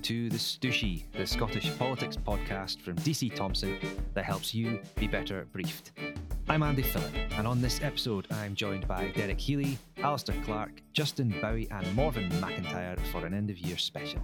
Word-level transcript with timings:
to 0.00 0.28
The 0.30 0.36
Stooshie, 0.38 1.04
the 1.12 1.26
Scottish 1.26 1.76
politics 1.78 2.16
podcast 2.16 2.80
from 2.80 2.96
DC 2.96 3.34
Thomson 3.34 3.78
that 4.14 4.24
helps 4.24 4.54
you 4.54 4.80
be 4.96 5.06
better 5.06 5.46
briefed. 5.52 5.92
I'm 6.50 6.64
Andy 6.64 6.82
Phillip, 6.82 7.14
and 7.38 7.46
on 7.46 7.62
this 7.62 7.80
episode, 7.80 8.26
I'm 8.32 8.56
joined 8.56 8.88
by 8.88 9.12
Derek 9.14 9.38
Healy, 9.38 9.78
Alistair 9.98 10.34
Clark, 10.44 10.82
Justin 10.92 11.32
Bowie, 11.40 11.68
and 11.70 11.94
Morven 11.94 12.28
McIntyre 12.40 12.98
for 13.12 13.24
an 13.24 13.32
end 13.32 13.50
of 13.50 13.58
year 13.58 13.78
special. 13.78 14.20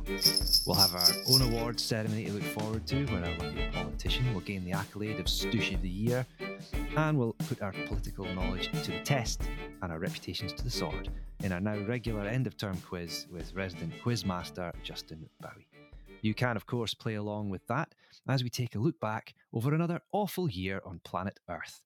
We'll 0.67 0.75
have 0.75 0.93
our 0.93 1.09
own 1.31 1.43
awards 1.43 1.85
ceremony 1.85 2.25
to 2.25 2.33
look 2.33 2.43
forward 2.43 2.85
to, 2.89 3.05
where 3.07 3.25
our 3.25 3.31
lucky 3.39 3.69
politician 3.73 4.35
will 4.35 4.41
gain 4.41 4.65
the 4.65 4.73
accolade 4.73 5.21
of 5.21 5.27
Stooshie 5.27 5.77
of 5.77 5.83
the 5.83 5.89
Year, 5.89 6.27
and 6.97 7.17
we'll 7.17 7.35
put 7.47 7.63
our 7.63 7.73
political 7.87 8.25
knowledge 8.35 8.73
to 8.83 8.91
the 8.91 9.01
test 9.05 9.43
and 9.83 9.93
our 9.93 10.01
reputations 10.01 10.53
to 10.55 10.65
the 10.65 10.71
sword 10.71 11.09
in 11.45 11.53
our 11.53 11.61
now 11.61 11.79
regular 11.87 12.23
end 12.23 12.49
of 12.49 12.57
term 12.57 12.77
quiz 12.89 13.29
with 13.31 13.55
resident 13.55 13.93
quizmaster 14.05 14.73
Justin 14.83 15.29
Bowie. 15.41 15.69
You 16.23 16.35
can, 16.35 16.57
of 16.57 16.67
course, 16.67 16.93
play 16.93 17.15
along 17.15 17.51
with 17.51 17.65
that 17.69 17.95
as 18.27 18.43
we 18.43 18.51
take 18.51 18.75
a 18.75 18.81
look 18.81 18.99
back 18.99 19.33
over 19.53 19.73
another 19.73 20.01
awful 20.11 20.51
year 20.51 20.83
on 20.85 20.99
planet 21.05 21.39
Earth. 21.49 21.83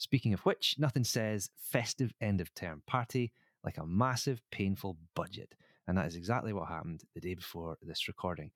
Speaking 0.00 0.32
of 0.32 0.40
which, 0.46 0.76
nothing 0.78 1.04
says 1.04 1.50
festive 1.58 2.14
end 2.22 2.40
of 2.40 2.54
term 2.54 2.82
party 2.86 3.32
like 3.62 3.76
a 3.76 3.84
massive, 3.84 4.40
painful 4.50 4.96
budget. 5.14 5.54
And 5.86 5.98
that 5.98 6.06
is 6.06 6.16
exactly 6.16 6.54
what 6.54 6.68
happened 6.68 7.02
the 7.14 7.20
day 7.20 7.34
before 7.34 7.76
this 7.82 8.08
recording. 8.08 8.50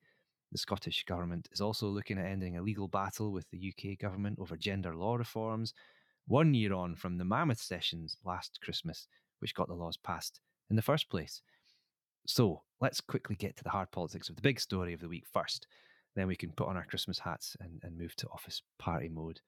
The 0.51 0.57
Scottish 0.57 1.05
Government 1.05 1.47
is 1.51 1.61
also 1.61 1.87
looking 1.87 2.17
at 2.17 2.25
ending 2.25 2.57
a 2.57 2.63
legal 2.63 2.87
battle 2.87 3.31
with 3.31 3.45
the 3.51 3.71
UK 3.71 3.99
Government 3.99 4.39
over 4.39 4.57
gender 4.57 4.95
law 4.95 5.17
reforms, 5.17 5.75
one 6.25 6.55
year 6.55 6.73
on 6.73 6.95
from 6.95 7.15
the 7.15 7.25
mammoth 7.25 7.61
sessions 7.61 8.17
last 8.25 8.59
Christmas, 8.63 9.07
which 9.37 9.53
got 9.53 9.67
the 9.67 9.75
laws 9.75 9.97
passed 9.97 10.39
in 10.71 10.75
the 10.75 10.81
first 10.81 11.11
place. 11.11 11.43
So 12.25 12.63
let's 12.81 13.01
quickly 13.01 13.35
get 13.35 13.55
to 13.57 13.63
the 13.63 13.69
hard 13.69 13.91
politics 13.91 14.29
of 14.29 14.35
the 14.35 14.41
big 14.41 14.59
story 14.59 14.93
of 14.93 14.99
the 14.99 15.09
week 15.09 15.25
first. 15.31 15.67
Then 16.15 16.25
we 16.25 16.35
can 16.35 16.53
put 16.53 16.69
on 16.69 16.75
our 16.75 16.85
Christmas 16.85 17.19
hats 17.19 17.55
and, 17.59 17.79
and 17.83 17.95
move 17.95 18.15
to 18.15 18.27
office 18.29 18.63
party 18.79 19.09
mode. 19.09 19.41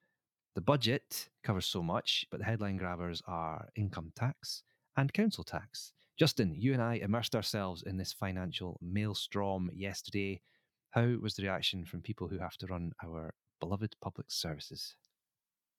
The 0.58 0.62
budget 0.62 1.30
covers 1.44 1.68
so 1.68 1.84
much, 1.84 2.26
but 2.32 2.40
the 2.40 2.46
headline 2.46 2.78
grabbers 2.78 3.22
are 3.28 3.70
income 3.76 4.12
tax 4.16 4.64
and 4.96 5.14
council 5.14 5.44
tax. 5.44 5.94
Justin, 6.18 6.56
you 6.58 6.74
and 6.74 6.82
I 6.82 6.96
immersed 6.96 7.36
ourselves 7.36 7.84
in 7.84 7.96
this 7.96 8.12
financial 8.12 8.80
maelstrom 8.82 9.70
yesterday. 9.72 10.42
How 10.90 11.16
was 11.22 11.36
the 11.36 11.44
reaction 11.44 11.86
from 11.86 12.02
people 12.02 12.28
who 12.28 12.40
have 12.40 12.58
to 12.58 12.66
run 12.66 12.92
our 13.06 13.36
beloved 13.60 13.98
public 14.02 14.32
services? 14.32 14.96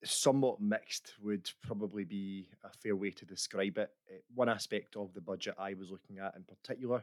Somewhat 0.04 0.60
mixed 0.60 1.14
would 1.20 1.50
probably 1.60 2.04
be 2.04 2.48
a 2.62 2.70
fair 2.70 2.94
way 2.94 3.10
to 3.10 3.26
describe 3.26 3.78
it. 3.78 3.90
Eh, 4.08 4.18
one 4.32 4.48
aspect 4.48 4.94
of 4.94 5.12
the 5.12 5.20
budget 5.20 5.56
I 5.58 5.74
was 5.74 5.90
looking 5.90 6.20
at 6.20 6.36
in 6.36 6.44
particular 6.44 7.02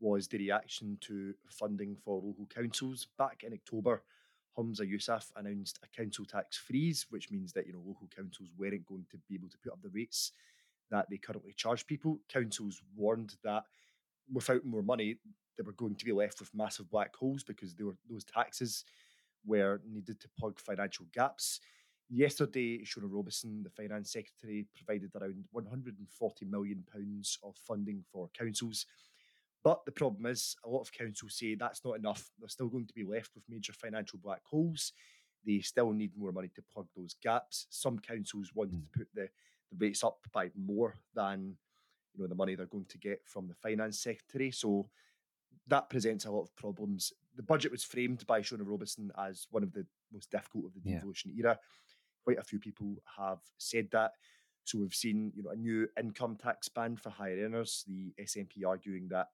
was 0.00 0.28
the 0.28 0.36
reaction 0.36 0.98
to 1.00 1.32
funding 1.48 1.96
for 1.96 2.16
local 2.16 2.46
councils. 2.54 3.06
Back 3.16 3.42
in 3.42 3.54
October, 3.54 4.02
Humza 4.56 4.80
Yousaf 4.80 5.30
announced 5.36 5.78
a 5.82 6.02
council 6.02 6.24
tax 6.24 6.56
freeze, 6.56 7.06
which 7.10 7.30
means 7.30 7.52
that 7.52 7.66
you 7.66 7.72
know 7.72 7.82
local 7.84 8.08
councils 8.14 8.48
weren't 8.56 8.86
going 8.86 9.06
to 9.10 9.18
be 9.28 9.34
able 9.34 9.48
to 9.48 9.58
put 9.58 9.72
up 9.72 9.82
the 9.82 9.90
rates 9.90 10.32
that 10.90 11.06
they 11.10 11.18
currently 11.18 11.52
charge 11.52 11.86
people. 11.86 12.18
Councils 12.28 12.80
warned 12.94 13.34
that 13.44 13.64
without 14.32 14.64
more 14.64 14.82
money, 14.82 15.16
they 15.56 15.62
were 15.62 15.72
going 15.72 15.96
to 15.96 16.04
be 16.04 16.12
left 16.12 16.40
with 16.40 16.54
massive 16.54 16.90
black 16.90 17.14
holes 17.14 17.42
because 17.42 17.74
were, 17.80 17.96
those 18.08 18.24
taxes 18.24 18.84
were 19.44 19.80
needed 19.88 20.20
to 20.20 20.28
plug 20.38 20.58
financial 20.58 21.06
gaps. 21.12 21.60
Yesterday, 22.08 22.84
Shona 22.84 23.08
Robison, 23.08 23.62
the 23.62 23.70
Finance 23.70 24.12
Secretary, 24.12 24.66
provided 24.74 25.10
around 25.16 25.44
£140 25.54 26.48
million 26.48 26.84
of 27.42 27.56
funding 27.56 28.04
for 28.12 28.28
councils 28.38 28.86
but 29.66 29.84
the 29.84 29.90
problem 29.90 30.26
is, 30.26 30.54
a 30.64 30.68
lot 30.68 30.82
of 30.82 30.92
councils 30.92 31.34
say 31.34 31.56
that's 31.56 31.84
not 31.84 31.96
enough. 31.96 32.30
They're 32.38 32.48
still 32.48 32.68
going 32.68 32.86
to 32.86 32.94
be 32.94 33.02
left 33.02 33.32
with 33.34 33.42
major 33.48 33.72
financial 33.72 34.20
black 34.22 34.42
holes. 34.44 34.92
They 35.44 35.58
still 35.58 35.90
need 35.90 36.12
more 36.16 36.30
money 36.30 36.52
to 36.54 36.62
plug 36.72 36.86
those 36.96 37.16
gaps. 37.20 37.66
Some 37.68 37.98
councils 37.98 38.52
wanted 38.54 38.76
mm. 38.76 38.92
to 38.92 38.98
put 39.00 39.08
the, 39.12 39.28
the 39.72 39.76
rates 39.76 40.04
up 40.04 40.18
by 40.32 40.52
more 40.56 40.94
than 41.16 41.56
you 42.14 42.22
know 42.22 42.28
the 42.28 42.36
money 42.36 42.54
they're 42.54 42.66
going 42.66 42.86
to 42.90 42.98
get 42.98 43.22
from 43.24 43.48
the 43.48 43.56
finance 43.56 43.98
secretary. 43.98 44.52
So 44.52 44.88
that 45.66 45.90
presents 45.90 46.26
a 46.26 46.30
lot 46.30 46.42
of 46.42 46.54
problems. 46.54 47.12
The 47.34 47.42
budget 47.42 47.72
was 47.72 47.82
framed 47.82 48.24
by 48.24 48.42
Shona 48.42 48.62
Robison 48.62 49.10
as 49.18 49.48
one 49.50 49.64
of 49.64 49.72
the 49.72 49.84
most 50.12 50.30
difficult 50.30 50.66
of 50.66 50.74
the 50.74 50.92
devolution 50.92 51.32
yeah. 51.34 51.46
era. 51.46 51.58
Quite 52.22 52.38
a 52.38 52.44
few 52.44 52.60
people 52.60 52.94
have 53.18 53.40
said 53.58 53.88
that. 53.90 54.12
So 54.62 54.78
we've 54.78 54.94
seen, 54.94 55.32
you 55.34 55.42
know, 55.42 55.50
a 55.50 55.56
new 55.56 55.88
income 55.98 56.36
tax 56.40 56.68
ban 56.68 56.94
for 56.96 57.10
higher 57.10 57.44
earners. 57.44 57.84
The 57.88 58.14
SNP 58.22 58.64
arguing 58.64 59.08
that 59.08 59.26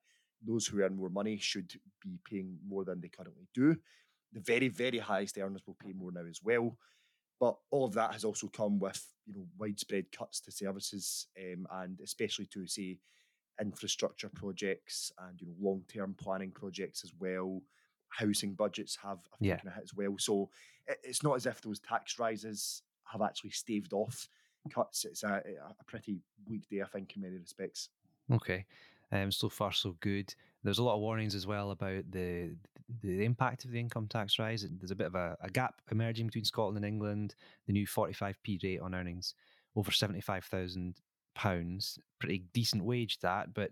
those 0.45 0.67
who 0.67 0.83
earn 0.83 0.97
more 0.97 1.11
money 1.11 1.37
should 1.37 1.73
be 2.01 2.19
paying 2.29 2.59
more 2.67 2.85
than 2.85 3.01
they 3.01 3.09
currently 3.09 3.49
do. 3.55 3.77
The 4.33 4.41
very, 4.41 4.69
very 4.69 4.99
highest 4.99 5.39
earners 5.39 5.63
will 5.67 5.77
pay 5.83 5.93
more 5.93 6.13
now 6.13 6.25
as 6.29 6.41
well. 6.43 6.77
But 7.39 7.57
all 7.71 7.85
of 7.85 7.95
that 7.95 8.13
has 8.13 8.25
also 8.25 8.49
come 8.49 8.79
with 8.79 9.05
you 9.27 9.35
know 9.35 9.47
widespread 9.59 10.07
cuts 10.17 10.41
to 10.41 10.53
services 10.53 11.27
um, 11.39 11.67
and 11.73 12.01
especially 12.01 12.47
to 12.47 12.67
say 12.67 12.99
infrastructure 13.61 14.29
projects 14.29 15.13
and 15.27 15.41
you 15.41 15.47
know 15.47 15.55
long 15.61 15.83
term 15.93 16.15
planning 16.19 16.51
projects 16.51 17.05
as 17.05 17.13
well. 17.19 17.63
Housing 18.09 18.55
budgets 18.55 18.97
have, 19.03 19.19
have 19.31 19.41
yeah. 19.41 19.57
taken 19.57 19.71
a 19.71 19.73
hit 19.73 19.85
as 19.85 19.95
well. 19.95 20.15
So 20.19 20.51
it's 21.03 21.23
not 21.23 21.37
as 21.37 21.47
if 21.47 21.61
those 21.63 21.81
tax 21.81 22.19
rises 22.19 22.83
have 23.05 23.23
actually 23.23 23.51
staved 23.51 23.93
off 23.93 24.29
cuts. 24.71 25.05
It's 25.05 25.23
a, 25.23 25.43
a 25.81 25.85
pretty 25.87 26.21
weak 26.49 26.69
day, 26.69 26.83
I 26.83 26.87
think, 26.87 27.17
in 27.17 27.23
many 27.23 27.39
respects. 27.39 27.89
Okay. 28.31 28.67
Um, 29.13 29.31
so 29.31 29.49
far, 29.49 29.73
so 29.73 29.97
good. 30.01 30.35
There's 30.65 30.79
a 30.79 30.83
lot 30.83 30.95
of 30.95 31.01
warnings 31.01 31.35
as 31.35 31.47
well 31.47 31.71
about 31.71 32.11
the 32.11 32.57
the 33.03 33.25
impact 33.25 33.65
of 33.65 33.71
the 33.71 33.81
income 33.81 34.07
tax 34.07 34.39
rise. 34.39 34.67
There's 34.69 34.91
a 34.91 34.97
bit 34.97 35.07
of 35.07 35.15
a, 35.15 35.37
a 35.41 35.49
gap 35.49 35.81
emerging 35.91 36.27
between 36.27 36.45
Scotland 36.45 36.77
and 36.77 36.85
England. 36.85 37.35
The 37.67 37.73
new 37.73 37.87
45p 37.87 38.63
rate 38.63 38.81
on 38.81 38.95
earnings 38.95 39.35
over 39.77 39.91
£75,000, 39.91 41.99
pretty 42.19 42.45
decent 42.53 42.85
wage 42.85 43.19
that, 43.21 43.55
but 43.55 43.71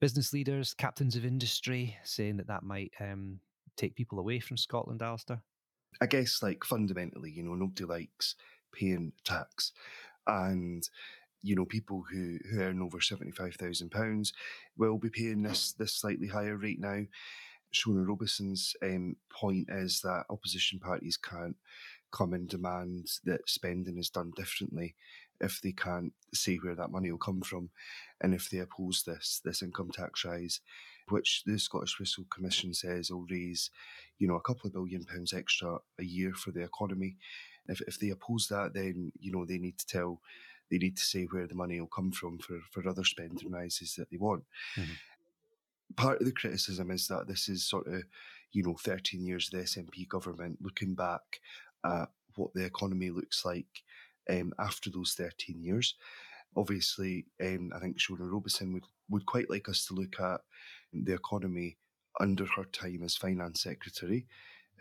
business 0.00 0.32
leaders, 0.32 0.74
captains 0.74 1.16
of 1.16 1.24
industry 1.24 1.96
saying 2.04 2.36
that 2.36 2.46
that 2.46 2.62
might 2.62 2.92
um, 3.00 3.40
take 3.76 3.96
people 3.96 4.18
away 4.18 4.38
from 4.38 4.56
Scotland, 4.56 5.02
Alistair? 5.02 5.42
I 6.00 6.06
guess, 6.06 6.42
like, 6.42 6.64
fundamentally, 6.64 7.30
you 7.30 7.42
know, 7.42 7.54
nobody 7.54 7.84
likes 7.84 8.36
paying 8.72 9.12
tax. 9.24 9.72
And 10.26 10.88
you 11.42 11.54
know, 11.54 11.64
people 11.64 12.04
who, 12.10 12.38
who 12.50 12.60
earn 12.60 12.82
over 12.82 12.98
£75,000 12.98 14.32
will 14.76 14.98
be 14.98 15.10
paying 15.10 15.42
this, 15.42 15.72
this 15.72 15.94
slightly 15.94 16.28
higher 16.28 16.56
rate 16.56 16.80
now. 16.80 17.02
Shona 17.72 18.06
Robison's 18.06 18.74
um, 18.82 19.16
point 19.30 19.68
is 19.70 20.00
that 20.00 20.24
opposition 20.30 20.78
parties 20.78 21.16
can't 21.16 21.56
come 22.10 22.32
and 22.32 22.48
demand 22.48 23.06
that 23.24 23.48
spending 23.48 23.98
is 23.98 24.10
done 24.10 24.32
differently 24.36 24.94
if 25.40 25.60
they 25.60 25.72
can't 25.72 26.12
say 26.34 26.56
where 26.56 26.74
that 26.74 26.90
money 26.90 27.10
will 27.10 27.18
come 27.18 27.40
from 27.40 27.70
and 28.20 28.34
if 28.34 28.50
they 28.50 28.58
oppose 28.58 29.02
this 29.06 29.40
this 29.44 29.62
income 29.62 29.90
tax 29.90 30.24
rise 30.24 30.60
which 31.10 31.42
the 31.46 31.58
Scottish 31.58 31.94
Fiscal 31.96 32.24
Commission 32.30 32.74
says 32.74 33.10
will 33.10 33.26
raise 33.30 33.70
you 34.18 34.26
know 34.26 34.36
a 34.36 34.40
couple 34.40 34.66
of 34.66 34.72
billion 34.72 35.04
pounds 35.04 35.32
extra 35.32 35.78
a 35.98 36.04
year 36.04 36.32
for 36.34 36.50
the 36.50 36.62
economy 36.62 37.16
if, 37.68 37.80
if 37.82 37.98
they 37.98 38.08
oppose 38.08 38.48
that 38.48 38.72
then 38.74 39.12
you 39.20 39.30
know 39.30 39.44
they 39.44 39.58
need 39.58 39.78
to 39.78 39.86
tell 39.86 40.20
they 40.70 40.78
need 40.78 40.96
to 40.96 41.04
say 41.04 41.24
where 41.24 41.46
the 41.46 41.54
money 41.54 41.80
will 41.80 41.88
come 41.88 42.12
from 42.12 42.38
for, 42.38 42.60
for 42.70 42.86
other 42.88 43.04
spending 43.04 43.50
rises 43.50 43.94
that 43.94 44.10
they 44.10 44.16
want. 44.16 44.44
Mm-hmm. 44.76 44.92
Part 45.96 46.20
of 46.20 46.26
the 46.26 46.32
criticism 46.32 46.90
is 46.90 47.08
that 47.08 47.26
this 47.26 47.48
is 47.48 47.64
sort 47.64 47.86
of, 47.86 48.02
you 48.52 48.62
know, 48.62 48.76
13 48.78 49.24
years 49.24 49.50
of 49.52 49.58
the 49.58 49.64
SNP 49.64 50.08
government 50.08 50.58
looking 50.60 50.94
back 50.94 51.40
at 51.84 52.08
what 52.36 52.52
the 52.54 52.64
economy 52.64 53.10
looks 53.10 53.44
like 53.44 53.82
um, 54.30 54.52
after 54.58 54.90
those 54.90 55.14
13 55.14 55.62
years. 55.62 55.94
Obviously, 56.56 57.26
um, 57.42 57.72
I 57.74 57.78
think 57.78 57.98
Shona 57.98 58.30
Robison 58.30 58.72
would, 58.74 58.84
would 59.08 59.26
quite 59.26 59.50
like 59.50 59.68
us 59.68 59.86
to 59.86 59.94
look 59.94 60.20
at 60.20 60.40
the 60.92 61.14
economy 61.14 61.78
under 62.20 62.46
her 62.46 62.64
time 62.64 63.02
as 63.04 63.16
finance 63.16 63.62
secretary 63.62 64.26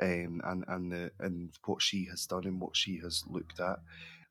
um, 0.02 0.42
and 0.46 0.64
and 0.68 0.92
the 0.92 1.12
and 1.20 1.52
what 1.66 1.82
she 1.82 2.06
has 2.06 2.26
done 2.26 2.46
and 2.46 2.60
what 2.60 2.76
she 2.76 3.00
has 3.04 3.24
looked 3.28 3.60
at. 3.60 3.80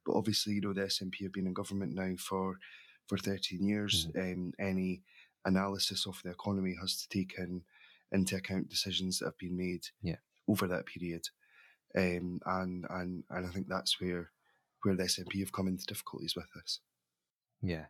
But 0.06 0.14
obviously, 0.14 0.54
you 0.54 0.60
know, 0.60 0.72
the 0.72 0.82
SNP 0.82 1.22
have 1.22 1.32
been 1.32 1.48
in 1.48 1.52
government 1.52 1.94
now 1.94 2.14
for 2.16 2.58
for 3.06 3.18
13 3.18 3.66
years. 3.66 4.08
Mm. 4.14 4.32
Um, 4.32 4.52
any 4.58 5.02
analysis 5.44 6.06
of 6.06 6.20
the 6.24 6.30
economy 6.30 6.76
has 6.80 6.96
to 6.96 7.08
take 7.08 7.34
in 7.38 7.62
into 8.12 8.36
account 8.36 8.68
decisions 8.68 9.18
that 9.18 9.26
have 9.26 9.38
been 9.38 9.56
made 9.56 9.84
yeah. 10.02 10.16
over 10.48 10.66
that 10.68 10.86
period. 10.86 11.28
Um, 11.96 12.40
and 12.46 12.86
and 12.90 13.24
and 13.30 13.46
I 13.46 13.48
think 13.50 13.68
that's 13.68 14.00
where 14.00 14.30
where 14.82 14.94
the 14.94 15.04
SNP 15.04 15.40
have 15.40 15.52
come 15.52 15.66
into 15.66 15.86
difficulties 15.86 16.36
with 16.36 16.46
this. 16.54 16.80
Yeah. 17.62 17.86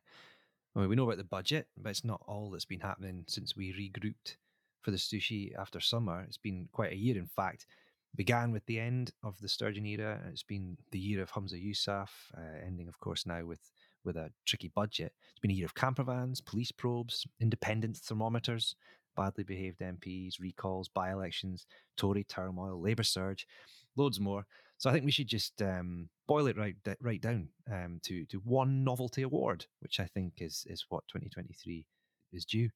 I 0.75 0.81
mean, 0.81 0.89
we 0.89 0.97
know 0.97 1.05
about 1.05 1.17
the 1.19 1.25
budget, 1.25 1.69
but 1.77 1.91
it's 1.91 2.05
not 2.05 2.23
all 2.27 2.51
that's 2.51 2.67
been 2.67 2.81
happening 2.81 3.25
since 3.29 3.57
we 3.57 3.73
regrouped 3.73 4.37
for 4.83 4.91
the 4.91 4.99
Stooshie 4.99 5.53
after 5.59 5.81
summer. 5.81 6.23
It's 6.27 6.37
been 6.37 6.69
quite 6.73 6.93
a 6.93 6.97
year, 6.97 7.17
in 7.17 7.27
fact 7.27 7.67
began 8.15 8.53
with 8.53 8.65
the 8.67 8.79
end 8.79 9.11
of 9.23 9.39
the 9.41 9.49
Sturgeon 9.49 9.87
era. 9.87 10.21
It's 10.31 10.43
been 10.43 10.77
the 10.91 10.99
year 10.99 11.23
of 11.23 11.31
Humza 11.33 11.55
Yousaf, 11.55 12.09
uh, 12.37 12.65
ending, 12.65 12.89
of 12.89 12.99
course, 13.01 13.27
now 13.27 13.45
with 13.45 13.61
with 14.05 14.17
a 14.17 14.31
tricky 14.47 14.71
budget. 14.75 15.13
It's 15.31 15.41
been 15.41 15.51
a 15.51 15.55
year 15.55 15.67
of 15.67 15.75
campervans, 15.75 16.45
police 16.45 16.71
probes, 16.71 17.27
independent 17.41 17.97
thermometers, 17.97 18.77
badly 19.17 19.43
behaved 19.43 19.81
MPs, 19.81 20.39
recalls, 20.39 20.89
by 20.89 21.11
elections, 21.11 21.67
Tory 21.97 22.23
turmoil, 22.25 22.81
Labour 22.81 23.03
surge, 23.03 23.47
loads 23.97 24.21
more. 24.21 24.47
So 24.79 24.91
I 24.91 24.93
think 24.93 25.05
we 25.05 25.11
should 25.11 25.27
just 25.27 25.61
um, 25.63 26.09
boil 26.29 26.47
it 26.47 26.57
right 26.57 26.77
right 27.01 27.21
down 27.21 27.49
um, 27.73 27.99
to 28.05 28.27
to 28.27 28.39
one 28.39 28.85
novelty 28.85 29.23
award, 29.23 29.67
which 29.81 29.99
I 30.01 30.07
think 30.07 30.35
is 30.39 30.65
is 30.69 30.85
what 30.89 31.03
2023 31.09 31.85
is 32.33 32.45
due. 32.45 32.69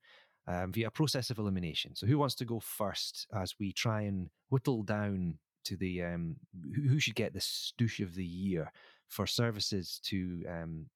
Um, 0.46 0.72
via 0.72 0.88
a 0.88 0.90
process 0.90 1.30
of 1.30 1.38
elimination. 1.38 1.94
So, 1.94 2.06
who 2.06 2.18
wants 2.18 2.34
to 2.36 2.44
go 2.44 2.60
first 2.60 3.26
as 3.32 3.54
we 3.60 3.72
try 3.72 4.02
and 4.02 4.30
whittle 4.48 4.82
down 4.82 5.38
to 5.64 5.76
the 5.76 6.02
um, 6.02 6.36
who, 6.74 6.98
should 6.98 7.14
get 7.14 7.32
the 7.32 7.40
stoosh 7.40 8.00
of 8.00 8.14
the 8.14 8.24
year 8.24 8.72
for 9.08 9.26
services 9.26 10.00
to 10.04 10.42
um, 10.48 10.86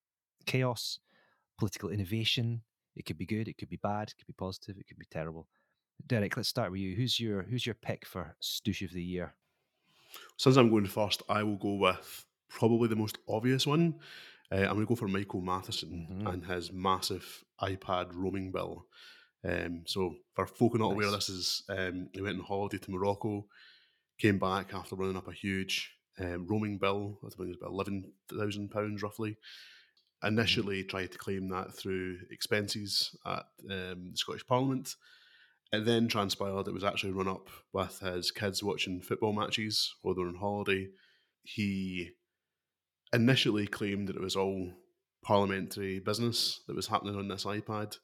chaos, 0.46 0.98
political 1.58 1.90
innovation? 1.90 2.62
It 2.96 3.04
could 3.04 3.18
be 3.18 3.26
good, 3.26 3.48
it 3.48 3.58
could 3.58 3.68
be 3.68 3.78
bad, 3.82 4.08
it 4.08 4.16
could 4.16 4.26
be 4.26 4.34
positive, 4.36 4.76
it 4.78 4.86
could 4.88 4.98
be 4.98 5.06
terrible. 5.10 5.46
Derek, 6.06 6.36
let's 6.36 6.48
start 6.48 6.70
with 6.72 6.80
you. 6.80 6.96
Who's 6.96 7.20
your 7.20 7.42
who's 7.42 7.66
your 7.66 7.76
pick 7.76 8.06
for 8.06 8.34
stoosh 8.40 8.82
of 8.82 8.92
the 8.92 9.02
year? 9.02 9.34
Since 10.36 10.56
I'm 10.56 10.70
going 10.70 10.86
first, 10.86 11.22
I 11.28 11.42
will 11.42 11.56
go 11.56 11.74
with 11.74 12.26
probably 12.48 12.88
the 12.88 12.96
most 12.96 13.18
obvious 13.28 13.66
one. 13.66 13.94
Uh, 14.52 14.56
I'm 14.56 14.74
going 14.74 14.80
to 14.80 14.86
go 14.86 14.94
for 14.94 15.08
Michael 15.08 15.40
Matheson 15.40 16.06
mm-hmm. 16.10 16.26
and 16.26 16.44
his 16.44 16.72
massive 16.72 17.44
iPad 17.60 18.10
roaming 18.12 18.52
bill. 18.52 18.86
Um, 19.44 19.82
so, 19.86 20.14
for 20.34 20.46
folk 20.46 20.72
who 20.72 20.76
are 20.76 20.78
not 20.78 20.88
nice. 20.90 20.94
aware, 20.94 21.10
this 21.10 21.28
is 21.28 21.62
um, 21.68 22.08
he 22.12 22.22
went 22.22 22.38
on 22.38 22.44
holiday 22.44 22.78
to 22.78 22.90
Morocco, 22.90 23.46
came 24.18 24.38
back 24.38 24.72
after 24.72 24.96
running 24.96 25.16
up 25.16 25.28
a 25.28 25.32
huge 25.32 25.90
um, 26.18 26.46
roaming 26.48 26.78
bill. 26.78 27.18
I 27.24 27.28
think 27.28 27.40
it 27.40 27.48
was 27.48 27.56
about 27.60 27.72
eleven 27.72 28.12
thousand 28.30 28.70
pounds 28.70 29.02
roughly. 29.02 29.30
Mm-hmm. 29.30 30.28
Initially, 30.28 30.80
mm-hmm. 30.80 30.88
tried 30.88 31.12
to 31.12 31.18
claim 31.18 31.48
that 31.50 31.74
through 31.74 32.18
expenses 32.30 33.14
at 33.26 33.44
um, 33.70 34.10
the 34.10 34.16
Scottish 34.16 34.46
Parliament. 34.46 34.94
It 35.72 35.84
then 35.84 36.06
transpired 36.06 36.68
it 36.68 36.74
was 36.74 36.84
actually 36.84 37.12
run 37.12 37.26
up 37.26 37.48
with 37.72 37.98
his 37.98 38.30
kids 38.30 38.62
watching 38.62 39.00
football 39.00 39.32
matches 39.32 39.92
while 40.02 40.14
they 40.14 40.22
were 40.22 40.28
on 40.28 40.36
holiday. 40.36 40.88
He 41.42 42.10
initially 43.12 43.66
claimed 43.66 44.08
that 44.08 44.16
it 44.16 44.22
was 44.22 44.36
all 44.36 44.72
parliamentary 45.22 45.98
business 45.98 46.60
that 46.66 46.76
was 46.76 46.86
happening 46.86 47.16
on 47.16 47.28
this 47.28 47.44
iPad. 47.44 47.96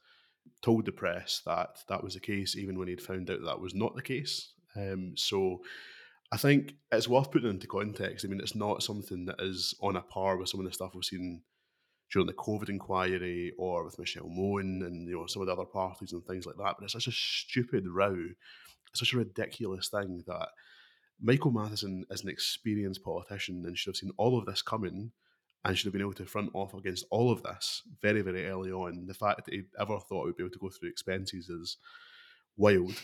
Told 0.63 0.85
the 0.85 0.93
press 0.93 1.43
that 1.47 1.79
that 1.89 2.05
was 2.05 2.15
the 2.15 2.21
case, 2.21 2.57
even 2.57 2.79
when 2.79 2.89
he'd 2.89 3.01
found 3.01 3.31
out 3.31 3.41
that, 3.41 3.47
that 3.47 3.61
was 3.61 3.75
not 3.75 3.97
the 3.97 4.03
case. 4.03 4.53
Um, 4.77 5.15
so 5.17 5.63
I 6.33 6.37
think 6.37 6.75
it's 6.93 7.09
worth 7.09 7.31
putting 7.31 7.51
into 7.51 7.67
context. 7.67 8.25
I 8.25 8.29
mean, 8.29 8.41
it's 8.41 8.55
not 8.55 8.83
something 8.83 9.25
that 9.25 9.41
is 9.41 9.75
on 9.81 9.97
a 9.97 10.03
par 10.03 10.37
with 10.37 10.49
some 10.49 10.61
of 10.61 10.67
the 10.67 10.73
stuff 10.73 10.95
we've 10.95 11.05
seen 11.05 11.43
during 12.13 12.27
the 12.27 12.33
COVID 12.35 12.69
inquiry 12.69 13.53
or 13.59 13.85
with 13.85 13.99
Michelle 13.99 14.29
Mone 14.29 14.83
and 14.85 15.09
you 15.09 15.15
know 15.15 15.27
some 15.27 15.43
of 15.43 15.47
the 15.47 15.53
other 15.53 15.65
parties 15.65 16.13
and 16.13 16.25
things 16.25 16.47
like 16.47 16.57
that. 16.57 16.77
But 16.79 16.85
it's 16.85 16.93
such 16.93 17.07
a 17.07 17.13
stupid 17.13 17.87
row, 17.89 18.17
it's 18.91 19.01
such 19.01 19.15
a 19.15 19.19
ridiculous 19.19 19.89
thing 19.89 20.25
that 20.27 20.49
Michael 21.21 21.53
Matheson 21.53 22.05
is 22.11 22.23
an 22.23 22.29
experienced 22.29 23.03
politician 23.03 23.65
and 23.67 23.77
should 23.77 23.91
have 23.91 23.97
seen 23.97 24.13
all 24.17 24.39
of 24.39 24.47
this 24.47 24.63
coming 24.63 25.13
and 25.65 25.77
should 25.77 25.87
have 25.87 25.93
been 25.93 26.03
able 26.03 26.15
to 26.15 26.25
front 26.25 26.51
off 26.55 26.75
against 26.75 27.05
all 27.11 27.31
of 27.31 27.43
this 27.43 27.83
very, 28.01 28.23
very 28.23 28.47
early 28.47 28.71
on. 28.71 29.07
The 29.07 29.15
fact 29.15 29.45
that 29.45 29.55
he 29.55 29.63
ever 29.79 29.99
thought 29.99 30.25
he 30.25 30.27
would 30.27 30.37
be 30.37 30.45
able 30.45 30.53
to 30.53 30.59
go 30.59 30.71
through 30.71 30.89
expenses 30.89 31.49
is 31.49 31.77
wild. 32.57 32.95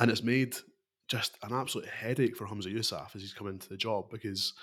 And 0.00 0.10
it's 0.10 0.22
made 0.22 0.56
just 1.08 1.36
an 1.42 1.52
absolute 1.52 1.88
headache 1.88 2.36
for 2.36 2.46
Humza 2.46 2.74
Yousaf 2.74 3.14
as 3.14 3.22
he's 3.22 3.34
come 3.34 3.48
into 3.48 3.68
the 3.68 3.76
job 3.76 4.10
because 4.10 4.54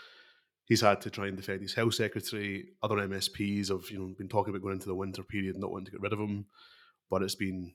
he's 0.66 0.82
had 0.82 1.02
to 1.02 1.10
try 1.10 1.28
and 1.28 1.38
defend 1.38 1.62
his 1.62 1.74
health 1.74 1.94
secretary. 1.94 2.70
Other 2.82 2.98
MSPs 2.98 3.70
have 3.70 3.90
you 3.90 4.00
know 4.00 4.14
been 4.18 4.28
talking 4.28 4.52
about 4.52 4.62
going 4.62 4.74
into 4.74 4.88
the 4.88 4.96
winter 4.96 5.24
period 5.24 5.56
and 5.56 5.62
not 5.62 5.72
wanting 5.72 5.86
to 5.86 5.92
get 5.92 6.02
rid 6.02 6.14
of 6.14 6.20
him, 6.20 6.46
but 7.10 7.22
it's 7.22 7.36
been 7.36 7.74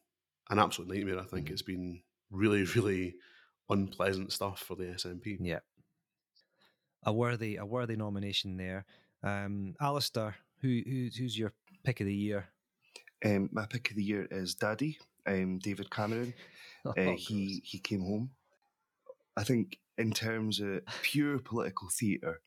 an 0.50 0.58
absolute 0.58 0.90
nightmare. 0.92 1.20
I 1.20 1.24
think 1.24 1.46
mm-hmm. 1.46 1.52
it's 1.52 1.62
been 1.62 2.02
really, 2.30 2.64
really 2.64 3.14
unpleasant 3.70 4.32
stuff 4.32 4.60
for 4.60 4.74
the 4.74 4.84
SNP. 4.84 5.38
Yeah, 5.40 5.60
a 7.04 7.12
worthy, 7.12 7.56
a 7.56 7.64
worthy 7.64 7.96
nomination 7.96 8.56
there. 8.56 8.84
Um, 9.22 9.74
Alistair, 9.80 10.36
who, 10.60 10.80
who's, 10.86 11.16
who's 11.16 11.38
your 11.38 11.52
pick 11.84 12.00
of 12.00 12.06
the 12.06 12.14
year? 12.14 12.48
Um, 13.24 13.48
my 13.52 13.66
pick 13.66 13.90
of 13.90 13.96
the 13.96 14.02
year 14.02 14.28
is 14.30 14.54
Daddy, 14.54 14.98
um, 15.26 15.58
David 15.58 15.90
Cameron. 15.90 16.34
oh, 16.84 16.90
uh, 16.90 17.16
he 17.16 17.62
he 17.64 17.78
came 17.78 18.02
home. 18.02 18.30
I 19.36 19.44
think 19.44 19.78
in 19.96 20.12
terms 20.12 20.60
of 20.60 20.82
pure 21.02 21.38
political 21.44 21.88
theatre, 21.88 22.40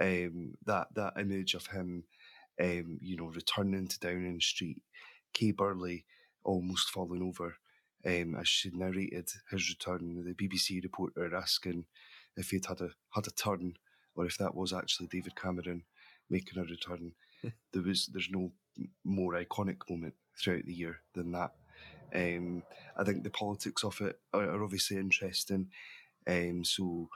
um, 0.00 0.54
that 0.64 0.88
that 0.94 1.14
image 1.18 1.54
of 1.54 1.66
him, 1.66 2.04
um, 2.60 2.98
you 3.00 3.16
know, 3.16 3.26
returning 3.26 3.88
to 3.88 3.98
Downing 3.98 4.40
Street, 4.40 4.82
Kay 5.32 5.50
Burley 5.50 6.04
almost 6.44 6.90
falling 6.90 7.22
over 7.22 7.56
um, 8.06 8.36
as 8.36 8.48
she 8.48 8.70
narrated 8.70 9.28
his 9.50 9.68
return. 9.68 10.24
The 10.24 10.34
BBC 10.34 10.82
reporter 10.82 11.34
asking 11.34 11.86
if 12.36 12.50
he'd 12.50 12.66
had 12.66 12.80
a 12.80 12.90
had 13.10 13.26
a 13.26 13.30
turn, 13.30 13.74
or 14.14 14.26
if 14.26 14.38
that 14.38 14.54
was 14.54 14.72
actually 14.72 15.08
David 15.08 15.34
Cameron 15.34 15.82
making 16.30 16.58
a 16.58 16.64
return. 16.64 17.12
there 17.72 17.82
was 17.82 18.06
there's 18.12 18.30
no 18.30 18.52
more 19.04 19.34
iconic 19.34 19.78
moment 19.88 20.14
throughout 20.40 20.64
the 20.64 20.74
year 20.74 21.00
than 21.14 21.32
that. 21.32 21.52
Um, 22.14 22.62
I 22.96 23.04
think 23.04 23.22
the 23.22 23.30
politics 23.30 23.84
of 23.84 24.00
it 24.00 24.18
are, 24.32 24.48
are 24.48 24.64
obviously 24.64 24.96
interesting. 24.96 25.68
Um, 26.26 26.64
so 26.64 27.08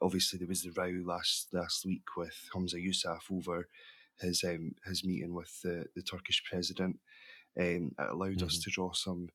obviously 0.00 0.38
there 0.38 0.48
was 0.48 0.62
the 0.62 0.72
row 0.72 0.92
last 1.04 1.48
last 1.52 1.84
week 1.84 2.04
with 2.16 2.48
Humza 2.54 2.74
Yousaf 2.74 3.30
over 3.30 3.68
his 4.20 4.44
um, 4.44 4.74
his 4.84 5.04
meeting 5.04 5.34
with 5.34 5.60
the, 5.62 5.86
the 5.94 6.02
Turkish 6.02 6.42
president. 6.44 6.98
Um, 7.58 7.92
it 7.98 8.10
allowed 8.10 8.36
mm-hmm. 8.36 8.46
us 8.46 8.58
to 8.58 8.70
draw 8.70 8.92
some 8.92 9.28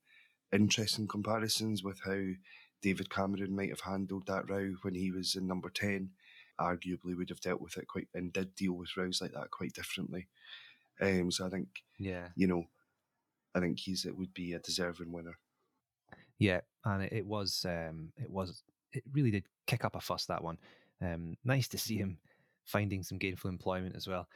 interesting 0.52 1.08
comparisons 1.08 1.82
with 1.82 2.00
how 2.04 2.20
David 2.82 3.10
Cameron 3.10 3.54
might 3.54 3.70
have 3.70 3.80
handled 3.80 4.26
that 4.26 4.48
row 4.48 4.74
when 4.82 4.94
he 4.94 5.10
was 5.10 5.34
in 5.34 5.46
number 5.46 5.70
ten. 5.70 6.10
Arguably, 6.62 7.16
would 7.16 7.30
have 7.30 7.40
dealt 7.40 7.60
with 7.60 7.76
it 7.76 7.88
quite 7.88 8.08
and 8.14 8.32
did 8.32 8.54
deal 8.54 8.74
with 8.74 8.96
rows 8.96 9.20
like 9.20 9.32
that 9.32 9.50
quite 9.50 9.72
differently. 9.72 10.28
Um, 11.00 11.30
so 11.30 11.46
I 11.46 11.50
think, 11.50 11.68
yeah, 11.98 12.28
you 12.36 12.46
know, 12.46 12.64
I 13.54 13.60
think 13.60 13.78
he's 13.78 14.04
it 14.04 14.16
would 14.16 14.32
be 14.32 14.52
a 14.52 14.60
deserving 14.60 15.12
winner. 15.12 15.38
Yeah, 16.38 16.60
and 16.84 17.02
it, 17.02 17.12
it 17.12 17.26
was 17.26 17.66
um, 17.68 18.12
it 18.16 18.30
was 18.30 18.62
it 18.92 19.02
really 19.12 19.30
did 19.30 19.44
kick 19.66 19.84
up 19.84 19.96
a 19.96 20.00
fuss 20.00 20.26
that 20.26 20.42
one. 20.42 20.58
Um, 21.00 21.36
nice 21.44 21.68
to 21.68 21.78
see 21.78 21.96
him 21.96 22.18
finding 22.64 23.02
some 23.02 23.18
gainful 23.18 23.50
employment 23.50 23.96
as 23.96 24.06
well. 24.06 24.28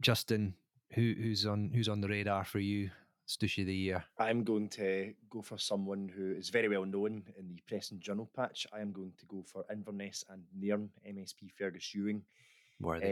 Justin, 0.00 0.54
who, 0.94 1.14
who's 1.20 1.44
on 1.46 1.70
who's 1.74 1.88
on 1.88 2.00
the 2.00 2.08
radar 2.08 2.44
for 2.44 2.60
you? 2.60 2.90
Stoosh 3.28 3.58
of 3.58 3.66
the 3.66 3.74
year. 3.74 4.02
I'm 4.18 4.42
going 4.42 4.70
to 4.70 5.12
go 5.28 5.42
for 5.42 5.58
someone 5.58 6.08
who 6.08 6.32
is 6.32 6.48
very 6.48 6.66
well 6.66 6.86
known 6.86 7.22
in 7.38 7.46
the 7.46 7.60
press 7.68 7.90
and 7.90 8.00
journal 8.00 8.30
patch. 8.34 8.66
I 8.72 8.80
am 8.80 8.90
going 8.90 9.12
to 9.18 9.26
go 9.26 9.44
for 9.46 9.66
Inverness 9.70 10.24
and 10.30 10.42
Nairn 10.58 10.88
MSP 11.06 11.52
Fergus 11.52 11.94
Ewing. 11.94 12.22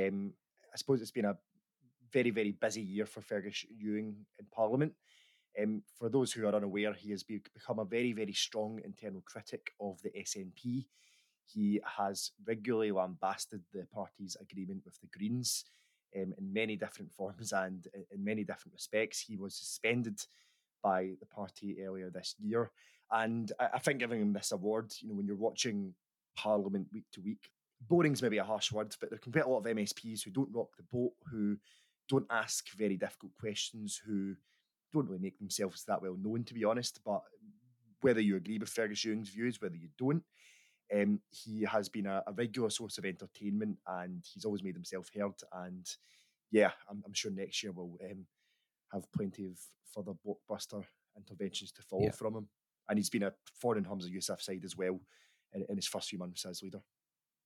Um, 0.08 0.32
I 0.72 0.76
suppose 0.78 1.02
it's 1.02 1.10
been 1.10 1.26
a 1.26 1.36
very, 2.10 2.30
very 2.30 2.52
busy 2.52 2.80
year 2.80 3.04
for 3.04 3.20
Fergus 3.20 3.66
Ewing 3.78 4.16
in 4.38 4.46
Parliament. 4.50 4.94
Um, 5.62 5.82
for 5.98 6.08
those 6.08 6.32
who 6.32 6.46
are 6.46 6.54
unaware, 6.54 6.94
he 6.94 7.10
has 7.10 7.22
become 7.22 7.78
a 7.78 7.84
very, 7.84 8.14
very 8.14 8.32
strong 8.32 8.80
internal 8.86 9.20
critic 9.20 9.72
of 9.80 10.00
the 10.00 10.10
SNP. 10.18 10.86
He 11.44 11.80
has 11.84 12.30
regularly 12.46 12.90
lambasted 12.90 13.60
the 13.74 13.86
party's 13.92 14.34
agreement 14.40 14.82
with 14.86 14.98
the 14.98 15.08
Greens 15.08 15.64
um, 16.14 16.34
in 16.38 16.52
many 16.52 16.76
different 16.76 17.12
forms 17.12 17.52
and 17.52 17.86
in 18.10 18.24
many 18.24 18.44
different 18.44 18.74
respects. 18.74 19.20
He 19.20 19.36
was 19.36 19.54
suspended 19.54 20.20
by 20.82 21.12
the 21.20 21.26
party 21.26 21.78
earlier 21.84 22.10
this 22.10 22.34
year. 22.38 22.70
And 23.10 23.52
I, 23.60 23.78
think 23.78 24.00
giving 24.00 24.20
him 24.20 24.32
this 24.32 24.52
award, 24.52 24.92
you 25.00 25.08
know, 25.08 25.14
when 25.14 25.26
you're 25.26 25.36
watching 25.36 25.94
Parliament 26.36 26.88
week 26.92 27.04
to 27.12 27.20
week, 27.20 27.50
boring's 27.88 28.22
maybe 28.22 28.38
a 28.38 28.44
harsh 28.44 28.72
word, 28.72 28.94
but 29.00 29.10
there 29.10 29.18
can 29.18 29.32
be 29.32 29.40
a 29.40 29.46
lot 29.46 29.58
of 29.58 29.64
MSPs 29.64 30.22
who 30.24 30.30
don't 30.30 30.52
rock 30.52 30.70
the 30.76 30.84
boat, 30.92 31.12
who 31.30 31.56
don't 32.08 32.26
ask 32.30 32.70
very 32.76 32.96
difficult 32.96 33.32
questions, 33.38 34.00
who 34.04 34.34
don't 34.92 35.08
really 35.08 35.22
make 35.22 35.38
themselves 35.38 35.84
that 35.86 36.02
well 36.02 36.16
known, 36.20 36.44
to 36.44 36.54
be 36.54 36.64
honest. 36.64 37.00
But 37.04 37.22
whether 38.00 38.20
you 38.20 38.36
agree 38.36 38.58
with 38.58 38.68
Fergus 38.68 39.04
Ewing's 39.04 39.28
views, 39.28 39.60
whether 39.60 39.76
you 39.76 39.88
don't, 39.98 40.22
um, 40.94 41.20
he 41.30 41.62
has 41.62 41.88
been 41.88 42.06
a, 42.06 42.22
a, 42.26 42.32
regular 42.32 42.70
source 42.70 42.98
of 42.98 43.04
entertainment 43.04 43.76
and 43.86 44.24
he's 44.32 44.44
always 44.44 44.62
made 44.62 44.74
himself 44.74 45.10
heard. 45.14 45.34
And 45.52 45.86
yeah, 46.50 46.70
I'm, 46.88 47.02
I'm 47.04 47.12
sure 47.12 47.30
next 47.32 47.62
year 47.62 47.72
we'll 47.72 47.98
um, 48.10 48.26
have 48.92 49.10
plenty 49.12 49.46
of 49.46 49.58
further 49.92 50.12
blockbuster 50.26 50.84
interventions 51.16 51.72
to 51.72 51.82
follow 51.82 52.04
yeah. 52.04 52.10
from 52.12 52.36
him. 52.36 52.48
And 52.88 52.98
he's 52.98 53.10
been 53.10 53.24
a 53.24 53.32
foreign 53.60 53.84
Humza 53.84 54.08
Yousaf 54.08 54.40
side 54.40 54.64
as 54.64 54.76
well 54.76 55.00
in, 55.52 55.64
in, 55.68 55.76
his 55.76 55.88
first 55.88 56.08
few 56.08 56.18
months 56.18 56.44
as 56.44 56.62
leader. 56.62 56.80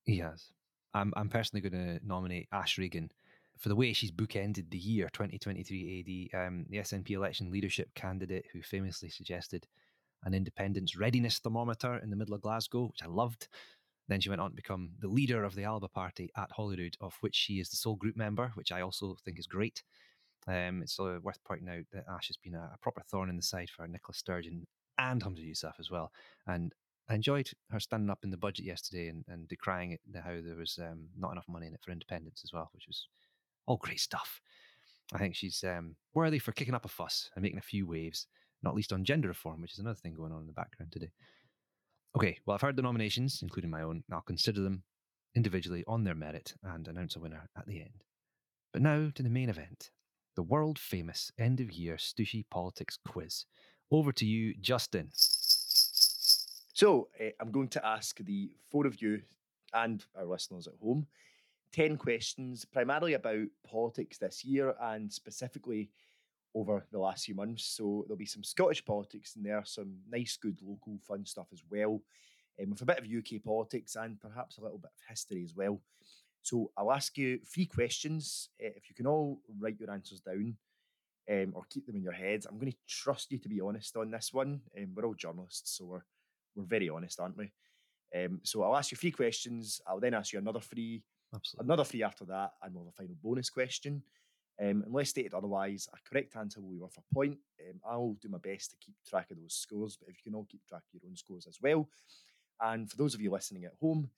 He 0.05 0.19
has. 0.19 0.53
I'm, 0.93 1.13
I'm 1.17 1.31
personally 1.31 1.67
going 1.67 1.99
to 1.99 2.07
nominate 2.07 2.49
Ash 2.53 2.77
Regan 2.77 3.11
for 3.59 3.69
the 3.69 3.77
way 3.77 3.93
she's 3.93 4.11
bookended 4.11 4.71
the 4.71 4.79
year 4.79 5.09
2023 5.13 6.31
AD, 6.35 6.47
um, 6.47 6.67
the 6.69 6.79
SNP 6.79 7.11
election 7.11 7.51
leadership 7.51 7.95
candidate 7.95 8.47
who 8.53 8.63
famously 8.63 9.09
suggested 9.09 9.67
an 10.25 10.35
independence 10.35 10.97
readiness 10.97 11.39
thermometer 11.39 11.99
in 12.03 12.11
the 12.11 12.17
middle 12.17 12.35
of 12.35 12.43
Glasgow, 12.43 12.87
which 12.87 13.03
I 13.03 13.07
loved. 13.07 13.49
Then 14.09 14.21
she 14.21 14.29
went 14.29 14.41
on 14.41 14.51
to 14.51 14.57
become 14.57 14.91
the 15.01 15.09
leader 15.09 15.45
of 15.45 15.55
the 15.55 15.65
Alba 15.65 15.89
Party 15.89 16.31
at 16.37 16.51
Holyrood, 16.51 16.97
of 17.01 17.17
which 17.21 17.37
she 17.37 17.61
is 17.61 17.71
the 17.71 17.77
sole 17.77 17.97
group 17.97 18.17
member, 18.17 18.51
which 18.55 18.73
I 18.73 18.81
also 18.81 19.17
think 19.25 19.39
is 19.39 19.47
great. 19.47 19.83
Um, 20.49 20.83
it's 20.83 20.99
uh, 20.99 21.19
worth 21.23 21.39
pointing 21.45 21.69
out 21.69 21.85
that 21.93 22.07
Ash 22.09 22.29
has 22.29 22.37
been 22.37 22.55
a, 22.55 22.71
a, 22.75 22.79
proper 22.81 23.03
thorn 23.03 23.29
in 23.29 23.37
the 23.37 23.43
side 23.43 23.69
for 23.71 23.87
Nicola 23.87 24.15
Sturgeon 24.15 24.67
and 24.99 25.23
Humza 25.23 25.49
Yousaf 25.49 25.79
as 25.79 25.91
well. 25.91 26.11
And 26.47 26.75
I 27.09 27.15
enjoyed 27.15 27.51
her 27.71 27.81
standing 27.81 28.11
up 28.11 28.25
in 28.25 28.31
the 28.31 28.37
budget 28.37 28.65
yesterday 28.65 29.09
and, 29.09 29.25
and 29.29 29.49
decrying 29.49 29.93
it, 29.93 30.01
how 30.15 30.39
there 30.43 30.57
was 30.57 30.79
um, 30.81 31.09
not 31.17 31.33
enough 31.33 31.49
money 31.49 31.67
in 31.67 31.75
it 31.75 31.81
for 31.85 31.93
independence 31.93 32.43
as 32.45 32.53
well, 32.53 32.71
which 32.73 32.87
was 32.87 33.07
all 33.67 33.77
great 33.77 34.01
stuff. 34.01 34.41
I 35.13 35.19
think 35.19 35.35
she's 35.35 35.65
um, 35.65 35.97
worthy 36.15 36.39
for 36.39 36.53
kicking 36.53 36.75
up 36.75 36.85
a 36.85 36.89
fuss 36.89 37.31
and 37.35 37.43
making 37.43 37.59
a 37.59 37.63
few 37.63 37.87
waves, 37.87 38.27
not 38.63 38.75
least 38.75 38.93
on 38.93 39.05
gender 39.05 39.29
reform, 39.29 39.61
which 39.61 39.73
is 39.73 39.79
another 39.79 39.99
thing 39.99 40.15
going 40.15 40.33
on 40.33 40.41
in 40.41 40.47
the 40.47 40.53
background 40.53 40.93
today. 40.93 41.11
Okay, 42.17 42.39
well, 42.45 42.55
I've 42.55 42.61
heard 42.61 42.77
the 42.77 42.83
nominations, 42.83 43.41
including 43.43 43.71
my 43.71 43.83
own, 43.83 44.03
and 44.07 44.15
I'll 44.15 44.21
consider 44.23 44.61
them 44.61 44.83
individually 45.35 45.85
on 45.87 46.05
their 46.05 46.15
merit 46.15 46.55
and 46.63 46.89
announce 46.89 47.17
a 47.17 47.21
winner 47.21 47.49
at 47.57 47.67
the 47.67 47.81
end. 47.81 48.05
But 48.73 48.83
now 48.83 49.11
to 49.15 49.23
the 49.23 49.31
main 49.31 49.49
event 49.49 49.91
the 50.37 50.43
world 50.43 50.79
famous 50.79 51.33
end 51.39 51.61
of 51.61 51.73
year 51.73 51.97
Stooshie 51.97 52.49
Politics 52.51 52.99
quiz. 53.07 53.45
Over 53.91 54.13
to 54.13 54.25
you, 54.25 54.55
Justin. 54.61 55.11
So 55.13 57.09
uh, 57.21 57.31
I'm 57.41 57.51
going 57.51 57.69
to 57.69 57.87
ask 57.87 58.19
the 58.19 58.53
four 58.71 58.87
of 58.87 59.03
you 59.03 59.23
and 59.75 60.05
our 60.17 60.25
listeners 60.25 60.67
at 60.67 60.75
home 60.81 61.07
10 61.73 61.97
questions, 61.99 62.65
primarily 62.65 63.15
about 63.15 63.47
politics 63.69 64.19
this 64.19 64.45
year 64.45 64.75
and 64.81 65.13
specifically 65.13 65.91
over 66.55 66.87
the 66.91 66.99
last 66.99 67.25
few 67.25 67.35
months. 67.35 67.65
So 67.65 68.05
there'll 68.07 68.19
be 68.19 68.27
some 68.27 68.43
Scottish 68.45 68.85
politics 68.85 69.37
in 69.37 69.43
there, 69.43 69.63
some 69.65 69.97
nice, 70.11 70.37
good 70.37 70.59
local 70.63 70.99
fun 71.07 71.25
stuff 71.25 71.49
as 71.53 71.63
well, 71.71 72.03
um, 72.61 72.71
with 72.71 72.83
a 72.83 72.87
bit 72.87 72.99
of 72.99 73.05
UK 73.05 73.43
politics 73.43 73.97
and 73.97 74.21
perhaps 74.21 74.59
a 74.59 74.63
little 74.63 74.79
bit 74.79 74.91
of 74.95 75.09
history 75.09 75.45
as 75.45 75.55
well. 75.55 75.81
So 76.43 76.71
I'll 76.77 76.93
ask 76.93 77.17
you 77.19 77.39
three 77.47 77.67
questions. 77.67 78.49
Uh, 78.63 78.73
if 78.77 78.89
you 78.89 78.95
can 78.95 79.07
all 79.07 79.41
write 79.59 79.79
your 79.79 79.91
answers 79.91 80.21
down 80.21 80.57
um, 81.31 81.53
or 81.55 81.65
keep 81.69 81.87
them 81.87 81.97
in 81.97 82.03
your 82.03 82.13
heads, 82.13 82.47
I'm 82.47 82.59
going 82.59 82.73
to 82.73 82.79
trust 82.89 83.31
you 83.31 83.39
to 83.39 83.49
be 83.49 83.61
honest 83.61 83.97
on 83.97 84.11
this 84.11 84.33
one. 84.33 84.61
Um, 84.77 84.89
we're 84.95 85.05
all 85.05 85.15
journalists, 85.15 85.77
so 85.77 85.85
we're 85.85 86.05
we're 86.57 86.65
very 86.65 86.89
honest, 86.89 87.21
aren't 87.21 87.37
we? 87.37 87.53
Um, 88.17 88.41
so 88.43 88.63
I'll 88.63 88.77
ask 88.77 88.91
you 88.91 88.97
three 88.97 89.13
questions. 89.13 89.81
I'll 89.87 90.01
then 90.01 90.15
ask 90.15 90.33
you 90.33 90.39
another 90.39 90.61
three, 90.61 91.03
Absolutely. 91.35 91.65
another 91.65 91.85
three 91.85 92.03
after 92.03 92.25
that, 92.25 92.53
and 92.63 92.75
we'll 92.75 92.85
have 92.85 92.95
a 92.95 92.97
final 92.97 93.17
bonus 93.23 93.51
question. 93.51 94.03
Um, 94.61 94.85
unless 94.87 95.11
stated 95.11 95.33
otherwise, 95.33 95.89
a 95.95 96.09
correct 96.09 96.37
answer 96.37 96.61
will 96.61 96.71
be 96.71 96.79
worth 96.79 96.99
a 96.99 97.15
point. 97.15 97.39
Um, 97.67 97.81
I'll 97.85 98.17
do 98.21 98.29
my 98.29 98.39
best 98.39 98.71
to 98.73 98.77
keep 98.77 98.95
track 99.09 99.31
of 99.31 99.39
those 99.39 99.55
scores, 99.55 99.97
but 99.97 100.09
if 100.11 100.17
you 100.17 100.31
can 100.31 100.37
all 100.37 100.47
keep 100.51 100.67
track 100.67 100.83
of 100.83 101.01
your 101.01 101.09
own 101.09 101.17
scores 101.17 101.47
as 101.47 101.59
well. 101.63 101.89
And 102.61 102.91
for 102.91 102.97
those 102.97 103.15
of 103.15 103.23
you 103.23 103.31
listening 103.31 103.65
at 103.65 103.73
home, 103.81 104.11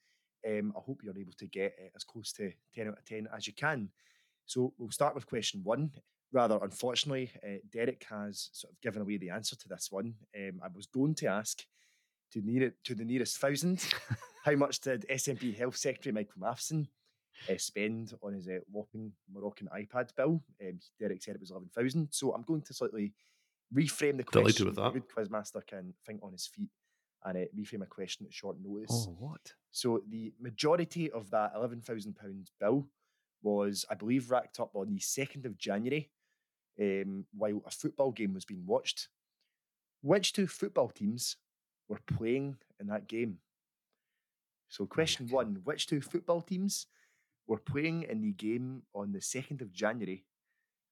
um, 0.45 0.73
I 0.75 0.81
hope 0.81 1.01
you're 1.01 1.17
able 1.17 1.33
to 1.37 1.47
get 1.47 1.75
uh, 1.79 1.89
as 1.95 2.03
close 2.03 2.33
to 2.33 2.51
10 2.75 2.89
out 2.89 2.97
of 2.97 3.05
10 3.05 3.29
as 3.35 3.47
you 3.47 3.53
can. 3.53 3.89
So 4.45 4.73
we'll 4.77 4.91
start 4.91 5.15
with 5.15 5.27
question 5.27 5.61
one. 5.63 5.91
Rather 6.33 6.59
unfortunately, 6.61 7.31
uh, 7.45 7.59
Derek 7.71 8.05
has 8.09 8.49
sort 8.51 8.73
of 8.73 8.81
given 8.81 9.01
away 9.01 9.17
the 9.17 9.29
answer 9.29 9.55
to 9.55 9.69
this 9.69 9.89
one. 9.91 10.15
Um, 10.35 10.59
I 10.61 10.67
was 10.75 10.87
going 10.87 11.15
to 11.15 11.27
ask 11.27 11.63
to, 12.33 12.41
near, 12.41 12.73
to 12.83 12.95
the 12.95 13.05
nearest 13.05 13.37
thousand 13.37 13.85
how 14.43 14.55
much 14.55 14.81
did 14.81 15.05
SNP 15.09 15.57
Health 15.57 15.77
Secretary 15.77 16.11
Michael 16.11 16.41
Matheson 16.41 16.87
uh, 17.49 17.57
spend 17.57 18.13
on 18.21 18.33
his 18.33 18.47
uh, 18.47 18.59
whopping 18.71 19.11
Moroccan 19.33 19.69
iPad 19.75 20.15
bill? 20.15 20.41
Um, 20.61 20.79
Derek 20.99 21.21
said 21.21 21.35
it 21.35 21.41
was 21.41 21.51
11,000. 21.51 22.07
So 22.11 22.33
I'm 22.33 22.43
going 22.43 22.61
to 22.61 22.73
slightly 22.73 23.13
reframe 23.73 24.17
the 24.17 24.23
question. 24.23 24.41
Delighted 24.41 24.65
with 24.65 24.75
that. 24.75 24.87
A 24.87 24.91
good 24.91 25.09
quizmaster 25.09 25.65
can 25.65 25.93
think 26.05 26.21
on 26.23 26.31
his 26.31 26.47
feet 26.47 26.69
and 27.25 27.37
uh, 27.37 27.41
reframe 27.57 27.83
a 27.83 27.87
question 27.87 28.25
at 28.25 28.33
short 28.33 28.57
notice. 28.63 29.07
Oh, 29.09 29.15
what? 29.19 29.53
So 29.71 30.01
the 30.09 30.33
majority 30.39 31.09
of 31.11 31.29
that 31.31 31.53
eleven 31.55 31.81
thousand 31.81 32.15
pound 32.15 32.51
bill 32.59 32.87
was, 33.41 33.85
I 33.89 33.95
believe, 33.95 34.31
racked 34.31 34.59
up 34.59 34.75
on 34.75 34.93
the 34.93 34.99
second 34.99 35.45
of 35.45 35.57
January, 35.57 36.09
um, 36.79 37.25
while 37.35 37.61
a 37.65 37.71
football 37.71 38.11
game 38.11 38.33
was 38.33 38.45
being 38.45 38.65
watched. 38.65 39.09
Which 40.01 40.33
two 40.33 40.47
football 40.47 40.89
teams 40.89 41.37
were 41.87 41.99
playing 42.05 42.57
in 42.79 42.87
that 42.87 43.07
game? 43.07 43.37
So, 44.67 44.85
question 44.85 45.27
one: 45.29 45.61
Which 45.63 45.87
two 45.87 46.01
football 46.01 46.41
teams 46.41 46.87
were 47.47 47.59
playing 47.59 48.03
in 48.03 48.21
the 48.21 48.31
game 48.33 48.83
on 48.93 49.11
the 49.11 49.21
second 49.21 49.61
of 49.61 49.71
January, 49.71 50.25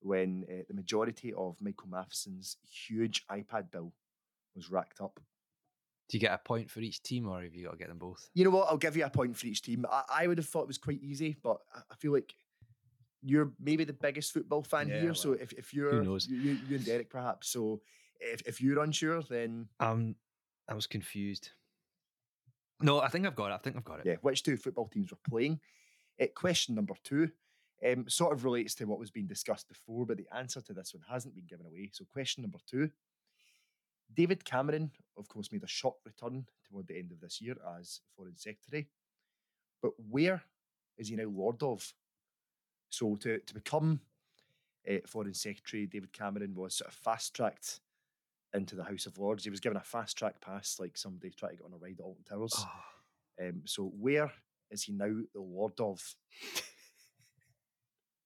when 0.02 0.46
uh, 0.50 0.64
the 0.68 0.74
majority 0.74 1.34
of 1.34 1.62
Michael 1.62 1.88
Matheson's 1.90 2.58
huge 2.70 3.26
iPad 3.28 3.72
bill 3.72 3.94
was 4.56 4.70
racked 4.70 5.00
up? 5.00 5.20
Do 6.10 6.18
you 6.18 6.22
get 6.22 6.34
a 6.34 6.38
point 6.40 6.70
for 6.70 6.82
each 6.82 7.02
team 7.04 7.30
or 7.30 7.42
have 7.42 7.56
you 7.56 7.66
got 7.66 7.72
to 7.72 7.78
get 7.78 7.88
them 7.88 7.98
both? 8.00 8.30
You 8.34 8.44
know 8.44 8.50
what? 8.50 8.68
I'll 8.68 8.78
give 8.78 8.98
you 8.98 9.06
a 9.06 9.10
point 9.10 9.38
for 9.38 9.48
each 9.48 9.62
team. 9.62 9.86
I, 9.90 10.04
I 10.10 10.28
would 10.28 10.40
have 10.40 10.48
thought 10.48 10.64
it 10.64 10.68
was 10.68 10.78
quite 10.78 11.02
easy, 11.02 11.38
but 11.42 11.58
I, 11.74 11.80
I 11.92 11.96
feel 11.96 12.12
like 12.12 12.34
you're 13.22 13.54
maybe 13.60 13.84
the 13.86 13.94
biggest 13.94 14.34
football 14.34 14.64
fan 14.64 14.90
Yeah, 14.90 15.02
here. 15.02 15.14
So 15.14 15.34
if, 15.34 15.54
if 15.54 15.74
you're 15.74 16.04
knows? 16.04 16.28
You, 16.28 16.38
you, 16.38 16.58
you 16.68 16.76
and 16.76 16.86
Derek 16.86 17.10
perhaps. 17.10 17.50
So 17.50 17.82
if, 18.20 18.42
if 18.46 18.60
you're 18.60 18.82
unsure, 18.84 19.22
then 19.22 19.70
Um, 19.80 20.16
I 20.68 20.74
was 20.74 20.88
confused. 20.88 21.52
No, 22.82 23.00
I 23.00 23.08
think 23.10 23.26
I've 23.28 23.36
got 23.36 23.52
it. 23.52 23.54
I 23.54 23.58
think 23.60 23.78
I've 23.78 23.86
got 23.86 24.00
it. 24.00 24.06
yeah, 24.08 24.16
which 24.22 24.44
two 24.44 24.58
football 24.58 24.88
teams 24.88 25.12
were 25.12 25.20
playing? 25.30 25.60
Uh, 26.22 26.28
question 26.36 26.76
number 26.76 26.94
two 27.04 27.30
um, 27.86 28.08
sort 28.08 28.34
of 28.34 28.44
relates 28.44 28.76
to 28.76 28.86
what 28.86 29.00
was 29.00 29.10
being 29.10 29.28
discussed 29.28 29.68
before, 29.68 30.06
but 30.06 30.18
the 30.18 30.28
answer 30.36 30.62
to 30.62 30.74
this 30.74 30.94
one 30.94 31.04
hasn't 31.10 31.34
been 31.34 31.48
given 31.48 31.66
away. 31.66 31.90
So 31.92 32.06
question 32.06 32.44
number 32.44 32.60
two. 32.70 32.92
David 34.14 34.44
Cameron, 34.44 34.92
of 35.18 35.28
course, 35.30 35.52
made 35.52 35.64
a 35.64 35.68
shock 35.68 35.96
return 36.06 36.46
toward 36.68 36.88
the 36.88 36.98
end 36.98 37.12
of 37.12 37.22
this 37.22 37.42
year 37.42 37.56
as 37.80 38.02
Foreign 38.16 38.38
Secretary. 38.38 38.88
But 39.82 39.94
where 40.10 40.44
is 40.98 41.08
he 41.08 41.16
now 41.16 41.30
Lord 41.30 41.64
of? 41.64 41.94
So 42.90 43.16
to, 43.16 43.40
to 43.40 43.54
become 43.54 44.02
uh, 44.90 44.98
Foreign 45.08 45.34
Secretary, 45.34 45.88
David 45.88 46.12
Cameron 46.12 46.54
was 46.56 46.76
sort 46.76 46.90
of 46.90 46.94
fast 46.94 47.34
tracked 47.34 47.80
into 48.54 48.76
the 48.76 48.84
House 48.84 49.06
of 49.06 49.18
Lords. 49.18 49.46
He 49.46 49.50
was 49.50 49.62
given 49.62 49.78
a 49.78 49.82
fast 49.82 50.18
track 50.18 50.42
pass, 50.42 50.78
like 50.78 50.98
somebody 50.98 51.32
trying 51.32 51.52
to 51.52 51.58
get 51.58 51.66
on 51.66 51.74
a 51.74 51.78
ride 51.78 52.00
at 52.00 52.04
Alton 52.04 52.26
Towers. 52.30 52.54
Oh, 52.58 53.48
Um, 53.48 53.62
so 53.66 53.86
where 53.98 54.30
is 54.72 54.84
he 54.84 54.94
now 54.94 55.14
the 55.34 55.42
Lord 55.42 55.80
of? 55.80 56.02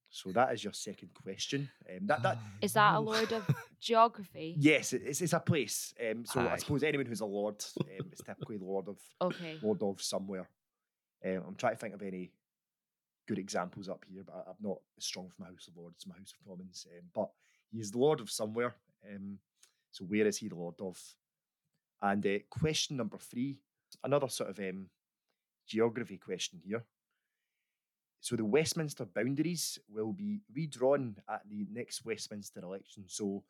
so 0.10 0.32
that 0.32 0.54
is 0.54 0.64
your 0.64 0.72
second 0.74 1.10
question. 1.14 1.70
Um, 1.90 2.08
that 2.08 2.24
that 2.24 2.38
Is 2.62 2.74
that 2.74 2.96
a 2.96 3.00
lord 3.00 3.32
of 3.34 3.44
geography? 3.82 4.56
yes, 4.58 4.94
it- 4.94 5.02
it's, 5.06 5.22
it's 5.22 5.34
a 5.34 5.40
place. 5.40 5.94
Um, 6.00 6.26
so 6.26 6.40
I 6.48 6.56
suppose 6.58 6.84
anyone 6.84 7.06
who's 7.06 7.20
a 7.22 7.26
lord 7.26 7.64
um, 7.82 8.08
is 8.14 8.22
typically 8.26 8.58
the 8.58 8.64
Lord 8.66 8.88
of 8.88 8.98
Okay. 9.22 9.60
Lord 9.62 9.84
of 9.84 10.02
somewhere. 10.02 10.48
Um, 11.26 11.44
I'm 11.48 11.56
trying 11.56 11.74
to 11.74 11.80
think 11.80 11.96
of 11.96 12.02
any 12.02 12.32
good 13.28 13.40
examples 13.40 13.90
up 13.90 14.06
here, 14.08 14.24
but 14.26 14.36
I- 14.36 14.50
I'm 14.52 14.56
not 14.62 14.78
as 14.98 15.04
strong 15.06 15.30
for 15.30 15.42
my 15.42 15.50
House 15.50 15.68
of 15.68 15.76
Lords, 15.76 16.06
my 16.08 16.16
House 16.18 16.32
of 16.40 16.48
Commons. 16.48 16.88
Um, 16.98 17.06
but 17.14 17.30
he 17.72 17.80
is 17.80 17.92
the 17.92 17.98
Lord 17.98 18.22
of 18.22 18.32
somewhere. 18.32 18.76
Um, 19.14 19.40
so 19.92 20.06
where 20.06 20.28
is 20.28 20.38
he 20.38 20.48
the 20.48 20.56
Lord 20.56 20.76
of? 20.80 20.98
And 22.02 22.26
uh, 22.26 22.40
question 22.50 22.96
number 22.98 23.18
three, 23.18 23.60
another 24.04 24.30
sort 24.30 24.50
of 24.52 24.60
um, 24.60 24.86
geography 25.68 26.18
question 26.18 26.62
here. 26.66 26.84
So 28.20 28.36
the 28.36 28.46
Westminster 28.46 29.06
boundaries 29.06 29.78
will 29.88 30.12
be 30.12 30.42
redrawn 30.54 31.16
at 31.30 31.42
the 31.48 31.68
next 31.72 32.06
Westminster 32.06 32.60
election. 32.62 33.04
So 33.08 33.44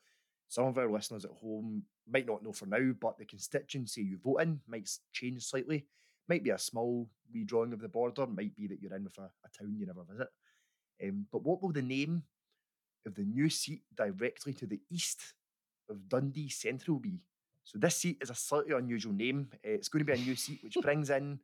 some 0.48 0.66
of 0.66 0.78
our 0.78 0.92
listeners 0.92 1.26
at 1.26 1.32
home 1.32 1.84
might 2.08 2.28
not 2.28 2.44
know 2.44 2.52
for 2.52 2.66
now, 2.66 2.92
but 3.00 3.18
the 3.18 3.26
constituency 3.26 4.04
you 4.04 4.18
vote 4.18 4.42
in 4.42 4.60
might 4.68 4.90
change 5.14 5.44
slightly. 5.46 5.86
Might 6.28 6.44
be 6.44 6.50
a 6.50 6.58
small 6.58 7.10
redrawing 7.34 7.74
of 7.74 7.80
the 7.80 7.88
border, 7.88 8.28
might 8.28 8.56
be 8.56 8.68
that 8.68 8.82
you're 8.82 8.96
in 8.96 9.04
with 9.04 9.18
a, 9.18 9.30
a 9.46 9.50
town 9.58 9.76
you 9.78 9.86
never 9.86 10.04
visit. 10.04 10.28
Um, 11.04 11.26
but 11.32 11.44
what 11.44 11.62
will 11.62 11.72
the 11.72 11.82
name 11.82 12.24
of 13.06 13.16
the 13.16 13.24
new 13.24 13.50
seat 13.50 13.84
directly 13.96 14.54
to 14.54 14.66
the 14.66 14.82
east 14.92 15.36
of 15.90 16.10
Dundee 16.10 16.50
Central 16.50 17.00
be? 17.00 17.22
So 17.64 17.80
this 17.80 17.98
seat 17.98 18.18
is 18.22 18.30
a 18.30 18.36
slightly 18.36 18.74
unusual 18.74 19.14
name. 19.14 19.50
Uh, 19.54 19.70
it's 19.70 19.88
going 19.88 20.06
to 20.06 20.12
be 20.14 20.20
a 20.20 20.24
new 20.24 20.36
seat 20.36 20.60
which 20.64 20.78
brings 20.82 21.10
in 21.10 21.40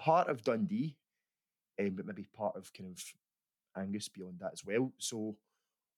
part 0.00 0.28
of 0.28 0.42
Dundee, 0.42 0.96
um, 1.78 1.90
but 1.90 2.06
maybe 2.06 2.24
part 2.34 2.56
of 2.56 2.72
kind 2.72 2.90
of 2.90 3.02
Angus 3.80 4.08
beyond 4.08 4.40
that 4.40 4.52
as 4.52 4.64
well. 4.64 4.92
So 4.98 5.36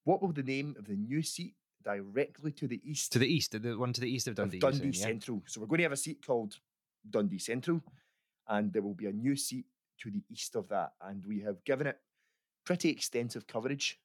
what 0.04 0.20
will 0.20 0.32
the 0.32 0.42
name 0.42 0.74
of 0.78 0.86
the 0.86 0.96
new 0.96 1.22
seat 1.22 1.54
directly 1.82 2.52
to 2.52 2.66
the 2.68 2.80
east 2.84 3.12
To 3.12 3.18
the 3.18 3.26
east, 3.26 3.52
the 3.60 3.78
one 3.78 3.92
to 3.92 4.00
the 4.00 4.10
east 4.10 4.26
of 4.26 4.32
of 4.32 4.36
Dundee. 4.36 4.58
Dundee, 4.58 4.78
you're 4.84 4.94
yeah? 4.94 5.02
Central. 5.02 5.42
So 5.46 5.60
we're 5.60 5.66
going 5.68 5.78
to 5.78 5.84
have 5.84 5.92
a 5.92 5.96
seat 5.96 6.24
called 6.26 6.56
Dundee 7.08 7.38
Central, 7.38 7.80
and 8.48 8.72
there 8.72 8.82
will 8.82 8.94
be 8.94 9.06
a 9.06 9.12
new 9.12 9.36
seat 9.36 9.66
to 10.00 10.10
the 10.10 10.22
east 10.30 10.54
of 10.56 10.68
that. 10.68 10.92
And 11.00 11.24
we 11.24 11.40
have 11.40 11.62
given 11.64 11.86
it 11.86 11.98
pretty 12.64 12.90
extensive 12.90 13.46
coverage. 13.46 13.98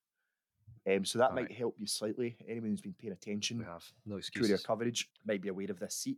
Um, 0.90 1.04
so 1.06 1.20
that 1.20 1.34
might 1.34 1.42
Alright. 1.42 1.58
help 1.58 1.76
you 1.78 1.86
slightly. 1.88 2.38
Anyone 2.48 2.70
who's 2.70 2.82
been 2.82 2.96
paying 3.00 3.14
attention 3.14 3.58
We 3.60 3.66
have 3.66 3.84
no 4.06 4.16
to 4.16 4.20
excuses. 4.20 4.50
their 4.50 4.58
coverage 4.60 5.10
might 5.26 5.42
be 5.42 5.50
aware 5.50 5.70
of 5.70 5.80
this 5.80 5.96
seat. 5.96 6.18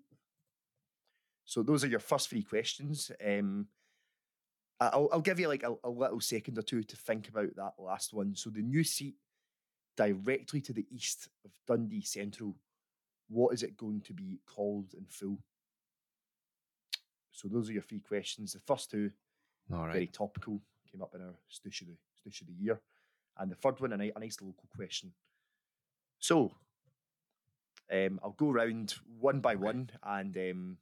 So 1.49 1.63
those 1.63 1.83
are 1.83 1.87
your 1.87 1.99
first 1.99 2.29
three 2.29 2.43
questions. 2.43 3.11
Um, 3.25 3.69
I'll, 4.79 5.09
I'll 5.11 5.19
give 5.19 5.39
you 5.39 5.47
like 5.47 5.63
a, 5.63 5.73
a 5.83 5.89
little 5.89 6.19
second 6.21 6.59
or 6.59 6.61
two 6.61 6.83
to 6.83 6.95
think 6.95 7.27
about 7.27 7.55
that 7.55 7.73
last 7.79 8.13
one. 8.13 8.35
So 8.35 8.51
the 8.51 8.61
new 8.61 8.83
seat 8.83 9.15
directly 9.97 10.61
to 10.61 10.73
the 10.73 10.85
east 10.91 11.27
of 11.43 11.49
Dundee 11.67 12.03
Central, 12.03 12.55
what 13.29 13.51
is 13.55 13.63
it 13.63 13.77
going 13.77 14.01
to 14.01 14.13
be 14.13 14.39
called 14.45 14.93
in 14.95 15.05
full? 15.07 15.39
So 17.31 17.47
those 17.47 17.67
are 17.67 17.73
your 17.73 17.81
three 17.81 17.99
questions. 18.01 18.53
The 18.53 18.59
first 18.59 18.91
two 18.91 19.09
All 19.73 19.87
very 19.87 20.05
topical, 20.05 20.61
came 20.91 21.01
up 21.01 21.15
in 21.15 21.21
our 21.21 21.33
Stoosh 21.49 21.81
of 21.81 21.87
the 21.87 21.97
Stoosh 22.21 22.41
of 22.41 22.47
the 22.47 22.53
Year. 22.53 22.79
And 23.39 23.49
the 23.49 23.55
third 23.55 23.79
one, 23.79 23.91
a, 23.93 24.11
a 24.15 24.19
nice 24.19 24.37
local 24.39 24.69
question. 24.75 25.13
So, 26.19 26.51
Um, 27.91 28.19
I'll 28.23 28.37
go 28.37 28.51
round 28.51 28.93
one 29.19 29.39
by 29.39 29.55
one 29.55 29.89
and 30.03 30.37
um, 30.37 30.77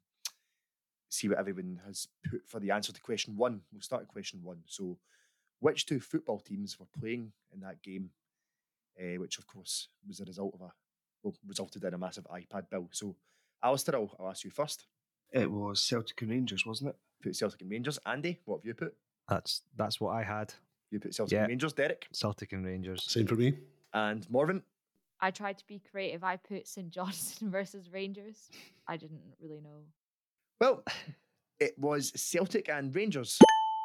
see 1.09 1.29
what 1.29 1.37
everyone 1.39 1.79
has 1.85 2.07
put 2.29 2.41
for 2.47 2.59
the 2.59 2.71
answer 2.71 2.91
to 2.93 3.01
question 3.01 3.35
one. 3.37 3.61
We'll 3.71 3.81
start 3.81 4.03
at 4.03 4.07
question 4.07 4.39
one. 4.43 4.59
So, 4.65 4.97
which 5.59 5.85
two 5.85 5.99
football 5.99 6.39
teams 6.39 6.79
were 6.79 6.85
playing 6.99 7.31
in 7.53 7.61
that 7.61 7.81
game? 7.81 8.09
Uh, 8.99 9.19
which, 9.19 9.37
of 9.37 9.45
course, 9.47 9.89
was 10.07 10.19
a 10.19 10.25
result 10.25 10.53
of 10.55 10.61
a 10.61 10.71
well, 11.23 11.35
resulted 11.47 11.83
in 11.83 11.93
a 11.93 11.97
massive 11.97 12.25
iPad 12.33 12.69
bill. 12.69 12.87
So, 12.91 13.15
Alistair, 13.63 13.95
I'll, 13.95 14.15
I'll 14.19 14.29
ask 14.29 14.43
you 14.43 14.51
first. 14.51 14.85
It 15.31 15.51
was 15.51 15.81
Celtic 15.81 16.21
and 16.21 16.31
Rangers, 16.31 16.65
wasn't 16.65 16.89
it? 16.91 16.95
Put 17.21 17.35
Celtic 17.35 17.61
and 17.61 17.69
Rangers. 17.71 17.99
Andy, 18.05 18.39
what 18.45 18.57
have 18.59 18.65
you 18.65 18.73
put? 18.73 18.95
That's 19.29 19.61
that's 19.75 19.99
what 19.99 20.11
I 20.11 20.23
had. 20.23 20.53
You 20.89 20.99
put 20.99 21.13
Celtic 21.13 21.33
Yeah. 21.33 21.39
and 21.41 21.49
Rangers. 21.49 21.73
Derek 21.73 22.07
Celtic 22.11 22.53
and 22.53 22.65
Rangers. 22.65 23.03
Same 23.03 23.27
for 23.27 23.35
me. 23.35 23.53
and 23.93 24.29
Morven. 24.29 24.63
I 25.19 25.31
tried 25.31 25.57
to 25.57 25.65
be 25.67 25.81
creative. 25.91 26.23
I 26.23 26.37
put 26.37 26.67
St 26.67 26.89
Johnstone 26.91 27.49
versus 27.57 27.91
Rangers. 27.91 28.49
I 28.87 28.97
didn't 28.97 29.19
really 29.41 29.59
know. 29.61 29.81
Well, 30.59 30.83
it 31.59 31.77
was 31.77 32.11
Celtic 32.15 32.69
and 32.69 32.93
Rangers. 32.95 33.37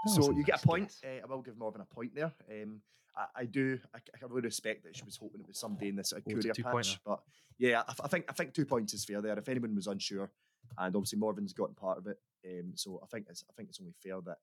That 0.05 0.11
so 0.13 0.33
you 0.33 0.43
get 0.43 0.63
a 0.63 0.67
point. 0.67 0.95
Uh, 1.05 1.23
I 1.23 1.27
will 1.27 1.43
give 1.43 1.59
Morven 1.59 1.81
a 1.81 1.95
point 1.95 2.15
there. 2.15 2.33
Um, 2.51 2.81
I, 3.17 3.43
I 3.43 3.45
do. 3.45 3.79
I, 3.95 3.99
I 4.15 4.19
can 4.19 4.29
really 4.29 4.47
respect 4.47 4.85
that 4.85 4.97
she 4.97 5.05
was 5.05 5.17
hoping 5.17 5.41
it 5.41 5.47
was 5.47 5.59
somebody 5.59 5.89
in 5.89 5.97
this 5.97 6.11
sort 6.11 6.23
of 6.23 6.33
Oh, 6.33 6.35
courier 6.41 6.55
patch. 6.55 7.01
But 7.05 7.21
yeah, 7.59 7.83
I, 7.87 7.95
I 8.05 8.09
think 8.09 8.25
I 8.29 8.33
think 8.33 8.55
two 8.55 8.65
points 8.67 8.95
is 8.95 9.05
fair 9.05 9.21
there. 9.21 9.39
If 9.39 9.49
anyone 9.49 9.75
was 9.75 9.87
unsure, 9.87 10.31
and 10.79 10.97
obviously 10.97 11.19
Morven's 11.19 11.53
gotten 11.53 11.75
part 11.75 11.99
of 11.99 12.07
it, 12.07 12.19
um, 12.47 12.73
so 12.75 13.01
I 13.03 13.07
think 13.07 13.27
it's 13.29 13.45
I 13.49 13.53
think 13.55 13.69
it's 13.69 13.81
only 13.81 13.95
fair 14.03 14.21
that 14.23 14.39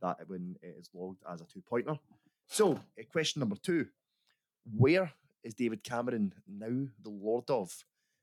that 0.00 0.28
when 0.28 0.56
it 0.62 0.76
is 0.78 0.88
logged 0.94 1.22
as 1.30 1.40
a 1.40 1.44
two 1.44 1.60
pointer. 1.60 1.98
So 2.46 2.72
uh, 2.72 3.02
question 3.10 3.40
number 3.40 3.56
two: 3.56 3.86
Where 4.76 5.12
is 5.42 5.54
David 5.54 5.82
Cameron 5.82 6.32
now 6.48 6.86
the 7.02 7.10
Lord 7.10 7.50
of? 7.50 7.72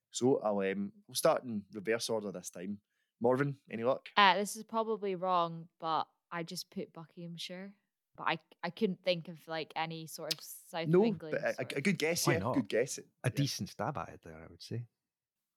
So 0.10 0.42
I'll 0.44 0.60
um, 0.60 0.92
we'll 1.08 1.16
start 1.16 1.44
in 1.44 1.64
reverse 1.74 2.10
order 2.10 2.32
this 2.32 2.50
time. 2.50 2.80
Morven, 3.22 3.56
any 3.72 3.84
luck? 3.84 4.10
Uh, 4.18 4.36
this 4.36 4.56
is 4.56 4.64
probably 4.64 5.16
wrong, 5.16 5.68
but 5.80 6.08
I 6.32 6.44
just 6.44 6.70
put 6.72 6.92
Buckinghamshire. 6.94 7.72
But 8.18 8.24
I 8.28 8.40
I 8.64 8.70
couldn't 8.72 9.00
think 9.04 9.28
of 9.30 9.38
like 9.48 9.72
any 9.76 10.06
sort 10.08 10.34
of 10.34 10.40
South 10.42 10.84
of 10.84 10.90
No, 10.90 11.06
England. 11.06 11.38
but 11.42 11.52
a, 11.52 11.54
sort 11.56 11.74
a 11.78 11.82
good 11.82 11.98
guess. 11.98 12.28
Why 12.28 12.34
yeah, 12.34 12.40
not? 12.40 12.56
good 12.56 12.68
guess. 12.68 12.98
A 12.98 13.04
Yeah. 13.26 13.30
decent 13.36 13.70
stab 13.70 13.98
at 13.98 14.10
it 14.10 14.22
there, 14.24 14.36
I 14.36 14.48
would 14.50 14.62
say. 14.62 14.84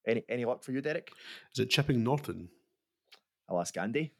Any 0.06 0.22
any 0.28 0.44
luck 0.44 0.62
for 0.62 0.72
you, 0.72 0.80
Derek? 0.80 1.10
Is 1.54 1.58
it 1.60 1.70
Chipping 1.70 2.04
Norton? 2.04 2.48
I'll 3.48 3.60
ask 3.60 3.76
Andy. 3.76 4.12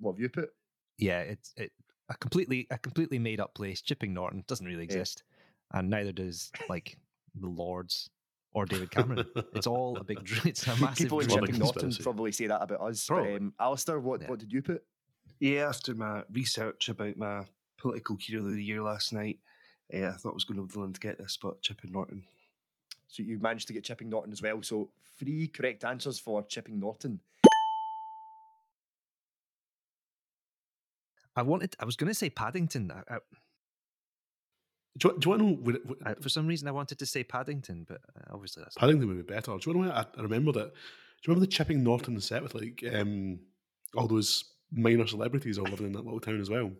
What 0.00 0.12
have 0.12 0.20
you 0.20 0.28
put? 0.28 0.50
Yeah, 0.98 1.20
it's 1.20 1.52
it 1.56 1.72
a 2.08 2.14
completely 2.16 2.66
a 2.70 2.78
completely 2.78 3.18
made 3.18 3.40
up 3.40 3.54
place. 3.54 3.80
Chipping 3.82 4.12
Norton 4.14 4.42
doesn't 4.48 4.66
really 4.66 4.84
exist, 4.84 5.22
and 5.72 5.88
neither 5.90 6.12
does 6.12 6.50
like 6.68 6.98
the 7.34 7.46
Lords 7.48 8.10
or 8.54 8.64
David 8.64 8.90
Cameron. 8.90 9.26
it's 9.54 9.66
all 9.66 9.96
a 9.98 10.04
big. 10.04 10.18
It's 10.44 10.66
a 10.66 10.76
massive. 10.80 10.96
People 10.96 11.20
in 11.20 11.28
Chipping 11.28 11.58
Norton 11.58 11.92
probably 12.02 12.32
say 12.32 12.46
that 12.46 12.62
about 12.62 12.80
us. 12.80 13.06
Probably. 13.06 13.32
But, 13.32 13.40
um, 13.40 13.52
Alistair, 13.60 14.00
what, 14.00 14.22
Yeah. 14.22 14.28
what 14.28 14.38
did 14.38 14.52
you 14.52 14.62
put? 14.62 14.82
Yeah, 15.40 15.68
after 15.68 15.94
my 15.94 16.22
research 16.32 16.88
about 16.88 17.16
my 17.16 17.44
political 17.76 18.16
hero 18.16 18.44
of 18.46 18.52
the 18.52 18.62
year 18.64 18.82
last 18.82 19.12
night, 19.12 19.40
uh, 19.92 20.06
I 20.06 20.12
thought 20.12 20.30
I 20.30 20.34
was 20.34 20.44
going 20.44 20.56
to 20.60 20.66
be 20.66 20.72
the 20.72 20.78
one 20.78 20.92
to 20.92 21.00
get 21.00 21.18
this, 21.18 21.36
but 21.36 21.60
Chipping 21.60 21.92
Norton. 21.92 22.22
So 23.08 23.22
you 23.22 23.38
managed 23.38 23.66
to 23.66 23.72
get 23.72 23.84
Chipping 23.84 24.08
Norton 24.08 24.32
as 24.32 24.40
well. 24.40 24.62
So 24.62 24.90
three 25.18 25.48
correct 25.48 25.84
answers 25.84 26.18
for 26.18 26.42
Chipping 26.44 26.78
Norton. 26.80 27.20
I 31.36 31.42
wanted. 31.42 31.74
I 31.80 31.84
was 31.84 31.96
going 31.96 32.08
to 32.08 32.14
say 32.14 32.30
Paddington. 32.30 32.92
I, 32.92 33.14
I, 33.14 33.18
Do 34.98 35.08
you, 35.08 35.18
do 35.18 35.26
you 35.26 35.30
want 35.30 35.42
to 35.42 35.46
know? 35.48 35.54
Where, 35.56 35.76
where, 35.84 35.96
I, 36.04 36.14
for 36.14 36.28
some 36.28 36.46
reason, 36.46 36.68
I 36.68 36.70
wanted 36.70 36.98
to 37.00 37.06
say 37.06 37.24
Paddington, 37.24 37.84
but 37.88 38.00
uh, 38.16 38.32
obviously 38.34 38.62
that's. 38.62 38.76
Paddington 38.76 39.08
would 39.08 39.26
be 39.26 39.34
better. 39.34 39.46
Do 39.46 39.50
you 39.50 39.52
want 39.52 39.64
to 39.64 39.72
know? 39.72 39.80
where 39.80 39.92
I, 39.92 40.06
I 40.18 40.22
remember 40.22 40.52
that. 40.52 40.72
Do 40.72 41.30
you 41.30 41.34
remember 41.34 41.46
the 41.46 41.52
Chipping 41.52 41.82
Norton 41.82 42.20
set 42.20 42.42
with 42.42 42.54
like 42.54 42.84
um, 42.94 43.40
all 43.96 44.06
those 44.06 44.44
minor 44.70 45.06
celebrities 45.06 45.58
all 45.58 45.64
living 45.64 45.86
in 45.86 45.92
that 45.94 46.04
little 46.04 46.20
town 46.20 46.40
as 46.40 46.50
well? 46.50 46.70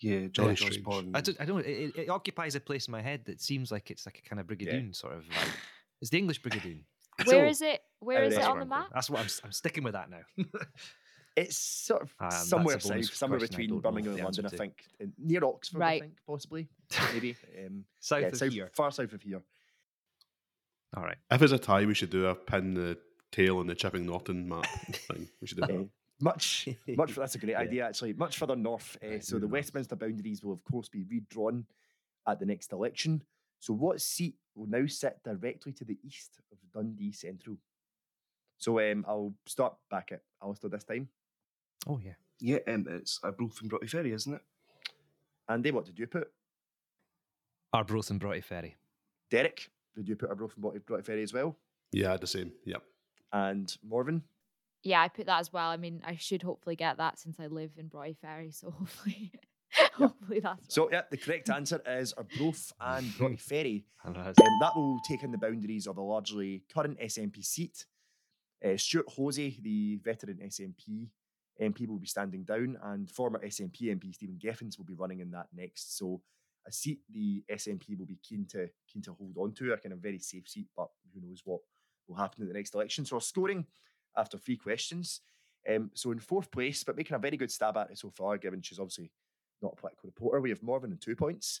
Yeah, 0.00 0.12
Very 0.18 0.28
George 0.30 0.58
strange. 0.60 0.78
Osborne. 0.78 1.10
I 1.14 1.20
don't. 1.20 1.40
I 1.40 1.44
don't. 1.44 1.66
It, 1.66 1.70
it- 1.96 1.96
it 2.04 2.08
occupies 2.08 2.54
a 2.54 2.60
place 2.60 2.88
in 2.88 2.92
my 2.92 3.02
head 3.02 3.26
that 3.26 3.42
seems 3.42 3.70
like 3.70 3.90
it's 3.90 4.06
like 4.06 4.22
a 4.24 4.28
kind 4.28 4.40
of 4.40 4.46
Brigadoon 4.46 4.96
sort 4.96 5.12
of. 5.14 5.24
vibe. 5.24 5.52
It's 6.00 6.10
the 6.10 6.18
English 6.18 6.40
Brigadoon. 6.40 6.80
Where 7.24 7.26
So, 7.26 7.44
is 7.44 7.60
it? 7.60 7.82
Where 7.98 8.22
uh, 8.24 8.28
it 8.28 8.38
on 8.42 8.58
the 8.60 8.64
map? 8.64 8.86
That's 8.94 9.10
what 9.10 9.18
I'm. 9.20 9.26
s- 9.26 9.42
I'm 9.44 9.52
sticking 9.52 9.84
with 9.84 9.92
that 9.92 10.08
now. 10.08 10.22
It's 11.40 11.56
sort 11.56 12.02
of 12.02 12.14
Um, 12.20 12.30
somewhere 12.30 12.78
bonus 12.78 13.06
south, 13.08 13.14
somewhere 13.16 13.40
between 13.40 13.78
Birmingham 13.80 14.12
and 14.12 14.20
the 14.20 14.26
answer 14.26 14.42
London, 14.42 14.58
I 14.58 14.62
think. 14.62 14.84
In- 15.00 15.12
near 15.18 15.44
Oxford, 15.44 15.82
I 15.82 16.00
think, 16.00 16.18
possibly. 16.26 16.68
Maybe. 17.14 17.36
Um, 17.64 17.84
South 17.98 18.20
yeah, 18.22 18.26
of 18.28 18.36
south, 18.36 18.52
here. 18.52 18.70
far 18.74 18.90
south 18.90 19.12
of 19.12 19.22
here. 19.22 19.42
All 20.96 21.04
right. 21.04 21.16
If 21.30 21.42
it's 21.42 21.52
a 21.52 21.58
tie, 21.58 21.84
we 21.86 21.94
should 21.94 22.10
do 22.10 22.26
a 22.26 22.34
pin 22.34 22.74
the 22.74 22.98
tail 23.32 23.58
on 23.58 23.66
the 23.68 23.74
Chipping 23.74 24.06
Norton 24.06 24.48
map 24.48 24.66
thing. 24.92 25.28
We 25.40 25.46
should 25.46 25.58
do 25.58 25.66
that. 25.66 25.70
Uh, 25.70 25.84
much, 26.20 26.68
much. 26.88 27.14
That's 27.14 27.34
a 27.36 27.38
great 27.38 27.50
Yeah. 27.58 27.60
idea, 27.60 27.86
actually. 27.86 28.12
Much 28.14 28.36
further 28.38 28.56
north. 28.56 28.96
Uh, 29.02 29.20
so 29.20 29.36
the 29.36 29.42
moving. 29.42 29.50
Westminster 29.52 29.96
boundaries 29.96 30.42
will, 30.42 30.52
of 30.52 30.64
course, 30.64 30.88
be 30.88 31.04
redrawn 31.04 31.64
at 32.26 32.38
the 32.40 32.46
next 32.46 32.72
election. 32.72 33.22
So 33.60 33.72
what 33.72 34.00
seat 34.00 34.34
will 34.54 34.66
now 34.66 34.86
sit 34.86 35.22
directly 35.22 35.72
to 35.74 35.84
the 35.84 35.98
east 36.04 36.40
of 36.50 36.58
Dundee 36.72 37.12
Central? 37.12 37.56
So 38.58 38.78
um, 38.80 39.04
I'll 39.08 39.32
start 39.46 39.74
back 39.90 40.10
at 40.12 40.22
Alistair 40.42 40.68
this 40.70 40.84
time. 40.84 41.08
Oh 41.86 41.98
yeah. 42.02 42.12
Yeah, 42.40 42.58
um, 42.68 42.86
it's 42.88 43.20
Arbroath 43.22 43.60
and 43.60 43.68
Broughty 43.68 43.86
Ferry, 43.86 44.12
isn't 44.12 44.32
it? 44.34 44.40
Andy, 45.48 45.70
what 45.72 45.84
did 45.84 45.98
you 45.98 46.06
put? 46.06 46.30
Arbroath 47.72 48.10
and 48.10 48.18
Broughty 48.18 48.40
Ferry. 48.40 48.76
Derek, 49.30 49.70
did 49.94 50.08
you 50.08 50.16
put 50.16 50.30
Arbroath 50.30 50.54
and 50.54 50.62
Broughty- 50.62 50.78
Broughty 50.78 51.02
Ferry 51.02 51.22
as 51.22 51.32
well? 51.32 51.56
Yeah, 51.92 52.16
the 52.16 52.26
same. 52.26 52.52
Yep. 52.64 52.82
And 53.32 53.76
Morven? 53.86 54.22
Yeah, 54.82 55.02
I 55.02 55.08
put 55.08 55.26
that 55.26 55.40
as 55.40 55.52
well. 55.52 55.68
I 55.68 55.76
mean, 55.76 56.00
I 56.04 56.16
should 56.16 56.42
hopefully 56.42 56.76
get 56.76 56.96
that 56.96 57.18
since 57.18 57.38
I 57.38 57.46
live 57.46 57.72
in 57.76 57.88
Broughty 57.88 58.14
Ferry. 58.20 58.50
So 58.52 58.70
hopefully, 58.78 59.32
hopefully 59.94 60.40
that's 60.40 60.74
So 60.74 60.88
yeah, 60.90 61.02
the 61.10 61.18
correct 61.18 61.50
answer 61.50 61.82
is 61.86 62.14
Arbroath 62.14 62.72
and 62.80 63.14
Broughty 63.18 63.36
Ferry. 63.36 63.84
Um, 64.04 64.14
that 64.14 64.72
will 64.74 64.98
take 65.06 65.22
in 65.22 65.30
the 65.30 65.38
boundaries 65.38 65.86
of 65.86 65.98
a 65.98 66.02
largely 66.02 66.62
current 66.72 66.98
SNP 67.00 67.44
seat. 67.44 67.84
Uh, 68.64 68.76
Stewart 68.76 69.08
Hosie, 69.08 69.58
the 69.62 69.96
veteran 70.02 70.38
SNP 70.44 71.08
MP, 71.60 71.86
will 71.86 71.98
be 71.98 72.06
standing 72.06 72.44
down, 72.44 72.78
and 72.84 73.10
former 73.10 73.38
SNP 73.40 73.82
MP 73.82 74.14
Stephen 74.14 74.38
Gethins 74.42 74.78
will 74.78 74.84
be 74.84 74.94
running 74.94 75.20
in 75.20 75.30
that 75.32 75.48
next. 75.54 75.96
So, 75.98 76.22
a 76.66 76.72
seat 76.72 77.00
the 77.10 77.42
SNP 77.50 77.98
will 77.98 78.06
be 78.06 78.18
keen 78.22 78.46
to 78.46 78.68
keen 78.86 79.02
to 79.02 79.12
hold 79.12 79.36
on 79.36 79.52
to, 79.54 79.72
a 79.72 79.78
kind 79.78 79.92
of 79.92 80.00
very 80.00 80.18
safe 80.18 80.48
seat, 80.48 80.66
but 80.76 80.88
who 81.12 81.20
knows 81.26 81.42
what 81.44 81.60
will 82.08 82.16
happen 82.16 82.42
in 82.42 82.48
the 82.48 82.54
next 82.54 82.74
election. 82.74 83.04
So, 83.04 83.16
our 83.16 83.20
scoring 83.20 83.66
after 84.16 84.38
three 84.38 84.56
questions. 84.56 85.20
Um, 85.68 85.90
so, 85.94 86.10
in 86.12 86.18
fourth 86.18 86.50
place, 86.50 86.84
but 86.84 86.96
making 86.96 87.14
a 87.14 87.18
very 87.18 87.36
good 87.36 87.50
stab 87.50 87.76
at 87.76 87.90
it 87.90 87.98
so 87.98 88.10
far, 88.10 88.38
given 88.38 88.62
she's 88.62 88.78
obviously 88.78 89.10
not 89.62 89.74
a 89.74 89.76
political 89.76 90.06
reporter, 90.06 90.40
we 90.40 90.50
have 90.50 90.62
Morven 90.62 90.90
and 90.90 91.00
two 91.00 91.16
points. 91.16 91.60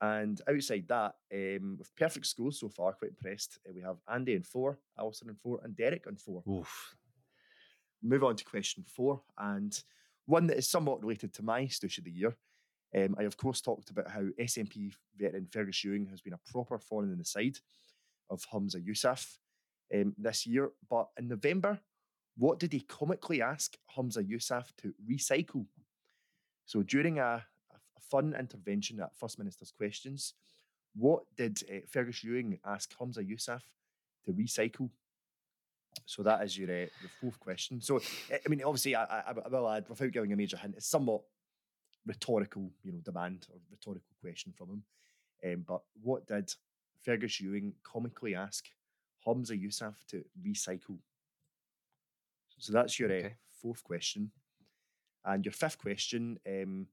And 0.00 0.40
outside 0.48 0.84
that, 0.88 1.14
um, 1.32 1.76
with 1.78 1.94
perfect 1.96 2.26
scores 2.26 2.60
so 2.60 2.68
far, 2.68 2.92
quite 2.92 3.12
impressed. 3.12 3.58
uh, 3.66 3.72
we 3.74 3.80
have 3.80 3.96
Andy 4.08 4.34
in 4.34 4.42
four, 4.42 4.78
Alison 4.98 5.30
in 5.30 5.36
four, 5.36 5.60
and 5.64 5.74
Derek 5.74 6.06
on 6.06 6.16
four. 6.16 6.42
Oof. 6.48 6.94
Move 8.02 8.24
on 8.24 8.36
to 8.36 8.44
question 8.44 8.84
four, 8.86 9.22
and 9.38 9.82
one 10.26 10.46
that 10.46 10.58
is 10.58 10.68
somewhat 10.68 11.02
related 11.02 11.32
to 11.34 11.42
my 11.42 11.62
Stoosh 11.66 11.98
of 11.98 12.04
the 12.04 12.10
Year. 12.10 12.36
Um, 12.96 13.16
I, 13.18 13.24
of 13.24 13.36
course, 13.36 13.60
talked 13.60 13.90
about 13.90 14.10
how 14.10 14.22
SNP 14.40 14.92
veteran 15.16 15.48
Fergus 15.50 15.82
Ewing 15.84 16.06
has 16.06 16.20
been 16.20 16.34
a 16.34 16.50
proper 16.52 16.78
thorn 16.78 17.10
in 17.10 17.18
the 17.18 17.24
side 17.24 17.58
of 18.30 18.44
Humza 18.52 18.76
Yousaf 18.76 19.38
um, 19.94 20.14
this 20.16 20.46
year. 20.46 20.70
But 20.88 21.08
in 21.18 21.28
November, 21.28 21.80
what 22.36 22.58
did 22.58 22.72
he 22.72 22.80
comically 22.80 23.42
ask 23.42 23.76
Humza 23.96 24.22
Yousaf 24.22 24.66
to 24.78 24.94
recycle? 25.10 25.66
So 26.64 26.82
during 26.82 27.18
a, 27.18 27.44
a 27.72 27.76
a 27.96 28.00
fun 28.00 28.34
intervention 28.38 29.00
at 29.00 29.16
First 29.16 29.38
Minister's 29.38 29.72
Questions, 29.72 30.34
what 30.94 31.24
did 31.36 31.62
uh, 31.70 31.80
Fergus 31.88 32.22
Ewing 32.24 32.58
ask 32.64 32.94
Humza 32.96 33.18
Yousaf 33.18 33.62
to 34.24 34.32
recycle? 34.32 34.90
So 36.04 36.22
that 36.22 36.42
is 36.44 36.58
your 36.58 36.70
uh, 36.70 36.86
fourth 37.20 37.40
question. 37.40 37.80
So 37.80 38.00
I 38.30 38.38
I 38.44 38.48
mean, 38.48 38.62
obviously, 38.62 38.94
I, 38.94 39.04
I, 39.04 39.34
I 39.44 39.48
will 39.48 39.68
add, 39.68 39.88
without 39.88 40.12
giving 40.12 40.32
a 40.32 40.36
major 40.36 40.56
hint, 40.56 40.74
it's 40.76 40.86
somewhat 40.86 41.22
rhetorical, 42.06 42.70
you 42.82 42.92
know, 42.92 43.00
demand 43.04 43.46
or 43.52 43.58
rhetorical 43.70 44.14
question 44.20 44.52
from 44.56 44.68
him. 44.70 44.82
Um, 45.44 45.64
but 45.66 45.82
what 46.02 46.26
did 46.26 46.52
Fergus 47.02 47.40
Ewing 47.40 47.74
comically 47.82 48.34
ask 48.34 48.64
Humza 49.26 49.60
Yousaf 49.60 49.94
to 50.08 50.24
recycle? 50.46 50.98
So 52.58 52.72
that's 52.72 52.98
your 52.98 53.12
uh, 53.12 53.30
fourth 53.60 53.82
question. 53.82 54.30
And 55.24 55.44
your 55.44 55.52
fifth 55.52 55.78
question, 55.78 56.38
um, 56.46 56.86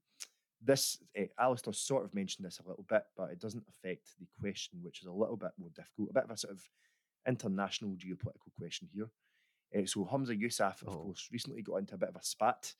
this, 0.61 0.97
uh, 1.17 1.25
Alistair 1.37 1.73
sort 1.73 2.03
of 2.03 2.15
mentioned 2.15 2.45
this 2.47 2.59
a 2.59 2.67
little 2.67 2.85
bit, 2.89 3.03
but 3.15 3.29
it 3.29 3.39
doesn't 3.39 3.63
affect 3.69 4.07
the 4.19 4.25
question, 4.39 4.79
which 4.81 5.01
is 5.01 5.07
a 5.07 5.11
little 5.11 5.37
bit 5.37 5.51
more 5.59 5.69
difficult, 5.75 6.09
a 6.09 6.13
bit 6.13 6.23
of 6.23 6.31
a 6.31 6.37
sort 6.37 6.53
of 6.53 6.67
international 7.27 7.91
geopolitical 7.95 8.53
question 8.57 8.89
here. 8.93 9.09
Uh, 9.75 9.85
so 9.85 10.05
Humza 10.05 10.39
Yousaf, 10.39 10.81
of 10.83 10.89
Oh. 10.89 10.97
course, 11.05 11.29
recently 11.31 11.61
got 11.61 11.77
into 11.77 11.95
a 11.95 11.97
bit 11.97 12.09
of 12.09 12.15
a 12.15 12.23
spat 12.23 12.73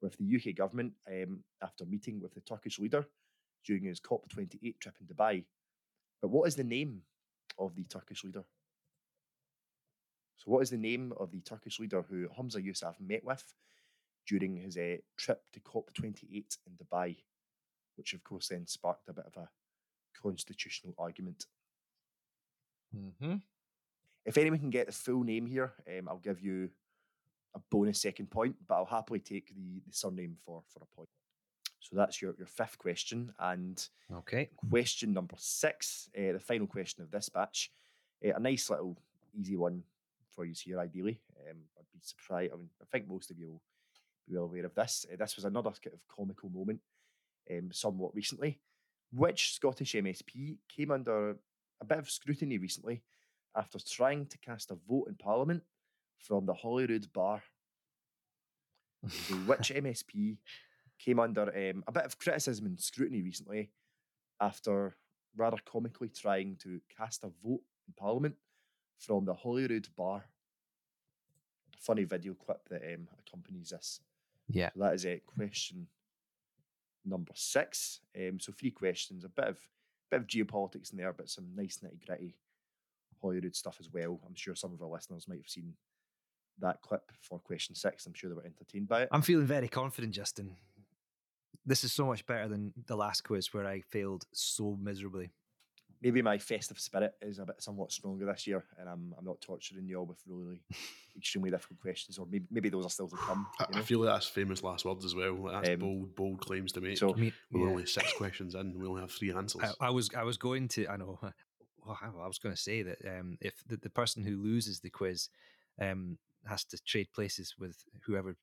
with 0.00 0.16
the 0.16 0.36
UK 0.36 0.54
government 0.56 0.92
um, 1.08 1.42
after 1.62 1.84
meeting 1.84 2.20
with 2.20 2.32
the 2.34 2.40
Turkish 2.40 2.78
leader 2.78 3.04
during 3.64 3.84
his 3.84 4.00
COP28 4.00 4.78
trip 4.78 4.94
in 5.00 5.06
Dubai. 5.06 5.44
But 6.22 6.28
what 6.28 6.46
is 6.48 6.54
the 6.56 6.64
name 6.64 7.02
of 7.58 7.74
the 7.74 7.84
Turkish 7.84 8.24
leader? 8.24 8.44
So, 10.36 10.50
what 10.52 10.62
is 10.62 10.70
the 10.70 10.76
name 10.78 11.12
of 11.18 11.30
the 11.32 11.40
Turkish 11.40 11.80
leader 11.80 12.02
who 12.02 12.28
Humza 12.28 12.64
Yousaf 12.64 13.00
met 13.00 13.24
with 13.24 13.42
during 14.26 14.56
his 14.56 14.76
uh, 14.76 14.96
trip 15.16 15.42
to 15.52 15.60
COP28 15.60 16.58
in 16.66 16.72
Dubai, 16.80 17.16
which 17.96 18.14
of 18.14 18.22
course 18.22 18.48
then 18.48 18.66
sparked 18.66 19.08
a 19.08 19.12
bit 19.12 19.26
of 19.26 19.36
a 19.36 19.48
constitutional 20.22 20.94
argument? 20.98 21.46
Mm-hmm. 22.96 23.36
If 24.24 24.36
anyone 24.36 24.58
can 24.58 24.70
get 24.70 24.86
the 24.86 24.92
full 24.92 25.22
name 25.24 25.46
here, 25.46 25.72
um, 25.98 26.08
I'll 26.08 26.18
give 26.18 26.40
you 26.40 26.68
a 27.54 27.60
bonus 27.70 28.00
second 28.02 28.30
point, 28.30 28.56
but 28.66 28.74
I'll 28.74 28.84
happily 28.84 29.20
take 29.20 29.48
the, 29.54 29.80
the 29.86 29.92
surname 29.92 30.36
for, 30.44 30.62
for 30.68 30.80
a 30.82 30.94
point. 30.96 31.08
So 31.80 31.96
that's 31.96 32.20
your, 32.20 32.34
your 32.36 32.46
fifth 32.46 32.76
question. 32.78 33.32
And 33.38 33.82
Okay. 34.12 34.50
question 34.70 35.12
number 35.12 35.36
six, 35.38 36.10
uh, 36.16 36.32
the 36.32 36.40
final 36.40 36.66
question 36.66 37.02
of 37.02 37.10
this 37.10 37.28
batch. 37.28 37.70
Uh, 38.24 38.34
a 38.34 38.40
nice 38.40 38.68
little 38.68 38.98
easy 39.32 39.56
one 39.56 39.82
for 40.34 40.44
you 40.44 40.54
here, 40.62 40.78
ideally. 40.80 41.20
Um, 41.48 41.56
I'd 41.78 41.84
be 41.92 42.00
surprised. 42.02 42.52
I 42.52 42.56
mean, 42.56 42.68
I 42.82 42.84
think 42.92 43.08
most 43.08 43.30
of 43.30 43.38
you 43.38 43.48
will 43.48 43.62
be 44.28 44.34
well 44.34 44.44
aware 44.44 44.66
of 44.66 44.74
this. 44.74 45.06
Uh, 45.10 45.16
this 45.16 45.36
was 45.36 45.44
another 45.44 45.70
kind 45.82 45.94
of 45.94 46.00
comical 46.14 46.50
moment 46.50 46.80
um, 47.50 47.70
somewhat 47.72 48.14
recently. 48.14 48.58
Which 49.10 49.54
Scottish 49.54 49.94
MSP 49.94 50.58
came 50.68 50.90
under 50.90 51.36
a 51.80 51.84
bit 51.86 51.98
of 51.98 52.10
scrutiny 52.10 52.58
recently 52.58 53.02
after 53.58 53.78
trying 53.80 54.26
to 54.26 54.38
cast 54.38 54.70
a 54.70 54.76
vote 54.88 55.08
in 55.08 55.14
Parliament 55.16 55.62
from 56.18 56.46
the 56.46 56.54
Holyrood 56.54 57.12
Bar? 57.12 57.42
Which 59.46 59.72
MSP 59.74 60.38
came 60.98 61.20
under 61.20 61.42
um, 61.42 61.84
a 61.86 61.92
bit 61.92 62.04
of 62.04 62.18
criticism 62.18 62.66
and 62.66 62.80
scrutiny 62.80 63.22
recently 63.22 63.70
after 64.40 64.96
rather 65.36 65.58
comically 65.64 66.08
trying 66.08 66.56
to 66.56 66.80
cast 66.96 67.24
a 67.24 67.30
vote 67.44 67.62
in 67.86 67.94
Parliament 67.96 68.34
from 68.98 69.24
the 69.24 69.34
Holyrood 69.34 69.88
Bar. 69.96 70.24
A 71.74 71.80
funny 71.80 72.04
video 72.04 72.34
clip 72.34 72.68
that 72.70 72.82
um, 72.94 73.08
accompanies 73.26 73.70
this. 73.70 74.00
Yeah. 74.48 74.70
So 74.74 74.80
that 74.80 74.94
is 74.94 75.06
a 75.06 75.20
question 75.26 75.86
number 77.04 77.32
six. 77.34 78.00
Um, 78.16 78.40
so 78.40 78.52
three 78.52 78.70
questions, 78.70 79.24
a 79.24 79.28
bit 79.28 79.46
of 79.46 79.58
bit 80.10 80.20
of 80.20 80.26
geopolitics 80.26 80.90
in 80.90 80.98
there, 80.98 81.12
but 81.12 81.28
some 81.28 81.48
nice 81.54 81.78
nitty 81.84 82.04
gritty 82.06 82.34
Holyrood 83.20 83.54
stuff 83.56 83.76
as 83.80 83.88
well. 83.92 84.20
I'm 84.26 84.34
sure 84.34 84.54
some 84.54 84.72
of 84.72 84.80
our 84.82 84.88
listeners 84.88 85.26
might 85.28 85.38
have 85.38 85.48
seen 85.48 85.74
that 86.60 86.80
clip 86.82 87.10
for 87.20 87.38
question 87.38 87.74
six. 87.74 88.06
I'm 88.06 88.14
sure 88.14 88.30
they 88.30 88.36
were 88.36 88.44
entertained 88.46 88.88
by 88.88 89.02
it. 89.02 89.08
I'm 89.12 89.22
feeling 89.22 89.46
very 89.46 89.68
confident, 89.68 90.12
Justin. 90.14 90.56
This 91.64 91.84
is 91.84 91.92
so 91.92 92.06
much 92.06 92.24
better 92.26 92.48
than 92.48 92.72
the 92.86 92.96
last 92.96 93.24
quiz 93.24 93.52
where 93.52 93.66
I 93.66 93.80
failed 93.80 94.24
so 94.32 94.76
miserably. 94.80 95.30
maybe 96.00 96.22
my 96.22 96.38
festive 96.38 96.78
spirit 96.78 97.12
is 97.20 97.38
a 97.40 97.44
bit 97.44 97.60
somewhat 97.62 97.92
stronger 97.92 98.24
this 98.26 98.46
year, 98.46 98.64
and 98.78 98.88
I'm 98.88 99.14
I'm 99.18 99.24
not 99.24 99.40
torturing 99.40 99.86
you 99.86 99.96
all 99.98 100.06
with 100.06 100.20
really 100.26 100.62
extremely 101.16 101.50
difficult 101.50 101.80
questions, 101.80 102.16
or 102.18 102.26
maybe 102.30 102.46
maybe 102.50 102.68
those 102.70 102.86
are 102.86 102.90
still 102.90 103.08
to 103.08 103.16
come. 103.16 103.46
I, 103.60 103.66
You 103.72 103.80
I 103.80 103.82
feel 103.82 103.98
like 104.00 104.14
that's 104.14 104.26
famous 104.28 104.62
last 104.62 104.84
words 104.84 105.04
as 105.04 105.14
well. 105.14 105.34
Like, 105.34 105.52
that's 105.62 105.74
Um, 105.74 105.80
bold, 105.80 106.14
bold 106.16 106.40
claims 106.40 106.72
to 106.72 106.80
make. 106.80 106.96
so- 106.98 107.14
I 107.14 107.18
mean, 107.18 107.32
we're 107.52 107.66
yeah. 107.66 107.70
only 107.72 107.86
six 107.86 108.12
questions 108.14 108.54
in. 108.54 108.78
We 108.78 108.86
only 108.86 109.00
have 109.02 109.10
three 109.12 109.32
answers. 109.32 109.62
I, 109.80 109.88
I 109.88 109.90
was 109.90 110.08
I 110.16 110.22
was 110.22 110.38
going 110.38 110.68
to 110.68 110.86
I 110.88 110.96
know 110.96 111.18
well, 111.88 112.24
I 112.24 112.26
was 112.26 112.38
going 112.38 112.54
to 112.54 112.60
say 112.60 112.82
that 112.82 112.98
um, 113.06 113.38
if 113.40 113.54
the, 113.66 113.76
the 113.76 113.90
person 113.90 114.22
who 114.22 114.36
loses 114.36 114.80
the 114.80 114.90
quiz 114.90 115.28
um, 115.80 116.18
has 116.46 116.64
to 116.66 116.78
trade 116.84 117.08
places 117.14 117.54
with 117.58 117.76
whoever 118.04 118.36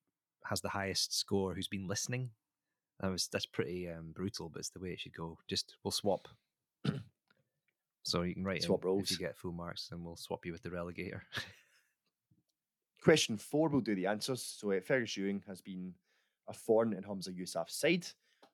has 0.45 0.61
the 0.61 0.69
highest 0.69 1.17
score 1.17 1.53
who's 1.53 1.67
been 1.67 1.87
listening, 1.87 2.29
that 2.99 3.11
was 3.11 3.27
that's 3.27 3.45
pretty 3.45 3.89
um, 3.89 4.11
brutal, 4.13 4.49
but 4.49 4.59
it's 4.59 4.69
the 4.69 4.79
way 4.79 4.89
it 4.89 4.99
should 4.99 5.13
go. 5.13 5.37
Just 5.47 5.75
we'll 5.83 5.91
swap. 5.91 6.27
so 8.03 8.21
you 8.21 8.33
can 8.33 8.43
write 8.43 8.63
Swap 8.63 8.85
in 8.85 8.99
if 8.99 9.11
you 9.11 9.17
get 9.17 9.37
full 9.37 9.51
marks, 9.51 9.89
and 9.91 10.03
we'll 10.03 10.15
swap 10.15 10.45
you 10.45 10.51
with 10.51 10.63
the 10.63 10.69
relegator. 10.69 11.21
Question 13.03 13.37
four 13.37 13.69
will 13.69 13.81
do 13.81 13.95
the 13.95 14.07
answers. 14.07 14.41
So 14.41 14.71
uh, 14.71 14.79
Fergus 14.79 15.17
Ewing 15.17 15.43
has 15.47 15.61
been 15.61 15.93
a 16.47 16.53
thorn 16.53 16.93
in 16.93 17.03
Humza 17.03 17.29
Yousaf's 17.29 17.75
side, 17.75 18.07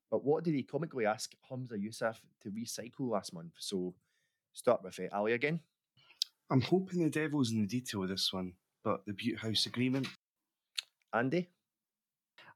but 0.09 0.25
what 0.25 0.43
did 0.43 0.53
he 0.53 0.63
comically 0.63 1.05
ask 1.05 1.33
Humza 1.49 1.73
Yousaf 1.73 2.17
to 2.41 2.49
recycle 2.49 3.09
last 3.09 3.33
month? 3.33 3.53
So 3.59 3.93
start 4.53 4.83
with 4.83 4.99
uh, 4.99 5.15
Ali 5.15 5.33
again. 5.33 5.59
I'm 6.49 6.61
hoping 6.61 7.03
the 7.03 7.09
devil's 7.09 7.51
in 7.51 7.61
the 7.61 7.67
detail 7.67 8.03
of 8.03 8.09
this 8.09 8.33
one, 8.33 8.53
but 8.83 9.05
the 9.05 9.13
Bute 9.13 9.39
House 9.39 9.65
Agreement. 9.65 10.07
Andy. 11.13 11.49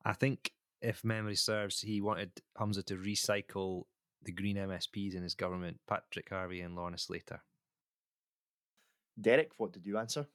I 0.03 0.13
think 0.13 0.51
if 0.81 1.03
memory 1.03 1.35
serves, 1.35 1.81
he 1.81 2.01
wanted 2.01 2.31
Humza 2.59 2.85
to 2.85 2.95
recycle 2.95 3.83
the 4.23 4.31
green 4.31 4.57
MSPs 4.57 5.15
in 5.15 5.23
his 5.23 5.35
government, 5.35 5.79
Patrick 5.87 6.29
Harvie 6.29 6.61
and 6.61 6.75
Lorna 6.75 6.97
Slater. 6.97 7.41
Derek, 9.19 9.51
what 9.57 9.71
did 9.71 9.85
you 9.85 9.97
answer? 9.97 10.27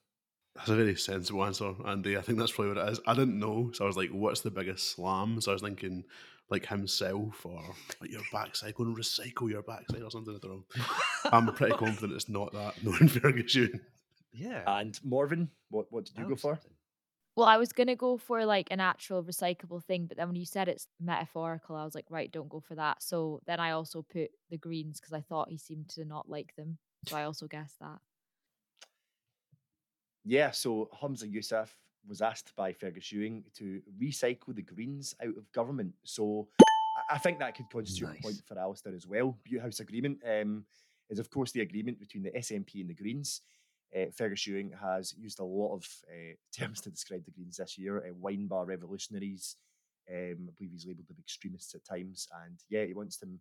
That's 0.56 0.68
a 0.68 0.76
very 0.76 0.96
sensible 0.96 1.44
answer, 1.44 1.72
Andy. 1.86 2.16
I 2.16 2.22
think 2.22 2.38
that's 2.38 2.52
probably 2.52 2.74
what 2.74 2.88
it 2.88 2.92
is. 2.92 3.00
I 3.06 3.14
didn't 3.14 3.38
know, 3.38 3.70
so 3.72 3.84
I 3.84 3.86
was 3.86 3.96
like, 3.96 4.10
"What's 4.10 4.40
the 4.40 4.50
biggest 4.50 4.90
slam?" 4.90 5.40
So 5.40 5.52
I 5.52 5.54
was 5.54 5.62
thinking, 5.62 6.04
like 6.50 6.66
himself 6.66 7.46
or 7.46 7.62
like 8.00 8.10
your 8.10 8.22
backside, 8.32 8.74
go 8.74 8.84
and 8.84 8.96
recycle 8.96 9.48
your 9.48 9.62
backside 9.62 10.02
or 10.02 10.10
something. 10.10 10.34
I 10.34 10.38
don't 10.38 10.50
know. 10.50 10.64
I'm 11.32 11.54
pretty 11.54 11.76
confident 11.76 12.12
it's 12.12 12.28
not 12.28 12.52
that. 12.52 12.82
Knowing 12.82 13.08
Fergus 13.08 13.54
Ewing. 13.54 13.80
Yeah. 14.32 14.62
And 14.66 14.98
Morven, 15.04 15.50
what 15.70 15.86
what 15.90 16.06
did 16.06 16.18
you 16.18 16.28
go 16.28 16.36
for? 16.36 16.60
Well, 17.36 17.46
I 17.46 17.56
was 17.56 17.72
gonna 17.72 17.96
go 17.96 18.18
for 18.18 18.44
like 18.44 18.68
an 18.70 18.80
actual 18.80 19.22
recyclable 19.22 19.82
thing, 19.84 20.06
but 20.06 20.16
then 20.16 20.26
when 20.26 20.36
you 20.36 20.44
said 20.44 20.68
it's 20.68 20.88
metaphorical, 21.00 21.76
I 21.76 21.84
was 21.84 21.94
like, 21.94 22.06
right, 22.10 22.30
don't 22.30 22.48
go 22.48 22.60
for 22.60 22.74
that. 22.74 23.02
So 23.02 23.40
then 23.46 23.60
I 23.60 23.70
also 23.70 24.02
put 24.02 24.30
the 24.50 24.58
greens 24.58 25.00
because 25.00 25.12
I 25.12 25.20
thought 25.20 25.48
he 25.48 25.58
seemed 25.58 25.88
to 25.90 26.04
not 26.04 26.28
like 26.28 26.54
them. 26.56 26.78
So 27.06 27.16
I 27.16 27.24
also 27.24 27.46
guessed 27.46 27.78
that. 27.80 27.98
Yeah, 30.24 30.50
so 30.50 30.88
Humza 31.00 31.32
Yousaf 31.32 31.68
was 32.06 32.22
asked 32.22 32.54
by 32.56 32.72
Fergus 32.72 33.10
Ewing 33.12 33.44
to 33.54 33.80
recycle 34.00 34.54
the 34.54 34.62
Greens 34.62 35.14
out 35.22 35.36
of 35.36 35.50
government. 35.52 35.94
So 36.04 36.48
I- 37.10 37.18
think 37.18 37.38
that 37.38 37.54
could 37.56 37.70
constitute 37.70 38.08
a 38.18 38.22
point 38.22 38.42
for 38.46 38.58
Alistair 38.58 38.94
as 38.94 39.06
well. 39.06 39.38
Bute 39.44 39.60
House 39.62 39.80
Agreement 39.80 40.18
um, 40.26 40.64
is, 41.08 41.18
of 41.18 41.30
course, 41.30 41.52
the 41.52 41.60
agreement 41.60 41.98
between 41.98 42.22
the 42.22 42.30
SNP 42.36 42.80
and 42.80 42.90
the 42.90 42.94
Greens. 42.94 43.42
Uh, 43.96 44.06
Fergus 44.14 44.46
Ewing 44.46 44.72
has 44.80 45.14
used 45.18 45.40
a 45.40 45.44
lot 45.44 45.74
of 45.74 45.88
uh, 46.08 46.34
terms 46.56 46.80
to 46.82 46.90
describe 46.90 47.24
the 47.24 47.32
Greens 47.32 47.56
this 47.56 47.76
year 47.78 47.98
uh, 47.98 48.14
wine 48.14 48.46
bar 48.46 48.64
revolutionaries. 48.64 49.56
Um, 50.08 50.48
I 50.48 50.52
believe 50.56 50.72
he's 50.72 50.86
labelled 50.86 51.08
them 51.08 51.16
extremists 51.20 51.74
at 51.74 51.84
times. 51.84 52.28
And 52.44 52.58
yeah, 52.68 52.84
he 52.84 52.94
wants 52.94 53.16
them 53.16 53.40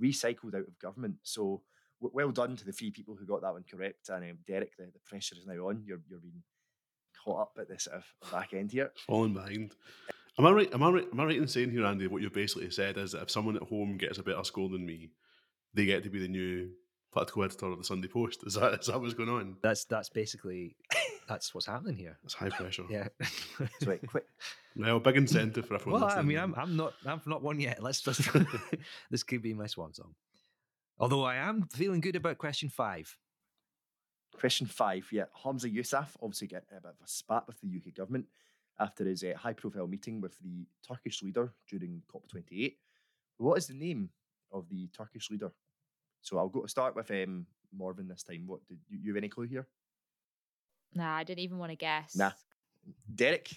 recycled 0.00 0.54
out 0.54 0.68
of 0.68 0.78
government. 0.78 1.16
So 1.22 1.62
well 2.00 2.30
done 2.30 2.56
to 2.56 2.64
the 2.64 2.72
three 2.72 2.90
people 2.90 3.14
who 3.14 3.26
got 3.26 3.42
that 3.42 3.52
one 3.52 3.64
correct. 3.70 4.08
And 4.08 4.30
um, 4.30 4.38
Derek, 4.46 4.76
the, 4.76 4.84
the 4.84 4.98
pressure 5.06 5.36
is 5.38 5.46
now 5.46 5.68
on. 5.68 5.82
You're, 5.86 6.00
you're 6.08 6.20
being 6.20 6.42
caught 7.24 7.40
up 7.42 7.52
at 7.58 7.68
this 7.68 7.84
sort 7.84 7.98
of 7.98 8.30
back 8.32 8.54
end 8.54 8.72
here. 8.72 8.90
falling 9.06 9.34
behind. 9.34 9.74
Am 10.38 10.46
I 10.46 10.52
right? 10.52 10.72
Am 10.72 10.82
I 10.82 10.90
right? 10.90 11.06
Am 11.12 11.20
I 11.20 11.24
right 11.24 11.36
in 11.36 11.48
saying 11.48 11.70
here, 11.70 11.84
Andy? 11.84 12.06
What 12.06 12.22
you've 12.22 12.32
basically 12.32 12.70
said 12.70 12.96
is 12.96 13.12
that 13.12 13.22
if 13.22 13.30
someone 13.30 13.56
at 13.56 13.62
home 13.62 13.98
gets 13.98 14.18
a 14.18 14.22
better 14.22 14.42
score 14.44 14.68
than 14.68 14.86
me, 14.86 15.10
they 15.74 15.84
get 15.84 16.02
to 16.04 16.10
be 16.10 16.18
the 16.20 16.28
new 16.28 16.70
political 17.12 17.42
editor 17.44 17.66
of 17.66 17.78
the 17.78 17.84
Sunday 17.84 18.08
Post. 18.08 18.44
Is 18.46 18.54
that 18.54 18.80
is 18.80 18.86
that 18.86 19.00
what's 19.00 19.14
going 19.14 19.28
on? 19.28 19.56
That's 19.62 19.84
that's 19.84 20.08
basically 20.08 20.76
that's 21.28 21.52
what's 21.54 21.66
happening 21.66 21.96
here. 21.96 22.16
It's 22.24 22.32
high 22.32 22.48
pressure. 22.48 22.84
Yeah. 22.88 23.08
So 23.80 23.86
right, 23.86 24.00
quick, 24.06 24.24
Well, 24.76 25.00
big 25.00 25.16
incentive 25.16 25.66
for 25.66 25.74
everyone. 25.74 26.00
well, 26.02 26.10
I 26.10 26.22
mean, 26.22 26.38
I'm 26.38 26.54
I'm 26.54 26.76
not 26.76 26.94
I'm 27.04 27.20
not 27.26 27.42
one 27.42 27.60
yet. 27.60 27.82
Let's 27.82 28.00
just 28.00 28.22
this 29.10 29.22
could 29.24 29.42
be 29.42 29.52
my 29.52 29.66
swan 29.66 29.92
song. 29.92 30.14
Although 31.00 31.24
I 31.24 31.36
am 31.36 31.66
feeling 31.72 32.00
good 32.02 32.16
about 32.16 32.36
question 32.36 32.68
five. 32.68 33.16
question 34.38 34.66
five. 34.66 35.08
Yeah, 35.10 35.24
Humza 35.44 35.74
Yousaf 35.74 36.10
obviously 36.22 36.46
get 36.46 36.64
a 36.70 36.74
bit 36.74 36.90
of 36.90 36.96
a 37.02 37.08
spat 37.08 37.46
with 37.46 37.58
the 37.62 37.68
UK 37.68 37.94
government 37.94 38.26
after 38.78 39.04
his 39.04 39.24
uh, 39.24 39.32
high-profile 39.36 39.86
meeting 39.86 40.20
with 40.20 40.38
the 40.40 40.66
Turkish 40.86 41.22
leader 41.22 41.52
during 41.68 42.02
COP28. 42.12 42.76
What 43.38 43.56
is 43.56 43.66
the 43.66 43.74
name 43.74 44.10
of 44.52 44.68
the 44.68 44.88
Turkish 44.88 45.30
leader? 45.30 45.50
So 46.20 46.36
I'll 46.36 46.48
go 46.48 46.62
to 46.62 46.68
start 46.68 46.94
with 46.94 47.10
um, 47.10 47.46
Morven 47.74 48.06
this 48.06 48.22
time. 48.22 48.44
What 48.46 48.66
did 48.68 48.78
you, 48.88 48.98
you 49.02 49.10
have 49.12 49.16
any 49.16 49.28
clue 49.30 49.46
here? 49.46 49.66
Nah, 50.94 51.16
I 51.16 51.24
didn't 51.24 51.40
even 51.40 51.58
want 51.58 51.72
to 51.72 51.76
guess. 51.76 52.14
Nah. 52.14 52.32
Derek. 53.14 53.50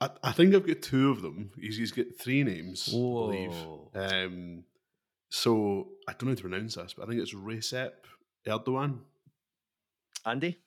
I, 0.00 0.10
I 0.22 0.32
think 0.32 0.54
I've 0.54 0.66
got 0.66 0.82
two 0.82 1.10
of 1.10 1.22
them. 1.22 1.52
He's, 1.58 1.78
he's 1.78 1.92
got 1.92 2.06
three 2.18 2.44
names, 2.44 2.88
I 2.88 2.92
believe. 2.92 3.52
Whoa. 3.52 3.90
Um, 3.94 4.64
so 5.32 5.88
I 6.06 6.12
don't 6.12 6.24
know 6.24 6.30
how 6.32 6.34
to 6.36 6.42
pronounce 6.42 6.74
this, 6.74 6.92
but 6.94 7.04
I 7.04 7.06
think 7.06 7.22
it's 7.22 7.34
Recep 7.34 7.92
Erdogan. 8.46 8.98
Andy. 10.26 10.58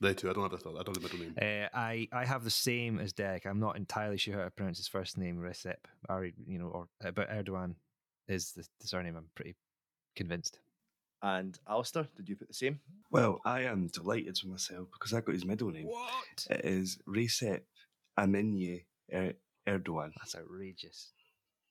They 0.00 0.14
too. 0.14 0.30
I 0.30 0.32
don't 0.32 0.44
have 0.44 0.52
the 0.52 0.58
third. 0.58 0.76
I 0.78 0.82
don't 0.84 0.96
have 0.96 1.02
the 1.02 1.16
middle 1.16 1.18
name. 1.18 1.34
Uh, 1.36 1.68
I 1.76 2.08
I 2.12 2.24
have 2.24 2.44
the 2.44 2.50
same 2.50 3.00
as 3.00 3.12
Derek. 3.12 3.44
I'm 3.46 3.58
not 3.58 3.76
entirely 3.76 4.16
sure 4.16 4.38
how 4.38 4.44
to 4.44 4.50
pronounce 4.50 4.78
his 4.78 4.88
first 4.88 5.18
name, 5.18 5.36
Recep, 5.38 5.76
or 6.08 6.26
you 6.46 6.58
know, 6.58 6.68
or 6.68 6.88
uh, 7.04 7.10
but 7.10 7.28
Erdogan 7.28 7.74
is 8.28 8.52
the, 8.52 8.64
the 8.80 8.86
surname. 8.86 9.16
I'm 9.16 9.26
pretty 9.34 9.56
convinced. 10.14 10.60
And 11.22 11.58
Alistair, 11.68 12.06
did 12.16 12.28
you 12.28 12.36
put 12.36 12.48
the 12.48 12.54
same? 12.54 12.80
Well, 13.10 13.40
I 13.44 13.62
am 13.62 13.88
delighted 13.88 14.38
with 14.42 14.52
myself 14.52 14.88
because 14.92 15.12
I 15.12 15.20
got 15.20 15.34
his 15.34 15.44
middle 15.44 15.70
name. 15.70 15.86
What? 15.86 16.46
It 16.48 16.64
is 16.64 16.98
Recep 17.06 17.62
Aminye 18.18 18.84
er- 19.12 19.34
Erdogan. 19.68 20.12
That's 20.16 20.36
outrageous. 20.36 21.12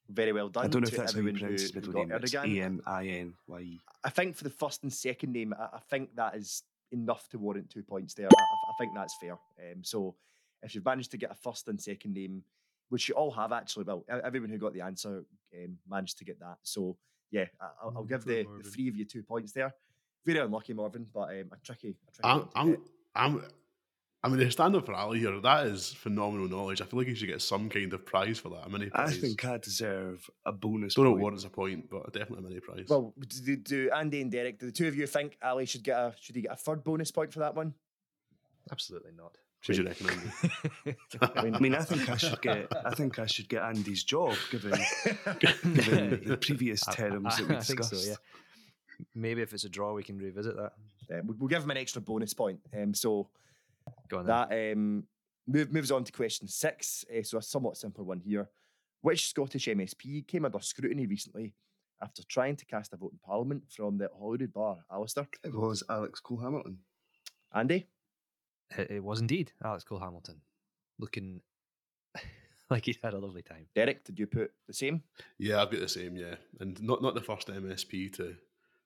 Very 0.10 0.34
well 0.34 0.50
done. 0.50 0.66
I 0.66 0.68
don't 0.68 0.82
know 0.82 0.88
if 0.88 0.96
that's 0.96 1.14
how 1.14 1.20
you 1.20 1.28
everyone 1.28 1.40
pronounce 1.40 1.62
his 1.62 1.72
who, 1.72 1.80
who 1.80 1.88
middle 1.88 1.94
got 1.94 2.10
name. 2.10 2.20
It's 2.24 2.34
Erdogan. 2.34 2.58
A 2.58 2.64
M 2.64 2.82
I 2.86 3.06
N 3.08 3.34
Y. 3.48 3.78
I 4.04 4.10
think 4.10 4.36
for 4.36 4.44
the 4.44 4.50
first 4.50 4.82
and 4.84 4.92
second 4.92 5.34
name, 5.34 5.54
I, 5.58 5.78
I 5.78 5.80
think 5.90 6.16
that 6.16 6.36
is 6.36 6.64
enough 6.92 7.30
to 7.30 7.38
warrant 7.38 7.70
two 7.70 7.84
points 7.84 8.16
there. 8.16 8.28
I, 8.28 8.42
I 8.42 8.74
think 8.80 8.94
that's 8.96 9.16
fair. 9.22 9.34
Um, 9.34 9.84
so 9.84 10.16
if 10.64 10.74
you've 10.74 10.86
managed 10.86 11.12
to 11.12 11.18
get 11.18 11.32
a 11.32 11.36
first 11.36 11.68
and 11.68 11.80
second 11.80 12.14
name, 12.14 12.44
which 12.90 13.08
you 13.08 13.16
all 13.16 13.32
have 13.32 13.52
actually, 13.52 13.86
well, 13.86 14.04
everyone 14.10 14.50
who 14.50 14.58
got 14.58 14.74
the 14.74 14.82
answer 14.82 15.24
um, 15.56 15.78
managed 15.88 16.18
to 16.18 16.26
get 16.26 16.40
that. 16.40 16.58
So 16.64 16.98
yeah, 17.32 17.46
I, 17.62 17.88
will 17.88 18.04
give 18.04 18.26
the, 18.26 18.48
the, 18.64 18.70
three 18.70 18.88
of 18.88 18.96
you 18.96 19.06
two 19.06 19.22
points 19.22 19.52
there. 19.52 19.74
Very 20.26 20.40
unlucky, 20.40 20.74
Morven, 20.74 21.06
but 21.14 21.30
um, 21.30 21.52
a 21.52 21.58
tricky. 21.64 21.96
A 22.08 22.12
tricky 22.12 22.24
I'm, 22.24 22.50
I'm, 22.56 22.78
I'm, 23.16 23.44
I 24.22 24.28
mean, 24.28 24.40
to 24.40 24.52
stand 24.52 24.76
up 24.76 24.86
for 24.86 24.94
Ali 24.94 25.20
here, 25.20 25.40
that 25.40 25.68
is 25.68 25.94
phenomenal 25.94 26.50
knowledge. 26.50 26.82
I 26.82 26.86
feel 26.86 27.00
like 27.00 27.08
he 27.08 27.16
should 27.16 27.30
get 27.30 27.42
some 27.42 27.70
kind 27.70 27.94
of 27.94 28.06
prize 28.06 28.38
for 28.38 28.50
that. 28.50 28.66
A 28.66 28.70
mini 28.70 28.90
prize. 28.90 29.12
I 29.12 29.14
think 29.14 29.46
I 29.46 29.58
deserve 29.58 30.30
a 30.46 30.52
bonus. 30.52 30.96
Don't 30.96 31.06
know 31.06 31.12
what 31.14 31.34
is 31.34 31.46
a 31.46 31.50
point, 31.50 31.90
but 31.90 32.12
definitely 32.12 32.46
a 32.46 32.50
mini 32.50 32.60
prize. 32.60 32.86
Well, 32.90 33.14
do, 33.46 33.56
do 33.56 33.90
Andy 33.96 34.22
and 34.22 34.30
Derek, 34.30 34.60
do 34.60 34.66
the 34.66 34.72
two 34.74 34.90
of 34.90 34.96
you 34.96 35.08
think 35.08 35.38
Ali 35.42 35.66
should 35.66 35.84
get 35.84 35.98
a 35.98 36.14
should 36.20 36.36
he 36.36 36.42
get 36.42 36.52
a 36.52 36.58
third 36.58 36.84
bonus 36.84 37.12
point 37.12 37.32
for 37.32 37.40
that 37.40 37.56
one? 37.56 37.74
Absolutely 38.72 39.12
not. 39.16 39.38
Should 39.62 39.78
you 39.78 39.86
recommend? 39.86 40.22
I 41.22 41.44
mean, 41.44 41.56
I 41.56 41.60
mean, 41.60 41.76
I 41.76 41.82
think 41.82 42.10
I 42.10 42.18
should 42.18 42.42
get. 42.42 42.68
I 42.86 42.94
think 42.96 43.20
I 43.20 43.26
should 43.26 43.48
get 43.50 43.64
Andy's 43.64 44.04
job, 44.04 44.36
given 44.52 44.72
given 45.40 46.22
the 46.26 46.38
previous 46.38 46.82
terms 46.86 47.36
I, 47.36 47.42
that 47.42 47.50
we 47.50 47.56
discussed. 47.56 47.96
So, 47.96 48.10
yeah. 48.10 48.16
Maybe 49.16 49.42
if 49.42 49.54
it's 49.54 49.64
a 49.64 49.70
draw, 49.70 49.94
we 49.94 50.04
can 50.04 50.18
revisit 50.18 50.56
that. 50.58 50.74
Yeah, 51.10 51.22
we'll 51.26 51.48
give 51.48 51.64
him 51.64 51.72
an 51.72 51.78
extra 51.78 52.02
bonus 52.02 52.34
point. 52.34 52.60
Um, 52.78 52.94
so 52.94 53.30
on, 54.14 54.26
that 54.26 54.52
um, 54.52 55.04
move, 55.48 55.72
moves 55.72 55.92
on 55.92 56.04
to 56.04 56.12
question 56.12 56.48
six. 56.48 57.06
Uh, 57.10 57.24
so 57.24 57.38
a 57.38 57.42
somewhat 57.42 57.78
simpler 57.78 58.04
one 58.04 58.20
here. 58.20 58.50
Which 59.02 59.30
Scottish 59.30 59.68
MSP 59.68 60.28
came 60.28 60.46
under 60.46 60.60
scrutiny 60.60 61.08
recently 61.08 61.54
after 62.02 62.24
trying 62.24 62.56
to 62.58 62.66
cast 62.66 62.94
a 62.94 62.98
vote 62.98 63.14
in 63.14 63.20
Parliament 63.20 63.64
from 63.70 63.98
the 63.98 64.10
Holyrood 64.14 64.54
Bar? 64.54 64.78
Alistair? 64.92 65.28
It 65.44 65.54
was 65.54 65.84
Alex 65.90 66.20
Cole 66.20 66.40
Hamilton. 66.40 66.80
Andy? 67.54 67.88
It, 68.78 68.92
it 68.92 69.04
was 69.04 69.22
indeed 69.22 69.54
Alex 69.64 69.84
Cole 69.84 70.00
Hamilton. 70.00 70.42
Looking 71.00 71.42
like 72.70 72.86
he 72.86 72.98
had 73.02 73.14
a 73.14 73.20
lovely 73.20 73.42
time. 73.42 73.68
Derek, 73.74 74.04
did 74.04 74.20
you 74.20 74.28
put 74.28 74.52
the 74.68 74.74
same? 74.74 75.04
Yeah, 75.38 75.62
I've 75.62 75.72
got 75.72 75.80
the 75.80 75.88
same, 75.88 76.16
yeah. 76.16 76.36
And 76.60 76.82
not 76.82 77.02
not 77.02 77.16
the 77.16 77.22
first 77.22 77.48
MSP 77.48 78.14
to 78.18 78.36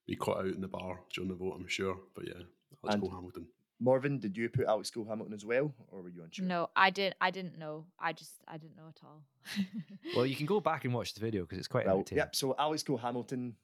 be 0.05 0.15
caught 0.15 0.39
out 0.39 0.53
in 0.53 0.61
the 0.61 0.67
bar 0.67 0.99
during 1.13 1.29
the 1.29 1.35
vote, 1.35 1.55
I'm 1.55 1.67
sure. 1.67 1.97
But 2.13 2.27
yeah, 2.27 2.43
Alex 2.83 2.95
and 2.95 3.01
Cole 3.01 3.11
Hamilton. 3.11 3.47
Morven, 3.83 4.17
did 4.17 4.37
you 4.37 4.47
put 4.47 4.65
Alex 4.65 4.89
Cole 4.89 5.05
Hamilton 5.05 5.33
as 5.33 5.45
well, 5.45 5.73
or 5.91 6.01
were 6.01 6.09
you 6.09 6.23
unsure? 6.23 6.45
No, 6.45 6.69
I 6.73 6.89
didn't. 6.89 7.15
I 7.19 7.31
didn't 7.31 7.59
know. 7.59 7.85
I 7.99 8.13
just 8.13 8.31
I 8.47 8.57
didn't 8.57 8.77
know 8.77 8.87
at 8.87 8.99
all. 9.03 9.23
well, 10.15 10.25
you 10.25 10.37
can 10.37 10.45
go 10.45 10.61
back 10.61 10.85
and 10.85 10.93
watch 10.93 11.13
the 11.13 11.19
video 11.19 11.43
because 11.43 11.57
it's 11.57 11.67
quite 11.67 11.85
well, 11.85 11.95
entertaining. 11.95 12.21
Yep. 12.21 12.35
So 12.35 12.55
Alex 12.57 12.81
Cole 12.81 12.97
Hamilton, 12.97 13.55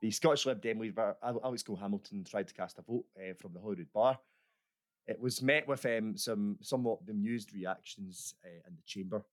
the 0.00 0.12
Scottish 0.12 0.46
Lib 0.46 0.62
Dem 0.62 0.78
leader 0.78 1.16
Alex 1.22 1.64
Cole 1.64 1.74
Hamilton 1.74 2.22
tried 2.22 2.46
to 2.46 2.54
cast 2.54 2.78
a 2.78 2.82
vote 2.82 3.04
uh, 3.18 3.34
from 3.34 3.52
the 3.52 3.58
Holyrood 3.58 3.92
Bar. 3.92 4.16
It 5.08 5.20
was 5.20 5.42
met 5.42 5.66
with 5.66 5.84
um, 5.86 6.16
some 6.16 6.56
somewhat 6.62 7.04
bemused 7.04 7.52
reactions 7.52 8.34
uh, 8.44 8.68
in 8.68 8.76
the 8.76 8.82
chamber. 8.86 9.24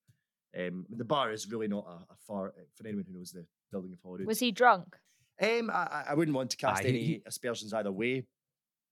Um, 0.58 0.86
the 0.90 1.04
bar 1.04 1.30
is 1.30 1.48
really 1.48 1.68
not 1.68 1.86
a, 1.86 2.12
a, 2.12 2.16
far 2.26 2.48
uh, 2.48 2.62
for 2.74 2.86
anyone 2.86 3.06
who 3.08 3.16
knows 3.16 3.30
the 3.30 3.46
building 3.70 3.92
of 3.92 4.00
Holyrood. 4.02 4.26
Was 4.26 4.40
he 4.40 4.50
drunk? 4.50 4.96
Um, 5.40 5.70
I, 5.72 6.04
I 6.10 6.14
wouldn't 6.14 6.36
want 6.36 6.50
to 6.50 6.56
cast 6.56 6.84
any 6.84 7.22
aspersions 7.24 7.72
either 7.72 7.90
way, 7.90 8.26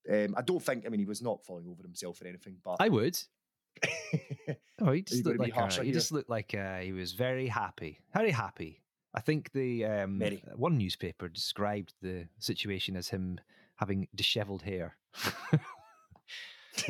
um, 0.09 0.35
I 0.37 0.41
don't 0.41 0.61
think. 0.61 0.85
I 0.85 0.89
mean, 0.89 0.99
he 0.99 1.05
was 1.05 1.21
not 1.21 1.43
falling 1.45 1.67
over 1.67 1.83
himself 1.83 2.21
or 2.21 2.27
anything, 2.27 2.57
but 2.63 2.77
I 2.79 2.89
would. 2.89 3.17
oh, 4.81 4.91
he 4.91 5.01
just 5.01 5.25
looked 5.25 5.39
like 5.39 5.55
a, 5.55 5.83
he 5.83 5.91
just 5.91 6.11
looked 6.11 6.29
like 6.29 6.53
uh, 6.53 6.77
he 6.79 6.91
was 6.91 7.13
very 7.13 7.47
happy, 7.47 7.99
very 8.13 8.31
happy. 8.31 8.81
I 9.13 9.21
think 9.21 9.51
the 9.51 9.85
um, 9.85 10.21
one 10.55 10.77
newspaper 10.77 11.27
described 11.27 11.93
the 12.01 12.27
situation 12.39 12.95
as 12.95 13.09
him 13.09 13.39
having 13.75 14.07
dishevelled 14.15 14.61
hair. 14.63 14.95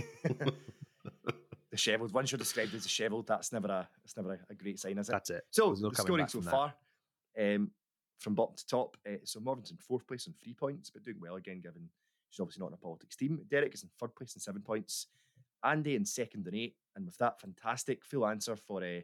dishevelled. 1.72 2.14
Once 2.14 2.32
you're 2.32 2.40
described 2.40 2.74
as 2.76 2.84
dishevelled, 2.84 3.28
that's 3.28 3.52
never 3.52 3.68
a 3.68 3.90
that's 4.04 4.16
never 4.16 4.34
a, 4.34 4.40
a, 4.50 4.56
great 4.56 4.80
sign, 4.80 4.98
is 4.98 5.10
it? 5.10 5.12
That's 5.12 5.30
it. 5.32 5.44
So 5.52 5.76
no 5.80 5.90
the 5.90 5.96
scoring 5.96 6.28
so 6.28 6.42
far, 6.42 6.74
um, 7.40 7.72
from 8.20 8.36
bottom 8.36 8.56
to 8.56 8.68
top. 8.68 8.98
Uh, 9.08 9.18
so 9.24 9.40
Morven's 9.40 9.72
in 9.72 9.78
fourth 9.78 10.06
place 10.06 10.28
on 10.28 10.34
three 10.42 10.54
points, 10.54 10.90
but 10.90 11.04
doing 11.04 11.18
well 11.20 11.36
again 11.36 11.60
given 11.62 11.90
She's 12.32 12.40
obviously 12.40 12.62
not 12.62 12.70
in 12.70 12.76
a 12.76 12.78
politics 12.78 13.16
team. 13.16 13.42
Derek 13.50 13.74
is 13.74 13.84
in 13.84 13.90
third 14.00 14.16
place 14.16 14.36
in 14.36 14.42
seven 14.42 14.62
points. 14.62 15.08
Andy 15.64 15.96
in 15.96 16.06
second 16.06 16.48
and 16.48 16.56
eight. 16.56 16.76
And 16.96 17.06
with 17.06 17.18
that 17.18 17.40
fantastic 17.40 18.04
full 18.04 18.26
answer 18.26 18.56
for 18.56 18.80
uh, 18.80 19.04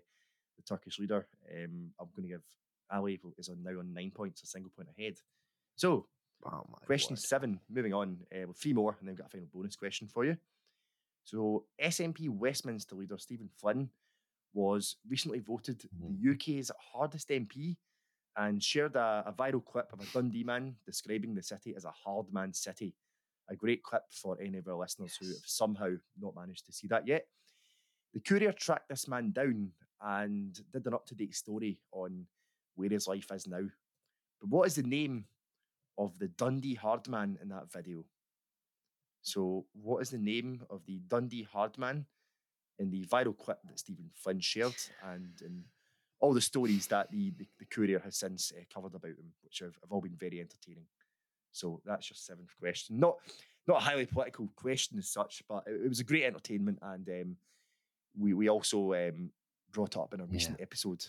the 0.56 0.64
Turkish 0.68 0.98
leader, 0.98 1.28
um, 1.52 1.92
I'm 2.00 2.08
going 2.16 2.24
to 2.24 2.36
give 2.36 2.42
Ali 2.90 3.20
is 3.38 3.50
on 3.50 3.64
now 3.64 3.80
on 3.80 3.94
nine 3.94 4.12
points, 4.12 4.44
a 4.44 4.48
single 4.48 4.72
point 4.76 4.90
ahead. 4.98 5.18
So, 5.76 6.08
oh 6.46 6.64
question 6.86 7.14
word. 7.14 7.20
seven, 7.20 7.60
moving 7.70 7.94
on 7.94 8.18
uh, 8.34 8.48
with 8.48 8.58
three 8.58 8.74
more, 8.74 8.96
and 9.00 9.08
then 9.08 9.14
we've 9.14 9.18
got 9.18 9.28
a 9.28 9.30
final 9.30 9.48
bonus 9.54 9.76
question 9.76 10.08
for 10.08 10.26
you. 10.26 10.38
So, 11.26 11.66
SNP 11.84 12.30
Westminster 12.30 12.96
leader 12.96 13.18
Stephen 13.18 13.50
Flynn 13.60 13.90
was 14.54 14.96
recently 15.08 15.40
voted 15.40 15.80
mm-hmm. 15.80 16.24
the 16.24 16.32
UK's 16.32 16.72
hardest 16.94 17.30
MP 17.30 17.76
and 18.38 18.64
shared 18.64 18.96
a, 18.96 19.24
a 19.28 19.34
viral 19.34 19.64
clip 19.64 19.92
of 19.92 20.00
a 20.00 20.06
Dundee 20.14 20.44
man 20.44 20.76
describing 20.86 21.36
the 21.36 21.44
city 21.44 21.76
as 21.76 21.86
a 21.86 21.92
hard 21.92 22.32
man 22.32 22.54
city 22.54 22.96
a 23.50 23.56
great 23.56 23.84
clip 23.84 24.04
for 24.12 24.38
any 24.42 24.58
of 24.58 24.68
our 24.68 24.78
listeners 24.78 25.18
yes. 25.20 25.28
who 25.28 25.34
have 25.34 25.46
somehow 25.46 25.90
not 26.20 26.36
managed 26.36 26.66
to 26.66 26.74
see 26.74 26.88
that 26.88 27.08
yet. 27.08 27.26
The 28.14 28.20
Courier 28.20 28.52
tracked 28.52 28.90
this 28.90 29.08
man 29.08 29.32
down 29.32 29.72
and 30.02 30.60
did 30.72 30.86
an 30.86 30.94
up 30.94 31.06
to 31.08 31.16
date 31.16 31.36
story 31.36 31.80
on 31.92 32.26
where 32.76 32.90
his 32.90 33.08
life 33.08 33.32
is 33.32 33.48
now. 33.48 33.64
But 34.40 34.50
what 34.50 34.68
is 34.68 34.76
the 34.76 34.84
name 34.84 35.26
of 35.98 36.18
the 36.20 36.28
Dundee 36.28 36.76
Hardman 36.76 37.38
in 37.42 37.50
that 37.50 37.72
video? 37.72 38.06
So, 39.22 39.66
what 39.74 40.02
is 40.02 40.10
the 40.10 40.18
name 40.18 40.62
of 40.70 40.86
the 40.86 41.00
Dundee 41.08 41.48
Hardman 41.52 42.06
in 42.80 42.92
the 42.92 43.06
viral 43.06 43.38
clip 43.38 43.60
that 43.66 43.80
Stephen 43.80 44.10
Flynn 44.14 44.40
shared 44.40 44.76
and 45.04 45.42
in 45.42 45.64
all 46.20 46.34
the 46.34 46.42
stories 46.42 46.88
that 46.88 47.12
the, 47.12 47.32
the, 47.38 47.48
the 47.60 47.66
Courier 47.66 48.00
has 48.00 48.18
since 48.18 48.52
uh, 48.56 48.64
covered 48.74 48.96
about 48.96 49.10
him, 49.10 49.34
which 49.44 49.60
have, 49.60 49.76
have 49.82 49.92
all 49.92 50.02
been 50.02 50.16
very 50.16 50.40
entertaining? 50.40 50.86
So 51.58 51.82
that's 51.86 52.10
your 52.10 52.16
seventh 52.16 52.50
question. 52.60 53.00
Not 53.00 53.18
not 53.68 53.82
a 53.82 53.86
highly 53.86 54.06
political 54.06 54.48
question 54.56 54.98
as 54.98 55.10
such, 55.10 55.44
but 55.50 55.64
it, 55.68 55.82
it 55.84 55.90
was 55.90 56.00
a 56.00 56.06
great 56.06 56.24
entertainment, 56.24 56.80
and 56.82 57.08
um, 57.10 57.36
we 58.18 58.34
we 58.34 58.50
also 58.50 58.94
um, 58.94 59.32
brought 59.72 59.98
up 59.98 60.14
in 60.14 60.22
a 60.22 60.26
recent 60.26 60.58
yeah. 60.60 60.64
episode 60.64 61.06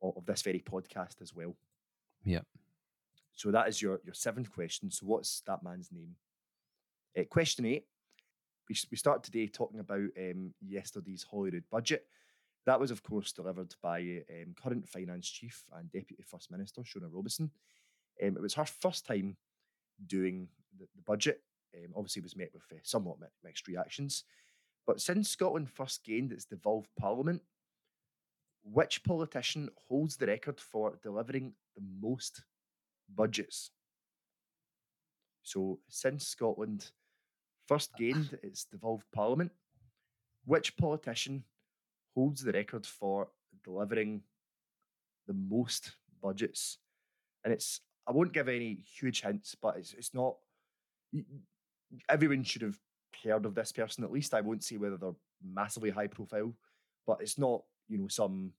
of, 0.00 0.16
of, 0.16 0.26
this 0.26 0.42
very 0.42 0.60
podcast 0.60 1.20
as 1.20 1.34
well. 1.34 1.54
Yeah. 2.24 2.40
So 3.34 3.50
that 3.50 3.68
is 3.68 3.82
your 3.82 4.00
your 4.04 4.14
seventh 4.14 4.52
question. 4.52 4.90
So 4.90 5.06
what's 5.06 5.42
that 5.46 5.62
man's 5.62 5.90
name? 5.92 6.16
Uh, 7.18 7.24
question 7.24 7.66
eight. 7.66 7.86
We, 8.68 8.76
we 8.90 8.96
start 8.96 9.24
today 9.24 9.48
talking 9.48 9.80
about 9.80 10.08
um, 10.16 10.54
yesterday's 10.64 11.24
Holyrood 11.24 11.64
budget. 11.70 12.06
That 12.64 12.78
was, 12.78 12.92
of 12.92 13.02
course, 13.02 13.32
delivered 13.32 13.74
by 13.82 14.22
um, 14.30 14.54
current 14.54 14.88
Finance 14.88 15.28
Chief 15.28 15.64
and 15.76 15.90
Deputy 15.90 16.22
First 16.22 16.50
Minister 16.50 16.82
Shona 16.82 17.08
Robison. 17.10 17.50
Um, 18.22 18.36
it 18.36 18.40
was 18.40 18.54
her 18.54 18.64
first 18.64 19.04
time 19.04 19.36
doing 20.06 20.48
the, 20.78 20.86
the 20.96 21.02
budget. 21.02 21.40
Um, 21.76 21.92
obviously, 21.96 22.22
was 22.22 22.36
met 22.36 22.50
with 22.52 22.64
uh, 22.72 22.80
somewhat 22.82 23.16
mixed 23.42 23.68
reactions. 23.68 24.24
But 24.86 25.00
since 25.00 25.28
Scotland 25.28 25.70
first 25.70 26.04
gained 26.04 26.32
its 26.32 26.44
devolved 26.44 26.90
parliament, 26.98 27.42
which 28.64 29.02
politician 29.04 29.70
holds 29.88 30.16
the 30.16 30.26
record 30.26 30.60
for 30.60 30.98
delivering 31.02 31.52
the 31.76 31.82
most 32.00 32.42
budgets? 33.14 33.70
So, 35.42 35.80
since 35.88 36.26
Scotland 36.26 36.90
first 37.66 37.94
gained 37.96 38.38
its 38.42 38.64
devolved 38.64 39.06
parliament, 39.12 39.52
which 40.44 40.76
politician 40.76 41.44
holds 42.14 42.42
the 42.42 42.52
record 42.52 42.86
for 42.86 43.28
delivering 43.64 44.22
the 45.26 45.34
most 45.34 45.92
budgets? 46.20 46.78
And 47.44 47.52
it's 47.52 47.80
I 48.06 48.12
won't 48.12 48.32
give 48.32 48.48
any 48.48 48.80
huge 48.98 49.22
hints, 49.22 49.54
but 49.60 49.76
it's 49.76 49.92
it's 49.94 50.14
not. 50.14 50.36
Everyone 52.08 52.42
should 52.42 52.62
have 52.62 52.78
heard 53.22 53.44
of 53.44 53.54
this 53.54 53.72
person 53.72 54.04
at 54.04 54.12
least. 54.12 54.34
I 54.34 54.40
won't 54.40 54.64
say 54.64 54.76
whether 54.76 54.96
they're 54.96 55.14
massively 55.44 55.90
high 55.90 56.06
profile, 56.06 56.52
but 57.06 57.20
it's 57.20 57.38
not 57.38 57.62
you 57.88 57.98
know 57.98 58.08
some 58.08 58.52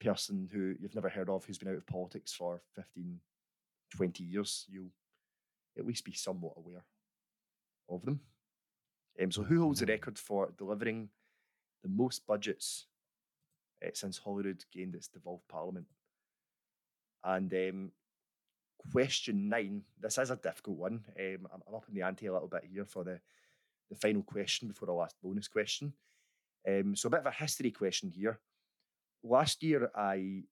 person 0.00 0.48
who 0.52 0.74
you've 0.80 0.94
never 0.94 1.08
heard 1.08 1.28
of 1.28 1.44
who's 1.44 1.58
been 1.58 1.68
out 1.68 1.76
of 1.76 1.86
politics 1.86 2.32
for 2.32 2.62
15, 2.74 3.20
20 3.94 4.24
years. 4.24 4.66
You'll 4.68 4.92
at 5.78 5.86
least 5.86 6.04
be 6.04 6.12
somewhat 6.12 6.54
aware 6.56 6.84
of 7.88 8.04
them. 8.04 8.20
Um, 9.22 9.30
so, 9.30 9.42
who 9.42 9.60
holds 9.60 9.80
the 9.80 9.86
mm-hmm. 9.86 9.92
record 9.92 10.18
for 10.18 10.52
delivering 10.56 11.08
the 11.82 11.88
most 11.88 12.26
budgets 12.26 12.86
uh, 13.84 13.90
since 13.92 14.18
Holyrood 14.18 14.64
gained 14.72 14.94
its 14.94 15.08
devolved 15.08 15.46
parliament? 15.48 15.86
And 17.22 17.52
um, 17.52 17.92
question 18.92 19.48
nine. 19.48 19.82
This 20.00 20.18
is 20.18 20.30
a 20.30 20.36
difficult 20.36 20.78
one. 20.78 21.04
Um, 21.18 21.48
I'm, 21.52 21.62
I'm, 21.68 21.74
up 21.74 21.86
in 21.88 21.94
the 21.94 22.02
ante 22.02 22.26
a 22.26 22.32
little 22.32 22.48
bit 22.48 22.64
here 22.72 22.84
for 22.84 23.04
the, 23.04 23.20
the 23.90 23.96
final 23.96 24.22
question 24.22 24.68
before 24.68 24.86
the 24.86 24.92
last 24.92 25.16
bonus 25.22 25.48
question. 25.48 25.92
Um, 26.68 26.94
so 26.94 27.06
a 27.06 27.10
bit 27.10 27.20
of 27.20 27.26
a 27.26 27.30
history 27.30 27.70
question 27.70 28.10
here. 28.10 28.38
Last 29.22 29.62
year, 29.62 29.90
I 29.94 30.44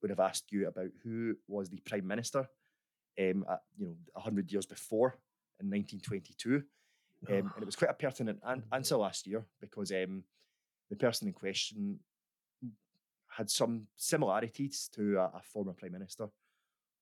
would 0.00 0.10
have 0.10 0.20
asked 0.20 0.52
you 0.52 0.68
about 0.68 0.90
who 1.02 1.36
was 1.46 1.68
the 1.68 1.80
prime 1.84 2.06
minister, 2.06 2.48
um, 3.20 3.44
at, 3.50 3.60
you 3.76 3.86
know, 3.86 3.96
hundred 4.16 4.50
years 4.50 4.66
before 4.66 5.18
in 5.60 5.70
1922. 5.70 6.62
Um, 7.28 7.52
and 7.54 7.62
it 7.62 7.66
was 7.66 7.76
quite 7.76 7.90
a 7.90 7.94
pertinent 7.94 8.40
an- 8.44 8.64
answer 8.72 8.96
last 8.96 9.26
year 9.26 9.44
because 9.60 9.90
um, 9.92 10.22
the 10.90 10.96
person 10.96 11.28
in 11.28 11.34
question 11.34 11.98
had 13.28 13.50
some 13.50 13.86
similarities 13.96 14.88
to 14.94 15.18
a, 15.18 15.24
a 15.38 15.42
former 15.42 15.72
prime 15.72 15.92
minister 15.92 16.28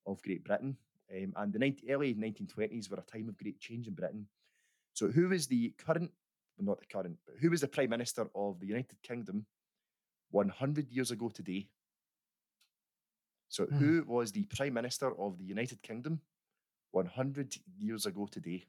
of 0.06 0.22
Great 0.22 0.44
Britain. 0.44 0.76
Um, 1.14 1.32
and 1.36 1.52
the 1.52 1.58
90, 1.58 1.90
early 1.90 2.14
1920s 2.14 2.90
were 2.90 2.98
a 2.98 3.02
time 3.02 3.28
of 3.28 3.36
great 3.36 3.60
change 3.60 3.86
in 3.86 3.94
Britain. 3.94 4.26
So, 4.92 5.08
who 5.08 5.28
was 5.28 5.46
the 5.46 5.70
current, 5.78 6.10
well, 6.56 6.66
not 6.66 6.80
the 6.80 6.86
current, 6.86 7.18
but 7.26 7.36
who 7.40 7.50
was 7.50 7.60
the 7.60 7.68
prime 7.68 7.90
minister 7.90 8.28
of 8.34 8.58
the 8.60 8.66
United 8.66 9.00
Kingdom 9.02 9.46
100 10.30 10.90
years 10.90 11.10
ago 11.10 11.28
today? 11.28 11.68
So, 13.48 13.66
Hmm. 13.66 13.78
who 13.78 14.04
was 14.06 14.32
the 14.32 14.44
prime 14.46 14.74
minister 14.74 15.16
of 15.16 15.38
the 15.38 15.44
United 15.44 15.82
Kingdom 15.82 16.20
100 16.90 17.56
years 17.78 18.06
ago 18.06 18.26
today? 18.26 18.66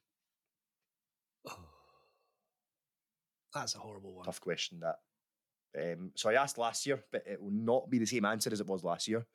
Oh. 1.46 1.58
That's 3.54 3.76
a 3.76 3.80
horrible 3.80 4.14
one. 4.14 4.26
Tough 4.26 4.42
question 4.42 4.82
that. 4.82 5.00
Um, 5.80 6.12
so 6.16 6.30
I 6.30 6.34
asked 6.34 6.58
last 6.58 6.86
year, 6.86 7.04
but 7.12 7.24
it 7.26 7.42
will 7.42 7.52
not 7.52 7.90
be 7.90 7.98
the 8.00 8.06
same 8.06 8.26
answer 8.26 8.52
as 8.52 8.60
it 8.60 8.68
was 8.68 8.84
last 8.84 9.08
year. 9.08 9.26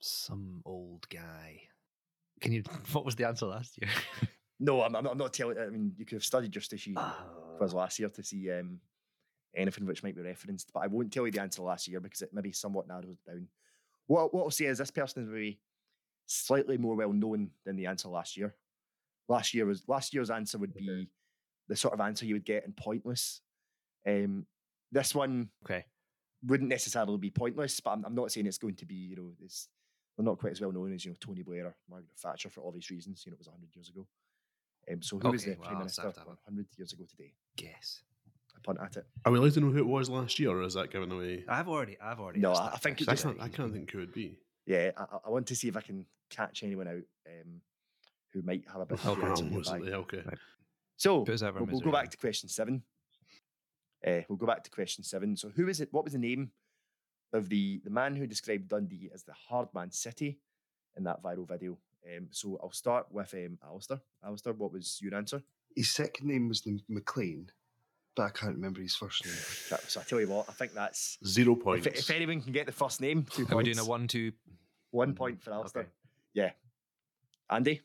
Some 0.00 0.62
old 0.64 1.08
guy. 1.08 1.60
Can 2.40 2.52
you? 2.52 2.62
What 2.92 3.04
was 3.04 3.16
the 3.16 3.26
answer 3.26 3.46
last 3.46 3.78
year? 3.80 3.90
No, 4.58 4.80
I'm, 4.80 4.96
I'm 4.96 5.04
not, 5.04 5.12
I'm 5.12 5.18
not 5.18 5.34
telling. 5.34 5.58
I 5.58 5.66
mean, 5.68 5.92
you 5.98 6.06
could 6.06 6.16
have 6.16 6.24
studied 6.24 6.54
your 6.54 6.62
Stooshie 6.62 6.94
quiz 7.58 7.74
Oh. 7.74 7.76
last 7.76 7.98
year 7.98 8.08
to 8.08 8.22
see 8.22 8.50
um, 8.50 8.80
anything 9.54 9.84
which 9.84 10.02
might 10.02 10.16
be 10.16 10.22
referenced, 10.22 10.72
but 10.72 10.80
I 10.80 10.86
won't 10.86 11.12
tell 11.12 11.26
you 11.26 11.30
the 11.32 11.42
answer 11.42 11.60
last 11.60 11.86
year 11.88 12.00
because 12.00 12.22
it 12.22 12.30
maybe 12.32 12.52
somewhat 12.52 12.88
narrows 12.88 13.18
down. 13.26 13.48
What 14.06 14.32
what 14.32 14.44
I'll 14.44 14.50
say 14.50 14.64
is 14.64 14.78
this 14.78 14.90
person 14.90 15.24
is 15.24 15.28
maybe 15.28 15.60
slightly 16.24 16.78
more 16.78 16.94
well 16.96 17.12
known 17.12 17.50
than 17.66 17.76
the 17.76 17.84
answer 17.84 18.08
last 18.08 18.34
year. 18.38 18.54
Last 19.28 19.52
year 19.52 19.66
was 19.66 19.86
last 19.88 20.14
year's 20.14 20.30
answer 20.30 20.56
would 20.56 20.72
be 20.72 21.10
the 21.68 21.76
sort 21.76 21.92
of 21.92 22.00
answer 22.00 22.24
you 22.24 22.36
would 22.36 22.46
get 22.46 22.64
in 22.64 22.72
pointless. 22.72 23.42
Um, 24.08 24.46
this 24.90 25.14
one 25.14 25.50
Okay. 25.64 25.84
wouldn't 26.46 26.70
necessarily 26.70 27.18
be 27.18 27.28
pointless, 27.30 27.78
but 27.80 27.90
I'm, 27.90 28.04
I'm 28.06 28.14
not 28.14 28.32
saying 28.32 28.46
it's 28.46 28.56
going 28.56 28.76
to 28.76 28.86
be, 28.86 28.94
you 28.94 29.16
know, 29.16 29.32
it's, 29.42 29.68
they're 30.16 30.24
not 30.24 30.38
quite 30.38 30.52
as 30.52 30.60
well 30.60 30.72
known 30.72 30.92
as, 30.94 31.04
you 31.04 31.10
know, 31.10 31.16
Tony 31.20 31.42
Blair 31.42 31.66
or 31.66 31.76
Margaret 31.90 32.16
Thatcher 32.16 32.48
for 32.48 32.66
obvious 32.66 32.90
reasons. 32.90 33.22
You 33.26 33.32
know, 33.32 33.34
it 33.34 33.38
was 33.38 33.48
100 33.48 33.68
years 33.74 33.88
ago. 33.90 34.06
Um, 34.90 35.02
so 35.02 35.18
who 35.18 35.30
was 35.30 35.44
the 35.44 35.56
well, 35.58 35.68
Prime 35.68 35.78
Minister 35.78 36.02
have 36.02 36.14
to 36.14 36.20
a- 36.22 36.24
100 36.26 36.66
years 36.76 36.92
ago 36.92 37.04
today? 37.08 37.34
Guess. 37.56 38.00
I 38.54 38.58
punt 38.62 38.78
at 38.80 38.96
it. 38.96 39.06
Are 39.24 39.32
we 39.32 39.38
allowed 39.38 39.52
to 39.54 39.60
know 39.60 39.70
who 39.70 39.78
it 39.78 39.86
was 39.86 40.08
last 40.08 40.38
year, 40.38 40.50
or 40.50 40.62
is 40.62 40.74
that 40.74 40.90
given 40.90 41.12
away? 41.12 41.44
I've 41.48 41.68
already. 41.68 41.98
I've 42.00 42.20
already. 42.20 42.40
No, 42.40 42.52
I- 42.52 42.72
I 42.74 42.76
think 42.78 43.00
it 43.00 43.04
question. 43.04 43.06
That's 43.06 43.22
just- 43.22 43.36
not, 43.36 43.44
I 43.44 43.48
can't 43.48 43.72
think 43.72 43.90
who 43.90 43.98
it'd 43.98 44.14
be. 44.14 44.38
Yeah, 44.64 44.92
I, 44.96 45.02
I- 45.02 45.18
I 45.26 45.30
want 45.30 45.46
to 45.48 45.56
see 45.56 45.68
if 45.68 45.76
I 45.76 45.80
can 45.82 46.06
catch 46.30 46.62
anyone 46.62 46.88
out 46.88 47.02
um, 47.28 47.60
who 48.32 48.42
might 48.42 48.64
have 48.72 48.80
a 48.80 48.86
bit 48.86 48.98
of 48.98 49.06
Okay. 49.08 49.20
the 49.20 49.26
answer 49.26 49.44
in 49.44 49.50
their 49.50 49.58
was 49.58 49.68
it? 49.68 49.82
bag. 49.84 49.92
Okay. 49.92 50.22
Right. 50.24 50.38
So 50.96 51.24
Put 51.24 51.34
us 51.34 51.42
out 51.42 51.50
of 51.50 51.56
our 51.56 51.62
we'll, 51.64 51.72
we'll 51.72 51.80
go 51.80 51.92
back 51.92 52.10
to 52.10 52.16
question 52.16 52.48
seven. 52.48 52.82
Uh, 54.06 54.20
we'll 54.28 54.38
go 54.38 54.46
back 54.46 54.62
to 54.64 54.70
question 54.70 55.04
seven. 55.04 55.36
So 55.36 55.50
who 55.50 55.68
is 55.68 55.80
it? 55.80 55.88
What 55.92 56.04
was 56.04 56.12
the 56.14 56.18
name 56.18 56.52
of 57.32 57.48
the 57.48 57.80
the 57.84 57.90
man 57.90 58.14
who 58.16 58.26
described 58.26 58.68
Dundee 58.68 59.10
as 59.14 59.22
the 59.24 59.32
hard 59.32 59.68
man 59.74 59.90
city 59.90 60.38
in 60.96 61.04
that 61.04 61.22
viral 61.22 61.46
video? 61.48 61.76
Um, 62.06 62.28
so 62.30 62.58
I'll 62.62 62.70
start 62.72 63.06
with 63.10 63.34
um, 63.34 63.58
Alistair. 63.64 64.00
Alistair, 64.24 64.52
what 64.52 64.72
was 64.72 64.98
your 65.02 65.14
answer? 65.14 65.42
His 65.74 65.90
second 65.90 66.28
name 66.28 66.48
was 66.48 66.60
the 66.60 66.78
McLean, 66.88 67.50
but 68.14 68.22
I 68.24 68.30
can't 68.30 68.54
remember 68.54 68.80
his 68.80 68.94
first 68.94 69.24
name. 69.24 69.34
That- 69.70 69.90
So 69.90 70.00
I 70.00 70.04
tell 70.04 70.20
you 70.20 70.28
what, 70.28 70.48
I 70.48 70.52
think 70.52 70.72
that's 70.72 71.18
Zero 71.26 71.54
if, 71.56 71.62
points. 71.64 71.86
if 71.86 72.10
anyone 72.10 72.40
can 72.40 72.52
get 72.52 72.66
the 72.66 72.72
first 72.72 73.00
name, 73.00 73.24
two 73.28 73.46
Are 73.50 73.56
we 73.56 73.64
doing 73.64 73.78
a 73.78 73.84
one-two? 73.84 74.32
One 74.92 75.14
point 75.14 75.42
for 75.42 75.50
Alistair. 75.52 75.82
Okay. 75.82 75.90
Yeah. 76.32 76.50
Andy, 77.50 77.82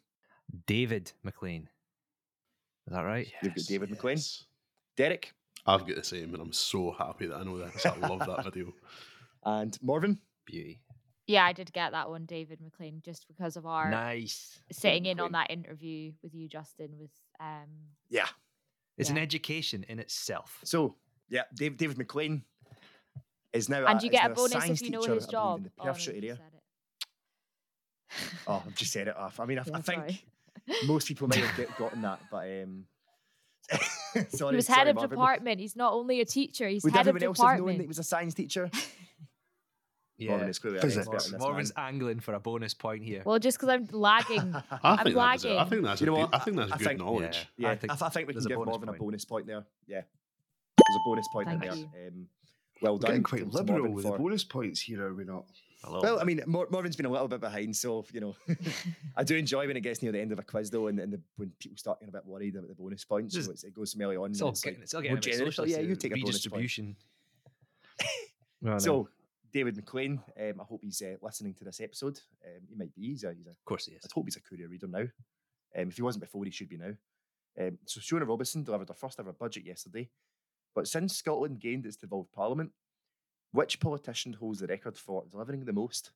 David 0.68 1.12
McLean. 1.24 1.68
Is 2.88 2.94
that 2.94 3.02
right? 3.02 3.28
you've 3.42 3.56
got 3.56 3.66
David 3.66 3.90
McLean. 3.90 4.20
Derek, 4.98 5.34
I've 5.66 5.86
got 5.88 5.96
the 5.96 6.04
same, 6.04 6.34
and 6.34 6.42
I'm 6.42 6.54
so 6.54 6.92
happy 6.92 7.26
that 7.28 7.38
I 7.38 7.44
know 7.44 7.58
that. 7.58 7.74
'cause 7.74 7.86
I 7.86 7.96
love 8.08 8.20
that 8.20 8.44
video. 8.54 8.74
And 9.44 9.78
Morven. 9.82 10.20
Beauty. 10.46 10.82
Yeah, 11.28 11.46
I 11.46 11.54
did 11.54 11.72
get 11.72 11.92
that 11.92 12.10
one, 12.10 12.26
David 12.26 12.60
McLean, 12.62 13.02
just 13.06 13.28
because 13.28 13.56
of 13.56 13.66
our 13.66 13.90
Nice. 13.90 14.60
sitting 14.72 15.06
in 15.06 15.20
on 15.20 15.32
that 15.34 15.50
interview 15.52 16.12
with 16.24 16.34
you, 16.34 16.48
Justin, 16.50 16.90
with 17.00 17.12
um 17.40 17.68
Yeah. 18.10 18.28
It's 18.98 19.10
an 19.10 19.18
education 19.18 19.84
in 19.88 19.98
itself. 20.00 20.60
So 20.64 20.96
yeah, 21.30 21.44
Dave, 21.56 21.78
David 21.78 21.98
McLean 21.98 22.44
is 23.54 23.70
now 23.70 23.86
and 23.86 24.00
a, 24.00 24.04
you 24.04 24.10
get 24.12 24.26
now 24.26 24.32
a 24.32 24.36
bonus 24.36 24.52
science 24.52 24.82
if 24.82 24.88
you 24.88 24.92
know 24.92 25.00
teacher, 25.02 25.14
his 25.16 25.24
I 25.28 25.32
believe, 25.32 25.32
job. 25.32 25.58
in 25.58 25.64
the 25.64 25.72
Oh, 25.80 25.84
no, 25.86 25.92
area. 25.92 26.36
said 26.36 26.52
it. 26.54 26.64
Oh, 28.48 28.64
I've 28.66 28.76
just 28.76 28.92
said 28.92 29.08
it 29.08 29.16
off. 29.16 29.40
I 29.40 29.46
mean, 29.46 29.60
I, 29.60 29.64
Yeah, 29.66 29.78
I 29.78 29.82
think 29.82 30.00
sorry. 30.02 30.22
most 30.86 31.08
people 31.08 31.28
might 31.30 31.40
have 31.40 31.56
get, 31.58 31.78
gotten 31.78 32.02
that, 32.02 32.20
but 32.30 32.48
um, 32.64 32.86
sorry, 34.30 34.52
he 34.54 34.56
was 34.58 34.66
sorry, 34.66 34.78
head 34.80 34.88
of 34.90 34.96
Morven. 34.96 35.10
department. 35.12 35.60
He's 35.62 35.76
not 35.78 35.94
only 35.94 36.20
a 36.20 36.26
teacher, 36.26 36.68
he's 36.68 36.84
Would 36.84 36.94
head 36.94 37.02
of 37.08 37.16
everyone 37.16 37.28
else 37.30 37.38
have 37.40 37.46
known 37.48 37.56
department. 37.58 37.78
that 37.78 37.84
he 37.84 37.88
was 37.88 38.00
a 38.00 38.04
science 38.04 38.34
teacher? 38.34 38.70
Yeah. 40.22 40.30
Morven 40.32 40.50
is 40.50 40.60
clearly 40.60 40.78
an 40.78 40.82
Physics. 40.84 41.08
expert 41.12 41.34
in 41.34 41.40
Morgan's 41.40 41.76
man. 41.76 41.86
angling 41.88 42.20
for 42.20 42.34
a 42.36 42.40
bonus 42.40 42.74
point 42.76 43.04
here. 43.04 43.24
well, 43.26 43.40
just 43.40 43.58
because 43.60 43.70
I'm 43.74 43.88
lagging. 43.92 44.56
I 44.72 44.78
I'm 44.84 44.98
think 45.04 45.16
that 45.16 45.34
was 45.34 45.46
it. 45.46 45.58
I 45.58 45.66
think 45.66 45.84
that's 45.84 46.00
You 46.02 46.08
know 46.08 46.14
big- 46.16 46.22
what? 46.26 46.36
I 46.36 46.40
think 46.40 46.58
that's 46.58 46.72
I 46.72 46.78
good 46.78 46.88
think- 46.88 47.00
knowledge. 47.00 47.48
Yeah, 47.58 47.68
I 47.70 47.72
I, 47.72 47.76
think 47.76 47.92
th- 47.94 48.02
I 48.04 48.10
think 48.10 48.28
we 48.28 48.34
there's 48.34 48.46
can 48.46 48.52
a 48.54 48.56
give 48.56 48.66
bonus 48.66 48.72
Morven 48.72 48.90
a 48.90 48.92
point. 48.92 49.00
bonus 49.02 49.26
point 49.26 49.48
there. 49.48 49.66
Yeah, 49.88 50.02
there's 50.78 50.96
a 50.96 51.10
bonus 51.10 51.28
point 51.34 51.50
in 51.50 51.60
Thank 51.60 51.72
there. 51.94 52.08
Um, 52.08 52.28
well 52.84 52.98
done. 52.98 53.10
Getting 53.10 53.24
quite 53.24 53.40
to- 53.40 53.46
to 53.50 53.58
liberal 53.58 53.80
Morven 53.80 53.94
with 53.96 54.06
for- 54.06 54.12
the 54.12 54.18
bonus 54.20 54.44
points 54.44 54.82
here, 54.82 55.08
are 55.08 55.14
we 55.14 55.24
not? 55.24 55.46
Hello. 55.84 56.00
Well, 56.04 56.20
I 56.20 56.24
mean, 56.26 56.44
Mor- 56.46 56.68
Morven's 56.70 56.96
been 56.96 57.08
a 57.08 57.10
little 57.10 57.28
bit 57.28 57.42
behind, 57.42 57.76
so 57.76 58.06
you 58.14 58.22
know, 58.22 58.36
I 59.18 59.24
do 59.24 59.36
enjoy 59.36 59.66
when 59.66 59.76
it 59.76 59.82
gets 59.82 60.04
near 60.04 60.12
the 60.12 60.20
end 60.20 60.32
of 60.32 60.38
a 60.38 60.44
quiz, 60.44 60.70
though, 60.70 60.86
and, 60.88 61.00
and 61.00 61.12
the, 61.14 61.20
when 61.38 61.52
people 61.58 61.76
start 61.80 62.00
getting 62.00 62.14
a 62.14 62.18
bit 62.20 62.26
worried 62.28 62.56
about 62.56 62.68
the 62.70 62.76
bonus 62.76 63.04
points. 63.04 63.34
Just- 63.34 63.48
So 63.48 63.52
it's, 63.54 63.64
it 63.64 63.74
goes 63.74 63.94
from 63.94 64.04
early 64.04 64.18
on. 64.18 64.30
it's 64.30 64.40
and 64.42 64.46
all 64.46 64.52
it's 64.52 64.62
getting, 64.62 64.78
like 64.80 64.84
it's 64.84 64.94
all 64.94 65.00
more 65.02 65.04
getting 65.04 65.18
a 65.18 65.22
bit 65.22 65.34
generous. 65.34 65.56
So, 65.56 65.64
yeah, 65.66 65.80
you 65.80 65.96
take 65.96 66.12
a 66.12 66.16
bonus 66.22 66.22
point. 66.48 66.62
redistribution. 66.62 66.96
Well, 68.62 68.74
no, 68.74 68.78
So, 68.80 69.10
David 69.54 69.76
McLean, 69.76 70.22
um, 70.40 70.62
I 70.62 70.64
hope 70.64 70.82
he's 70.84 71.02
uh, 71.02 71.16
listening 71.22 71.54
to 71.56 71.64
this 71.64 71.82
episode. 71.82 72.20
Um, 72.46 72.62
he 72.70 72.76
might 72.76 72.94
be. 72.96 73.10
He's 73.10 73.24
a, 73.24 73.34
he's 73.34 73.48
a, 73.48 73.52
of 73.52 73.66
course 73.66 73.86
he 73.86 73.94
is. 73.94 74.06
I'd 74.06 74.12
hope 74.12 74.26
he's 74.26 74.38
a 74.38 74.42
courier 74.42 74.68
reader 74.68 74.88
now. 74.88 75.06
Um, 75.78 75.90
if 75.90 75.96
he 75.96 76.02
wasn't 76.02 76.24
before, 76.24 76.46
he 76.46 76.52
should 76.52 76.70
be 76.70 76.78
now. 76.78 76.94
Um, 77.60 77.78
so, 77.86 78.00
Shona 78.00 78.28
Robison 78.28 78.64
delivered 78.64 78.88
her 78.88 78.94
first 78.94 79.20
ever 79.20 79.34
budget 79.34 79.66
yesterday. 79.66 80.10
But 80.74 80.88
since 80.88 81.18
Scotland 81.18 81.60
gained 81.60 81.86
its 81.86 81.98
devolved 81.98 82.32
parliament, 82.32 82.72
which 83.52 83.80
politician 83.80 84.34
holds 84.34 84.60
the 84.60 84.68
record 84.68 84.98
for 84.98 85.24
delivering 85.30 85.66
the 85.66 85.74
most? 85.74 86.12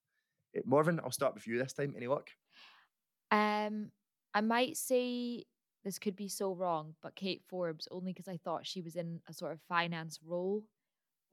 Uh, 0.55 0.61
Morven, 0.65 1.01
I'll 1.03 1.11
start 1.11 1.33
with 1.33 1.47
you 1.47 1.57
this 1.57 1.73
time. 1.73 1.93
Any 1.97 2.07
luck? 2.07 2.29
Um, 3.31 3.91
I 4.33 4.41
might 4.41 4.77
say 4.77 5.43
this 5.83 5.99
could 5.99 6.15
be 6.15 6.29
so 6.29 6.53
wrong, 6.53 6.95
but 7.03 7.15
Kate 7.15 7.43
Forbes, 7.47 7.87
only 7.91 8.13
because 8.13 8.27
I 8.27 8.37
thought 8.37 8.65
she 8.65 8.81
was 8.81 8.95
in 8.95 9.19
a 9.27 9.33
sort 9.33 9.51
of 9.51 9.59
finance 9.67 10.19
role, 10.25 10.63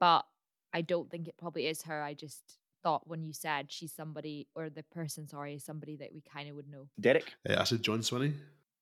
but 0.00 0.24
I 0.72 0.80
don't 0.82 1.10
think 1.10 1.28
it 1.28 1.36
probably 1.36 1.66
is 1.66 1.82
her. 1.82 2.02
I 2.02 2.14
just 2.14 2.58
thought 2.82 3.06
when 3.06 3.22
you 3.22 3.32
said 3.32 3.70
she's 3.70 3.92
somebody, 3.92 4.48
or 4.54 4.68
the 4.70 4.82
person, 4.84 5.28
sorry, 5.28 5.54
is 5.54 5.64
somebody 5.64 5.96
that 5.96 6.12
we 6.12 6.20
kind 6.22 6.48
of 6.48 6.56
would 6.56 6.68
know. 6.70 6.88
Derek, 6.98 7.34
Uh, 7.48 7.56
I 7.58 7.64
said 7.64 7.82
John 7.82 8.00
Swinney. 8.00 8.34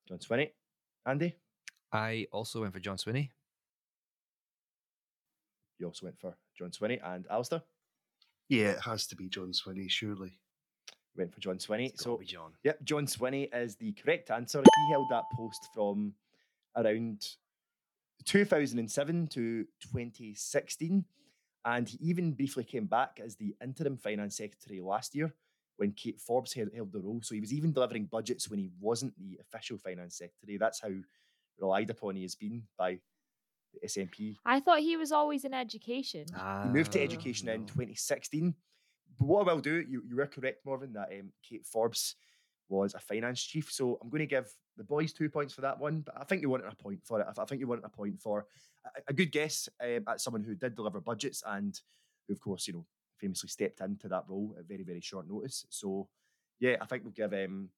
John 0.08 0.18
Swinney, 0.18 0.50
Andy. 1.06 1.34
I 1.92 2.26
also 2.32 2.60
went 2.62 2.72
for 2.72 2.80
John 2.80 2.96
Swinney. 2.96 3.30
You 5.78 5.86
also 5.86 6.06
went 6.06 6.18
for 6.20 6.34
John 6.58 6.70
Swinney 6.70 7.00
and 7.02 7.26
Alistair 7.30 7.62
Yeah, 8.48 8.72
it 8.72 8.80
has 8.82 9.06
to 9.08 9.16
be 9.16 9.28
John 9.28 9.52
Swinney, 9.52 9.90
surely. 9.90 10.38
went 11.16 11.34
for 11.34 11.40
John 11.40 11.58
Swinney. 11.58 11.88
It's 11.88 12.02
gotta 12.04 12.14
So 12.14 12.18
be 12.18 12.26
John. 12.26 12.52
Yep, 12.64 12.82
John 12.84 13.06
Swinney 13.06 13.48
is 13.54 13.76
the 13.76 13.92
correct 13.92 14.30
answer. 14.30 14.60
He 14.62 14.92
held 14.92 15.08
that 15.10 15.24
post 15.34 15.68
from 15.74 16.14
around 16.76 17.26
2007 18.24 19.26
to 19.28 19.64
2016. 19.80 21.04
And 21.64 21.88
he 21.88 21.98
even 22.00 22.32
briefly 22.32 22.64
came 22.64 22.86
back 22.86 23.20
as 23.22 23.36
the 23.36 23.54
interim 23.62 23.96
finance 23.96 24.36
secretary 24.36 24.80
last 24.80 25.14
year 25.14 25.34
when 25.76 25.92
Kate 25.92 26.20
Forbes 26.20 26.52
held, 26.52 26.70
held 26.74 26.92
the 26.92 27.00
role. 27.00 27.20
So 27.22 27.34
he 27.34 27.40
was 27.40 27.52
even 27.52 27.72
delivering 27.72 28.06
budgets 28.06 28.48
when 28.50 28.58
he 28.58 28.70
wasn't 28.80 29.18
the 29.18 29.38
official 29.40 29.78
finance 29.78 30.16
secretary. 30.16 30.56
That's 30.58 30.80
how 30.80 30.90
relied 31.58 31.90
upon 31.90 32.16
he 32.16 32.22
has 32.22 32.34
been 32.34 32.62
by 32.78 32.98
the 33.74 33.86
SNP. 33.86 34.36
I 34.44 34.60
thought 34.60 34.80
he 34.80 34.96
was 34.96 35.12
always 35.12 35.44
in 35.44 35.54
education. 35.54 36.26
He 36.62 36.68
moved 36.68 36.92
to 36.92 37.00
Ah, 37.00 37.04
education 37.04 37.48
in 37.48 37.66
2016. 37.66 38.54
But 39.18 39.26
what 39.26 39.48
I 39.48 39.52
will 39.52 39.60
do, 39.60 39.84
you, 39.88 40.02
you 40.08 40.16
were 40.16 40.26
correct, 40.26 40.64
Morven, 40.64 40.92
that 40.94 41.08
um, 41.12 41.32
Kate 41.46 41.66
Forbes 41.66 42.16
was 42.68 42.94
a 42.94 42.98
finance 42.98 43.42
chief. 43.42 43.70
So 43.70 43.98
I'm 44.02 44.08
going 44.08 44.20
to 44.20 44.26
give 44.26 44.48
the 44.80 44.84
boys 44.84 45.12
two 45.12 45.28
points 45.28 45.52
for 45.52 45.60
that 45.60 45.78
one. 45.78 46.00
But 46.00 46.14
I 46.18 46.24
think 46.24 46.40
you 46.40 46.48
wanted 46.48 46.72
a 46.72 46.74
point 46.74 47.00
for 47.04 47.20
it. 47.20 47.26
I, 47.38 47.44
think 47.44 47.60
you 47.60 47.66
wanted 47.66 47.84
a 47.84 47.90
point 47.90 48.18
for 48.18 48.46
a, 48.86 48.88
a 49.08 49.12
good 49.12 49.30
guess 49.30 49.68
um, 49.82 50.04
at 50.08 50.22
someone 50.22 50.42
who 50.42 50.54
did 50.54 50.74
deliver 50.74 51.00
budgets 51.02 51.42
and 51.46 51.78
who, 52.26 52.32
of 52.32 52.40
course, 52.40 52.66
you 52.66 52.72
know, 52.72 52.86
famously 53.18 53.50
stepped 53.50 53.82
into 53.82 54.08
that 54.08 54.24
role 54.26 54.56
at 54.58 54.66
very, 54.66 54.82
very 54.82 55.02
short 55.02 55.28
notice. 55.28 55.66
So 55.68 56.08
yeah, 56.60 56.76
I 56.80 56.86
think 56.86 57.04
we'll 57.04 57.12
give 57.12 57.34
um, 57.34 57.68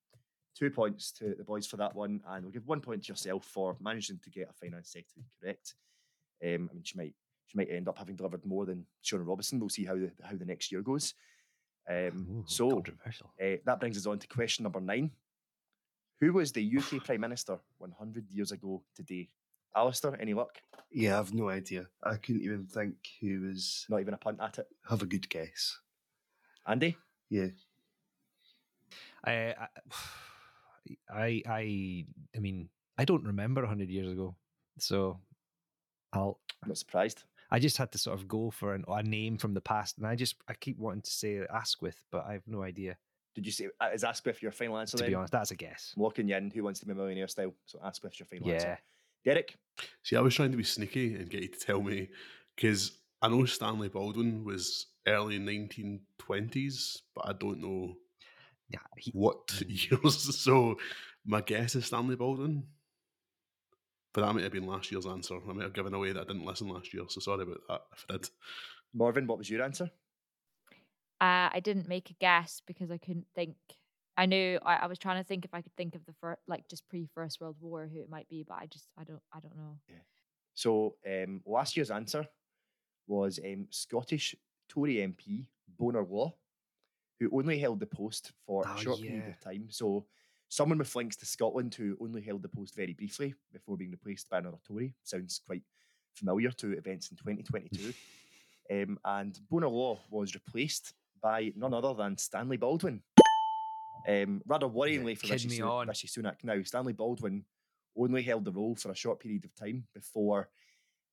two 0.57 0.70
points 0.70 1.11
to 1.12 1.34
the 1.36 1.42
boys 1.42 1.66
for 1.66 1.76
that 1.78 1.94
one, 1.94 2.20
and 2.28 2.44
we'll 2.44 2.53
give 2.53 2.68
one 2.68 2.80
point 2.80 3.03
to 3.05 3.09
yourself 3.09 3.44
for 3.46 3.76
managing 3.80 4.20
to 4.22 4.30
get 4.30 4.48
a 4.48 4.53
finance 4.53 4.92
secretary 4.92 5.26
correct. 5.40 5.74
Um, 6.44 6.70
I 6.70 6.74
mean, 6.74 6.84
she 6.84 6.96
might 6.96 7.14
she 7.46 7.59
might 7.59 7.70
end 7.70 7.88
up 7.88 7.98
having 7.98 8.14
delivered 8.14 8.46
more 8.46 8.64
than 8.64 8.86
Shona 9.05 9.26
Robison. 9.26 9.59
We'll 9.59 9.68
see 9.68 9.84
how 9.84 9.96
the 9.96 10.12
how 10.22 10.36
the 10.36 10.44
next 10.44 10.70
year 10.70 10.82
goes. 10.82 11.14
Um, 11.90 12.26
Ooh, 12.30 12.44
so 12.46 12.70
controversial. 12.70 13.32
uh, 13.42 13.57
that 13.66 13.80
brings 13.80 13.96
us 13.96 14.07
on 14.07 14.20
to 14.20 14.28
question 14.28 14.62
number 14.62 14.80
nine. 14.80 15.11
Who 16.23 16.33
was 16.33 16.53
the 16.53 16.79
UK 16.79 17.03
Prime 17.05 17.20
Minister 17.20 17.59
100 17.79 18.31
years 18.31 18.53
ago 18.53 18.81
today? 18.95 19.29
Alistair, 19.75 20.16
any 20.20 20.35
luck? 20.35 20.62
Yeah, 20.93 21.18
I've 21.18 21.35
no 21.35 21.49
idea. 21.49 21.89
I 22.05 22.14
couldn't 22.14 22.43
even 22.43 22.66
think 22.66 22.95
who 23.20 23.41
was. 23.41 23.87
Not 23.89 24.01
even 24.01 24.14
a 24.14 24.18
punt 24.18 24.39
at 24.41 24.59
it. 24.59 24.68
Have 24.89 25.03
a 25.03 25.07
good 25.07 25.29
guess. 25.29 25.81
Andy? 26.64 26.97
Yeah. 27.29 27.49
I, 29.25 29.55
I, 31.12 31.43
I, 31.49 32.07
I 32.37 32.39
mean, 32.39 32.68
I 32.97 33.05
don't 33.05 33.25
remember 33.25 33.66
hundred 33.66 33.91
years 33.91 34.12
ago, 34.12 34.37
so 34.79 35.18
I'll. 36.12 36.39
I'm 36.62 36.68
not 36.68 36.79
surprised. 36.79 37.25
I 37.51 37.59
just 37.59 37.79
had 37.79 37.91
to 37.93 37.99
sort 37.99 38.16
of 38.16 38.29
go 38.29 38.51
for 38.51 38.75
an, 38.75 38.85
a 38.87 39.03
name 39.03 39.39
from 39.39 39.55
the 39.55 39.61
past, 39.61 39.99
and 39.99 40.07
I 40.07 40.14
just 40.14 40.37
I 40.47 40.55
keep 40.55 40.79
wanting 40.79 41.03
to 41.03 41.11
say 41.11 41.41
Asquith, 41.53 42.05
but 42.12 42.25
I 42.29 42.35
have 42.35 42.47
no 42.47 42.62
idea. 42.62 42.97
Did 43.35 43.47
you 43.47 43.53
say 43.53 43.68
uh, 43.80 43.89
is 43.95 44.05
Asquith 44.05 44.43
your 44.43 44.53
final 44.53 44.78
answer? 44.78 44.97
To 44.99 45.03
then? 45.03 45.11
be 45.11 45.14
honest, 45.14 45.33
that's 45.33 45.51
a 45.51 45.57
guess. 45.57 45.95
I'm 45.97 46.03
locking 46.03 46.28
you 46.28 46.37
in. 46.37 46.51
Who 46.51 46.64
wants 46.64 46.80
to 46.80 46.87
be 46.87 46.93
a 46.93 46.95
millionaire 46.95 47.28
style? 47.28 47.55
So 47.66 47.78
Asquith's 47.83 48.18
your 48.20 48.26
final 48.26 48.49
Yeah, 48.49 48.55
answer. 48.55 48.78
Derek? 49.24 49.57
See, 50.03 50.16
I 50.16 50.20
was 50.20 50.35
trying 50.35 50.51
to 50.51 50.57
be 50.57 50.64
sneaky 50.64 51.14
and 51.14 51.30
get 51.30 51.43
you 51.43 51.49
to 51.49 51.59
tell 51.59 51.80
me 51.83 52.09
because 52.55 52.99
I 53.22 53.28
know 53.28 53.45
Stanley 53.47 53.89
Baldwin 53.89 54.45
was 54.45 54.87
early 55.07 55.39
1920s, 55.39 56.99
but 57.14 57.28
I 57.28 57.33
don't 57.33 57.61
know 57.61 57.95
yeah. 58.68 58.80
He, 58.99 59.11
what 59.12 59.62
years. 59.66 60.39
So 60.39 60.76
my 61.24 61.41
guess 61.41 61.74
is 61.74 61.87
Stanley 61.87 62.16
Baldwin. 62.16 62.64
But 64.14 64.26
that 64.26 64.35
might 64.35 64.43
have 64.43 64.53
been 64.53 64.66
last 64.66 64.93
year's 64.93 65.07
answer. 65.07 65.39
I 65.49 65.53
might 65.55 65.62
have 65.62 65.72
given 65.72 65.95
away 65.95 66.12
that 66.12 66.20
I 66.20 66.24
didn't 66.24 66.45
listen 66.45 66.68
last 66.68 66.93
year, 66.93 67.05
so 67.09 67.20
sorry 67.20 67.45
about 67.45 67.61
that 67.68 67.80
if 67.95 68.05
I 68.11 68.12
did. 68.14 68.28
Morven, 68.93 69.26
what 69.26 69.39
was 69.39 69.49
your 69.49 69.62
answer? 69.62 69.91
Uh, 71.23 71.49
I 71.53 71.61
didn't 71.61 71.89
make 71.89 72.11
a 72.11 72.14
guess 72.14 72.61
because 72.66 72.91
I 72.91 72.99
couldn't 72.99 73.27
think. 73.37 73.55
I 74.16 74.27
knew 74.27 74.59
I, 74.64 74.75
I 74.75 74.87
was 74.89 74.99
trying 74.99 75.23
to 75.23 75.25
think 75.25 75.45
if 75.45 75.55
I 75.55 75.62
could 75.62 75.75
think 75.77 75.95
of 75.95 76.05
the 76.05 76.12
first, 76.20 76.41
like 76.49 76.66
just 76.68 76.89
pre 76.89 77.07
First 77.14 77.41
World 77.41 77.55
War, 77.61 77.89
who 77.91 78.01
it 78.01 78.11
might 78.11 78.29
be, 78.29 78.45
but 78.47 78.59
I 78.61 78.66
just 78.66 78.89
I 78.99 79.05
don't 79.05 79.23
I 79.33 79.39
don't 79.39 79.57
know. 79.57 79.79
Yeah. 79.89 80.03
So 80.55 80.97
um, 81.09 81.41
last 81.47 81.77
year's 81.77 81.93
answer 81.93 82.27
was 83.07 83.39
um, 83.45 83.68
Scottish 83.70 84.35
Tory 84.68 84.97
MP 84.97 85.47
Bonar 85.79 86.05
Law, 86.05 86.35
who 87.20 87.31
only 87.33 87.57
held 87.57 87.79
the 87.79 87.87
post 87.87 88.33
for 88.45 88.64
Oh, 88.66 88.75
a 88.75 88.79
short 88.79 89.01
period 89.01 89.29
of 89.29 89.41
time. 89.41 89.66
So 89.70 90.07
someone 90.49 90.79
with 90.79 90.95
links 90.97 91.14
to 91.16 91.27
Scotland 91.27 91.73
who 91.77 91.97
only 92.01 92.20
held 92.20 92.43
the 92.43 92.49
post 92.49 92.75
very 92.75 92.95
briefly 92.95 93.33
before 93.53 93.77
being 93.77 93.93
replaced 93.93 94.29
by 94.29 94.39
another 94.39 94.59
Tory. 94.66 94.93
Sounds 95.05 95.41
quite 95.47 95.62
familiar 96.14 96.51
to 96.51 96.73
events 96.73 97.12
in 97.12 97.16
2022. 97.16 97.95
um, 98.73 98.99
and 99.05 99.39
Bonar 99.49 99.70
Law 99.70 100.01
was 100.11 100.35
replaced 100.35 100.95
by 101.23 101.53
none 101.57 101.73
other 101.73 101.95
than 101.95 102.18
Stanley 102.18 102.57
Baldwin. 102.57 103.01
Um, 104.09 104.43
rather 104.47 104.66
worryingly 104.66 105.16
for 105.16 105.29
Rishi, 105.29 105.49
me 105.49 105.57
Sun- 105.59 105.87
Rishi 105.89 106.09
Sunak 106.09 106.43
now, 106.43 106.61
Stanley 106.62 106.93
Baldwin 106.93 107.45
only 107.97 108.23
held 108.23 108.45
the 108.45 108.53
role 108.53 108.75
for 108.75 108.91
a 108.91 108.95
short 108.97 109.20
period 109.20 109.45
of 109.45 109.55
time 109.55 109.85
before 109.95 110.49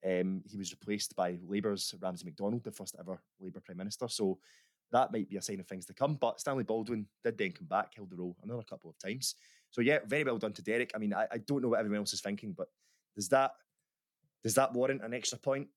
um, 0.06 0.42
he 0.50 0.58
was 0.58 0.72
replaced 0.72 1.16
by 1.16 1.38
Labour's 1.46 1.94
Ramsay 2.02 2.26
MacDonald, 2.26 2.64
the 2.64 2.72
first 2.72 2.96
ever 3.00 3.22
Labour 3.40 3.60
Prime 3.60 3.78
Minister. 3.78 4.08
So 4.08 4.40
that 4.92 5.12
might 5.12 5.30
be 5.30 5.38
a 5.38 5.42
sign 5.42 5.60
of 5.60 5.68
things 5.68 5.86
to 5.86 5.94
come. 5.94 6.16
But 6.16 6.40
Stanley 6.40 6.64
Baldwin 6.64 7.06
did 7.24 7.38
then 7.38 7.52
come 7.52 7.68
back, 7.68 7.94
held 7.96 8.10
the 8.10 8.16
role 8.16 8.36
another 8.44 8.64
couple 8.64 8.90
of 8.90 8.98
times. 8.98 9.36
So 9.70 9.82
yeah, 9.82 10.00
very 10.08 10.24
well 10.24 10.38
done 10.38 10.54
to 10.54 10.64
Derek. 10.64 10.92
I 10.96 10.98
mean, 10.98 11.14
I, 11.14 11.28
I 11.32 11.38
don't 11.38 11.62
know 11.62 11.68
what 11.70 11.80
everyone 11.80 12.00
else 12.00 12.14
is 12.14 12.22
thinking, 12.22 12.54
but 12.58 12.70
does 13.16 13.30
that 13.30 13.52
does 14.44 14.56
that 14.56 14.74
warrant 14.74 15.04
an 15.04 15.14
extra 15.14 15.38
point? 15.38 15.68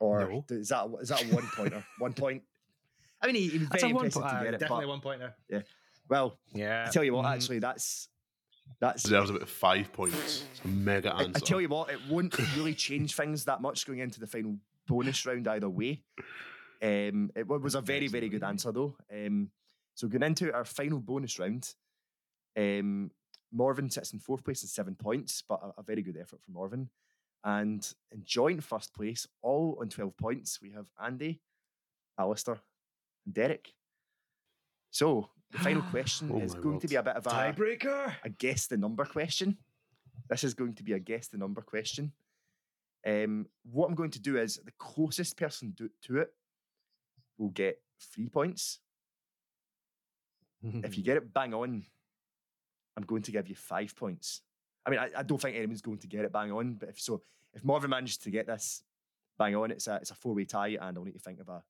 Or 0.00 0.20
No. 0.20 0.44
is 0.50 0.70
that 0.70 0.88
is 1.00 1.10
that 1.10 1.22
a 1.22 1.34
one 1.34 1.46
pointer? 1.54 1.84
one 1.98 2.12
point. 2.14 2.42
I 3.28 3.32
mean, 3.32 3.42
he, 3.42 3.48
he 3.48 3.58
was 3.58 3.68
very 3.80 3.92
one 3.92 4.04
impressive 4.06 4.22
po- 4.22 4.28
to 4.28 4.34
uh, 4.36 4.42
get 4.44 4.54
it. 4.54 4.60
definitely 4.60 4.84
But, 4.86 4.90
one 4.90 5.00
pointer. 5.00 5.34
well, 6.08 6.38
Yeah. 6.52 6.84
I 6.88 6.90
tell 6.90 7.04
you 7.04 7.14
what, 7.14 7.24
mhm. 7.24 7.34
actually, 7.34 7.58
that's 7.58 8.08
that's 8.80 9.02
Deserves 9.04 9.30
about 9.30 9.48
five 9.48 9.92
points. 9.92 10.44
It's 10.50 10.60
a 10.64 10.68
mega 10.68 11.12
I, 11.14 11.22
answer. 11.22 11.32
I 11.36 11.38
tell 11.40 11.60
you 11.60 11.68
what, 11.68 11.90
it 11.90 12.00
won't 12.08 12.36
really 12.56 12.74
change 12.74 13.14
things 13.14 13.44
that 13.44 13.60
much 13.60 13.86
going 13.86 14.00
into 14.00 14.18
the 14.20 14.26
final 14.26 14.56
bonus 14.88 15.24
round 15.26 15.46
either 15.48 15.68
way. 15.70 16.02
Um, 16.82 17.30
it 17.34 17.46
was 17.48 17.74
a 17.74 17.80
very, 17.80 18.08
very 18.08 18.28
good 18.28 18.42
answer 18.42 18.72
though. 18.72 18.96
Um, 19.12 19.50
so 19.94 20.08
going 20.08 20.22
into 20.24 20.52
our 20.52 20.64
final 20.64 20.98
bonus 21.00 21.38
round, 21.38 21.74
um, 22.56 23.10
Morven 23.52 23.88
sits 23.90 24.12
in 24.12 24.18
fourth 24.18 24.44
place 24.44 24.62
with 24.62 24.70
seven 24.70 24.94
points, 24.94 25.42
but 25.48 25.60
a, 25.62 25.80
a 25.80 25.82
very 25.82 26.02
good 26.02 26.16
effort 26.16 26.42
from 26.42 26.54
Morven. 26.54 26.90
And 27.44 27.86
in 28.10 28.22
joint 28.24 28.62
first 28.64 28.92
place, 28.94 29.26
all 29.42 29.78
on 29.80 29.88
12 29.88 30.16
points, 30.16 30.60
we 30.60 30.72
have 30.72 30.86
Andy, 31.02 31.40
Alistair, 32.18 32.54
and 32.54 32.60
Derek. 33.30 33.72
So 34.90 35.30
the 35.50 35.58
final 35.58 35.82
question 35.90 36.30
Oh 36.32 36.40
is 36.40 36.54
my 36.54 36.60
going 36.60 36.80
to 36.80 36.88
be 36.88 36.96
a 36.96 37.02
bit 37.02 37.16
of 37.16 37.26
a 37.26 37.30
Tiebreaker. 37.30 38.14
a 38.24 38.30
guess 38.30 38.66
the 38.66 38.76
number 38.76 39.04
question. 39.04 39.58
This 40.28 40.44
is 40.44 40.54
going 40.54 40.74
to 40.74 40.82
be 40.82 40.92
a 40.92 40.98
guess 40.98 41.28
the 41.28 41.38
number 41.38 41.60
question. 41.60 42.12
Um, 43.06 43.46
what 43.70 43.88
I'm 43.88 43.94
going 43.94 44.10
to 44.10 44.20
do 44.20 44.36
is 44.36 44.56
the 44.64 44.72
closest 44.78 45.36
person 45.36 45.72
do, 45.76 45.88
to 46.02 46.18
it 46.18 46.32
will 47.38 47.50
get 47.50 47.80
three 48.00 48.28
points. 48.28 48.80
If 50.62 50.98
you 50.98 51.04
get 51.04 51.16
it 51.16 51.32
bang 51.32 51.54
on, 51.54 51.84
I'm 52.96 53.04
going 53.04 53.22
to 53.22 53.30
give 53.30 53.48
you 53.48 53.54
five 53.54 53.94
points. 53.94 54.42
I 54.84 54.90
mean, 54.90 54.98
I, 54.98 55.10
I 55.18 55.22
don't 55.22 55.40
think 55.40 55.56
anyone's 55.56 55.82
going 55.82 55.98
to 55.98 56.06
get 56.08 56.24
it 56.24 56.32
bang 56.32 56.50
on, 56.50 56.74
but 56.74 56.88
if 56.88 57.00
so, 57.00 57.22
if 57.52 57.64
Morven 57.64 57.90
manages 57.90 58.16
to 58.18 58.30
get 58.30 58.46
this 58.46 58.82
bang 59.38 59.54
on, 59.54 59.70
it's 59.70 59.86
a 59.86 59.96
it's 59.96 60.10
a 60.10 60.14
four 60.14 60.34
way 60.34 60.44
tie, 60.44 60.78
and 60.80 60.96
I'll 60.96 61.04
need 61.04 61.12
to 61.12 61.20
think 61.20 61.40
of 61.40 61.48
a, 61.48 61.62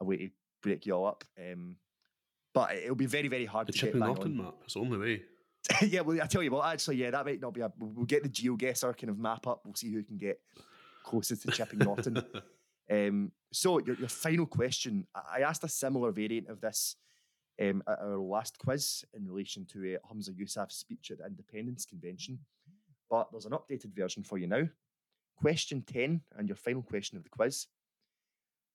a 0.00 0.04
way 0.04 0.16
to 0.16 0.30
break 0.62 0.86
you 0.86 0.94
all 0.94 1.06
up. 1.06 1.24
Um, 1.38 1.76
but 2.54 2.74
it'll 2.74 2.94
be 2.94 3.06
very 3.06 3.28
very 3.28 3.46
hard 3.46 3.66
the 3.66 3.72
to 3.72 3.78
get 3.78 3.86
Chipping 3.86 4.00
bang 4.00 4.08
Norton 4.08 4.38
on. 4.38 4.44
map. 4.44 4.54
It's 4.64 4.74
the 4.74 4.80
only 4.80 4.98
way. 4.98 5.22
yeah, 5.82 6.00
well, 6.00 6.20
I 6.20 6.26
tell 6.26 6.42
you 6.42 6.50
what, 6.50 6.66
actually, 6.66 6.96
yeah, 6.96 7.10
that 7.12 7.24
might 7.24 7.40
not 7.40 7.54
be 7.54 7.60
a. 7.60 7.72
We'll 7.78 8.04
get 8.04 8.22
the 8.22 8.28
GeoGuessr 8.28 8.96
kind 8.98 9.10
of 9.10 9.18
map 9.18 9.46
up. 9.46 9.62
We'll 9.64 9.74
see 9.74 9.92
who 9.92 10.02
can 10.02 10.18
get 10.18 10.40
closest 11.04 11.42
to 11.42 11.50
Chipping 11.50 11.80
Norton. 11.80 12.22
Um, 12.90 13.30
so, 13.52 13.78
your, 13.78 13.96
your 13.96 14.08
final 14.08 14.44
question 14.44 15.06
I 15.14 15.38
I 15.38 15.40
asked 15.42 15.64
a 15.64 15.68
similar 15.68 16.10
variant 16.10 16.48
of 16.48 16.60
this 16.60 16.96
um, 17.60 17.82
at 17.88 18.00
our 18.00 18.18
last 18.18 18.58
quiz 18.58 19.04
in 19.14 19.26
relation 19.26 19.64
to 19.66 19.94
uh, 19.94 20.12
Humza 20.12 20.30
Yousaf's 20.30 20.76
speech 20.76 21.10
at 21.10 21.18
the 21.18 21.26
Independence 21.26 21.86
Convention, 21.86 22.40
but 23.08 23.28
there's 23.30 23.46
an 23.46 23.52
updated 23.52 23.94
version 23.94 24.24
for 24.24 24.36
you 24.36 24.46
now. 24.46 24.68
Question 25.36 25.82
10, 25.86 26.20
and 26.36 26.48
your 26.48 26.56
final 26.56 26.82
question 26.82 27.16
of 27.16 27.22
the 27.24 27.30
quiz. 27.30 27.66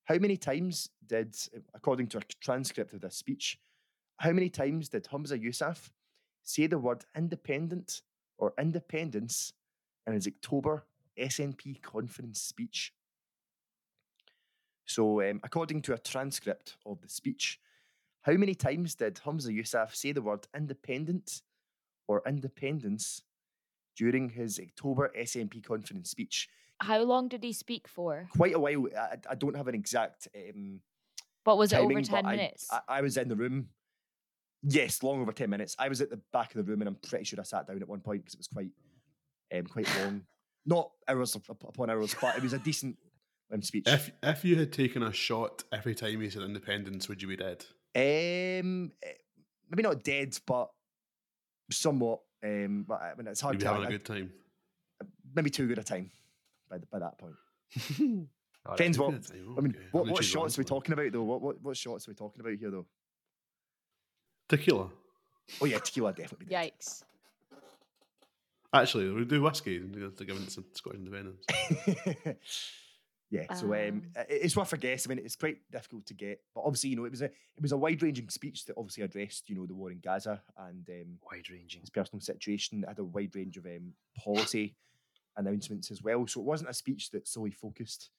How 0.07 0.15
many 0.19 0.37
times 0.37 0.89
did, 1.05 1.35
according 1.73 2.07
to 2.07 2.19
a 2.19 2.21
transcript 2.39 2.93
of 2.93 3.01
this 3.01 3.17
speech, 3.17 3.59
how 4.19 4.31
many 4.31 4.49
times 4.49 4.87
did 4.87 5.03
Humza 5.03 5.37
Yousaf 5.37 5.89
say 6.43 6.65
the 6.67 6.79
word 6.79 7.03
independent 7.13 8.03
or 8.37 8.53
independence 8.57 9.51
in 10.07 10.13
his 10.13 10.25
October 10.25 10.85
SNP 11.19 11.81
conference 11.81 12.39
speech? 12.39 12.93
So, 14.85 15.21
um, 15.29 15.41
according 15.43 15.81
to 15.83 15.93
a 15.93 15.97
transcript 15.97 16.77
of 16.85 17.01
the 17.01 17.09
speech, 17.09 17.59
how 18.21 18.33
many 18.33 18.55
times 18.55 18.95
did 18.95 19.15
Humza 19.15 19.49
Yousaf 19.49 19.93
say 19.93 20.13
the 20.13 20.21
word 20.21 20.47
independent 20.55 21.41
or 22.07 22.23
independence 22.25 23.23
during 23.97 24.29
his 24.29 24.57
October 24.57 25.11
SNP 25.19 25.65
conference 25.65 26.09
speech? 26.11 26.47
How 26.79 27.01
long 27.01 27.27
did 27.27 27.43
he 27.43 27.53
speak 27.53 27.87
for? 27.87 28.27
Quite 28.35 28.53
a 28.53 28.59
while. 28.59 28.87
I, 28.97 29.17
I 29.29 29.35
don't 29.35 29.55
have 29.55 29.67
an 29.67 29.75
exact 29.75 30.27
um, 30.35 30.79
But 31.43 31.57
was 31.57 31.73
it 31.73 31.79
over 31.79 32.01
ten 32.01 32.25
minutes? 32.25 32.67
I, 32.71 32.81
I 32.87 33.01
was 33.01 33.17
in 33.17 33.27
the 33.29 33.35
room. 33.35 33.69
Yes, 34.63 35.01
long 35.03 35.21
over 35.21 35.31
ten 35.31 35.49
minutes. 35.49 35.75
I 35.79 35.87
was 35.89 36.01
at 36.01 36.09
the 36.09 36.19
back 36.33 36.51
of 36.53 36.57
the 36.57 36.69
room, 36.69 36.81
and 36.81 36.87
I'm 36.89 36.95
pretty 36.95 37.25
sure 37.25 37.39
I 37.39 37.43
sat 37.43 37.67
down 37.67 37.81
at 37.81 37.87
one 37.87 38.01
point 38.01 38.21
because 38.23 38.35
it 38.35 38.39
was 38.39 38.47
quite, 38.47 38.71
um, 39.55 39.65
quite 39.65 39.87
long. 40.03 40.21
Not 40.65 40.91
hours 41.07 41.35
up- 41.35 41.49
up- 41.49 41.63
upon 41.67 41.89
hours, 41.89 42.15
but 42.19 42.35
it 42.37 42.43
was 42.43 42.53
a 42.53 42.59
decent 42.59 42.97
um, 43.53 43.61
speech. 43.61 43.85
If 43.87 44.11
if 44.21 44.43
you 44.45 44.55
had 44.57 44.71
taken 44.73 45.01
a 45.03 45.13
shot 45.13 45.63
every 45.71 45.95
time 45.95 46.21
he 46.21 46.29
said 46.29 46.41
independence, 46.43 47.07
would 47.07 47.21
you 47.21 47.27
be 47.27 47.37
dead? 47.37 47.65
Um, 47.95 48.91
eh, 49.01 49.13
maybe 49.69 49.83
not 49.83 50.03
dead, 50.03 50.37
but 50.45 50.69
somewhat. 51.71 52.19
Um, 52.43 52.85
but 52.87 53.01
I 53.01 53.13
mean, 53.17 53.27
it's 53.27 53.41
hard 53.41 53.55
You'd 53.55 53.61
be 53.61 53.65
having 53.65 53.83
a 53.83 53.87
I- 53.87 53.91
good 53.91 54.05
time. 54.05 54.31
maybe 55.33 55.49
too 55.49 55.67
good 55.67 55.79
a 55.79 55.83
time 55.83 56.11
by 56.69 56.77
the, 56.77 56.85
by 56.87 56.99
that 56.99 57.17
point. 57.17 57.35
All 57.99 58.71
right. 58.71 58.77
Depends 58.77 58.97
what. 58.99 59.11
Good 59.31 59.31
I 59.57 59.61
mean, 59.61 59.75
okay. 59.75 59.85
What, 59.91 60.07
what 60.07 60.23
shots 60.23 60.57
are 60.57 60.61
we 60.61 60.65
talking 60.65 60.93
about 60.93 61.11
though? 61.11 61.23
What, 61.23 61.41
what 61.41 61.61
what 61.61 61.77
shots 61.77 62.07
are 62.07 62.11
we 62.11 62.15
talking 62.15 62.41
about 62.41 62.53
here 62.59 62.71
though? 62.71 62.85
Tequila. 64.49 64.89
Oh 65.61 65.65
yeah, 65.65 65.79
tequila 65.79 66.13
definitely. 66.13 66.47
Yikes! 66.55 67.03
Actually, 68.73 69.09
we 69.11 69.23
do 69.25 69.41
whiskey 69.41 69.79
to 69.79 70.25
give 70.25 70.37
it 70.37 70.51
some 70.51 70.65
Scottish 70.73 70.99
independence. 70.99 71.45
yeah, 73.29 73.53
so 73.53 73.65
um, 73.73 73.73
Um, 73.73 74.01
it's 74.29 74.57
worth 74.57 74.73
a 74.73 74.77
guess. 74.77 75.07
I 75.07 75.09
mean, 75.09 75.19
it's 75.23 75.37
quite 75.37 75.59
difficult 75.71 76.05
to 76.07 76.13
get, 76.13 76.41
but 76.53 76.61
obviously, 76.61 76.89
you 76.89 76.97
know, 76.97 77.05
it 77.05 77.11
was 77.11 77.21
a 77.21 77.25
it 77.25 77.61
was 77.61 77.71
a 77.71 77.77
wide 77.77 78.01
ranging 78.03 78.29
speech 78.29 78.65
that 78.65 78.75
obviously 78.77 79.03
addressed, 79.03 79.49
you 79.49 79.55
know, 79.55 79.65
the 79.65 79.73
war 79.73 79.91
in 79.91 79.99
Gaza 79.99 80.41
and 80.57 80.87
um, 80.89 81.17
Wide 81.31 81.49
ranging. 81.49 81.79
his 81.81 81.89
personal 81.89 82.19
situation. 82.19 82.83
It 82.83 82.87
had 82.89 82.99
a 82.99 83.05
wide 83.05 83.33
range 83.35 83.55
of 83.55 83.65
um, 83.65 83.93
policy 84.17 84.75
announcements 85.37 85.91
as 85.91 86.01
well. 86.03 86.25
So 86.27 86.39
it 86.41 86.45
wasn't 86.45 86.69
a 86.69 86.73
speech 86.73 87.11
that 87.11 87.27
solely 87.27 87.51
focused 87.51 88.09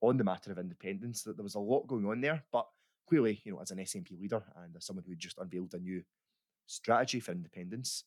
on 0.00 0.16
the 0.16 0.24
matter 0.24 0.50
of 0.50 0.58
independence. 0.58 1.22
That 1.22 1.36
there 1.36 1.44
was 1.44 1.54
a 1.54 1.60
lot 1.60 1.86
going 1.86 2.06
on 2.06 2.20
there, 2.20 2.42
but 2.52 2.66
clearly, 3.08 3.40
you 3.44 3.52
know, 3.52 3.60
as 3.60 3.70
an 3.70 3.78
SNP 3.78 4.18
leader 4.20 4.42
and 4.62 4.74
as 4.76 4.84
someone 4.86 5.04
who 5.06 5.14
just 5.14 5.38
unveiled 5.38 5.74
a 5.74 5.78
new 5.78 6.02
strategy 6.66 7.20
for 7.20 7.32
independence, 7.32 8.04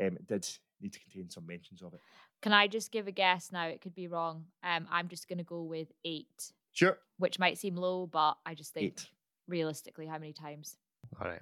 um, 0.00 0.08
it 0.16 0.26
did 0.26 0.46
need 0.80 0.92
to 0.92 1.00
contain 1.00 1.30
some 1.30 1.46
mentions 1.46 1.82
of 1.82 1.94
it. 1.94 2.00
Can 2.42 2.52
I 2.52 2.66
just 2.66 2.92
give 2.92 3.06
a 3.08 3.12
guess 3.12 3.50
now? 3.50 3.66
It 3.66 3.80
could 3.80 3.94
be 3.94 4.08
wrong. 4.08 4.44
Um, 4.62 4.86
I'm 4.90 5.08
just 5.08 5.26
going 5.28 5.38
to 5.38 5.44
go 5.44 5.62
with 5.62 5.88
eight, 6.04 6.52
Sure. 6.72 6.98
which 7.18 7.38
might 7.38 7.56
seem 7.56 7.76
low, 7.76 8.06
but 8.06 8.36
I 8.44 8.54
just 8.54 8.74
think 8.74 8.84
Eight. 8.86 9.06
realistically, 9.48 10.06
how 10.06 10.18
many 10.18 10.34
times? 10.34 10.76
All 11.18 11.26
right. 11.26 11.40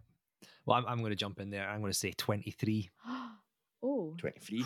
Well, 0.66 0.76
I'm, 0.78 0.86
I'm 0.86 0.98
going 0.98 1.10
to 1.10 1.16
jump 1.16 1.40
in 1.40 1.50
there. 1.50 1.68
I'm 1.68 1.80
going 1.80 1.92
to 1.92 1.98
say 1.98 2.12
23. 2.12 2.90
oh, 3.82 4.14
23. 4.18 4.64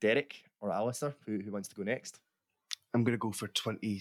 Derek 0.00 0.42
or 0.62 0.72
Alistair, 0.72 1.14
who, 1.26 1.38
who 1.40 1.50
wants 1.52 1.68
to 1.68 1.74
go 1.74 1.82
next? 1.82 2.20
I'm 2.94 3.04
going 3.04 3.12
to 3.14 3.18
go 3.18 3.32
for 3.32 3.48
20. 3.48 4.00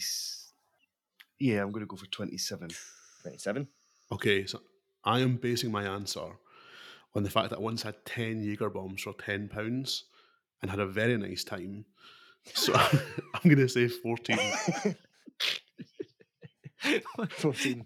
Yeah, 1.39 1.61
I'm 1.63 1.71
going 1.71 1.81
to 1.81 1.87
go 1.87 1.95
for 1.97 2.05
27. 2.05 2.69
27. 3.23 3.67
Okay, 4.11 4.45
so 4.45 4.61
I 5.03 5.19
am 5.19 5.35
basing 5.37 5.71
my 5.71 5.83
answer 5.83 6.27
on 7.15 7.23
the 7.23 7.29
fact 7.29 7.49
that 7.49 7.57
I 7.57 7.61
once 7.61 7.81
had 7.81 8.05
10 8.05 8.43
Jaeger 8.43 8.69
bombs 8.69 9.01
for 9.01 9.13
£10 9.13 10.01
and 10.61 10.71
had 10.71 10.79
a 10.79 10.85
very 10.85 11.17
nice 11.17 11.43
time. 11.43 11.83
So 12.53 12.73
I'm 13.33 13.43
going 13.43 13.57
to 13.57 13.67
say 13.67 13.87
14. 13.87 14.37
14. 17.29 17.85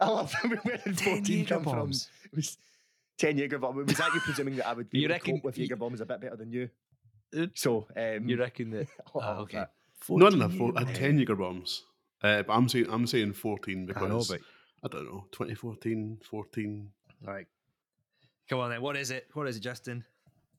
I 0.00 0.08
love 0.08 0.32
where 0.62 0.76
did 0.78 1.00
14 1.00 1.46
come 1.46 1.62
from? 1.64 1.90
It 1.90 2.08
was 2.34 2.58
10 3.18 3.38
Jaeger 3.38 3.58
bombs. 3.58 3.86
Was 3.86 3.96
that 3.98 4.12
you 4.14 4.20
presuming 4.20 4.56
that 4.56 4.66
I 4.68 4.72
would 4.74 4.90
be 4.90 4.98
You 5.00 5.04
able 5.06 5.08
to 5.08 5.14
reckon- 5.14 5.34
cope 5.36 5.44
with 5.44 5.58
you- 5.58 5.64
Jaeger 5.64 5.76
bombs 5.76 6.00
a 6.00 6.06
bit 6.06 6.20
better 6.20 6.36
than 6.36 6.50
you? 6.52 6.68
Uh, 7.36 7.46
So, 7.54 7.86
um, 7.96 8.28
You 8.28 8.36
reckon 8.36 8.70
that? 8.70 8.88
I 9.14 9.18
Ah, 9.20 9.38
okay. 9.40 9.58
that. 9.58 9.70
no, 10.08 10.28
no, 10.28 10.36
no, 10.36 10.48
14 10.48 10.58
four, 10.58 10.72
I 10.76 10.84
10 10.84 11.18
Jaeger 11.18 11.36
bombs. 11.36 11.84
Uh, 12.22 12.42
but 12.42 12.52
I'm 12.54 12.68
saying 12.68 12.86
I'm 12.90 13.06
saying 13.06 13.32
14 13.34 13.86
because 13.86 14.02
I 14.02 14.08
know, 14.08 14.24
but 14.28 14.40
I 14.82 14.88
don't 14.88 15.04
know, 15.06 15.26
2014, 15.32 16.20
14. 16.30 16.90
all 17.26 17.32
right. 17.34 17.46
Come 18.48 18.60
on 18.60 18.70
then. 18.70 18.82
What 18.82 18.96
is 18.96 19.10
it? 19.10 19.26
What 19.34 19.46
is 19.48 19.56
it, 19.56 19.60
Justin? 19.60 20.04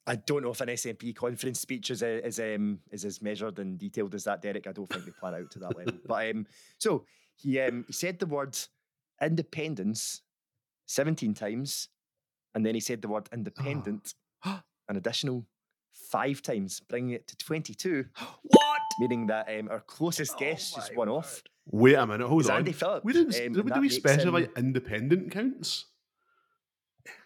I 0.07 0.15
don't 0.15 0.43
know 0.43 0.51
if 0.51 0.61
an 0.61 0.69
SNP 0.69 1.15
conference 1.15 1.59
speech 1.59 1.89
is, 1.89 2.03
uh, 2.03 2.21
is, 2.23 2.39
um, 2.39 2.80
is 2.91 3.05
as 3.05 3.21
measured 3.23 3.57
and 3.57 3.80
detailed 3.80 4.13
as 4.13 4.23
that, 4.26 4.41
Derek. 4.41 4.67
I 4.67 4.71
don't 4.71 4.88
think 4.88 5.05
they 5.05 5.11
plan 5.11 5.34
out 5.34 5.49
to 5.51 5.59
that 5.59 5.76
level. 5.76 5.93
But 6.07 6.30
um, 6.30 6.45
so 6.78 7.05
he 7.36 7.59
um, 7.59 7.86
he 7.88 7.93
said 7.93 8.19
the 8.19 8.28
word 8.28 8.55
independence 9.21 10.21
17 10.88 11.34
times, 11.34 11.89
and 12.53 12.65
then 12.65 12.76
he 12.76 12.82
said 12.82 13.01
the 13.01 13.07
word 13.07 13.28
independent 13.34 14.13
an 14.45 14.61
additional 14.89 15.45
five 16.16 16.41
times, 16.41 16.80
bringing 16.88 17.11
it 17.11 17.28
to 17.28 17.36
22, 17.38 18.05
What? 18.43 18.82
meaning 18.99 19.28
that 19.28 19.49
um, 19.59 19.68
our 19.70 19.82
closest 19.82 20.38
guest 20.38 20.78
is 20.78 20.89
my 20.91 20.95
one 20.95 21.09
off. 21.09 21.43
Wait 21.72 21.95
a 21.95 22.05
minute, 22.07 22.28
hold 22.28 22.41
Is 22.41 22.49
on. 22.49 22.57
Andy 22.57 22.72
Phillips. 22.72 23.03
We 23.03 23.11
didn't. 23.13 23.36
um, 23.36 23.53
did, 23.53 23.66
we- 23.66 23.72
did 23.72 23.82
we 23.82 23.89
specify 23.89 24.41
him- 24.41 24.49
independent 24.55 25.32
counts? 25.32 25.86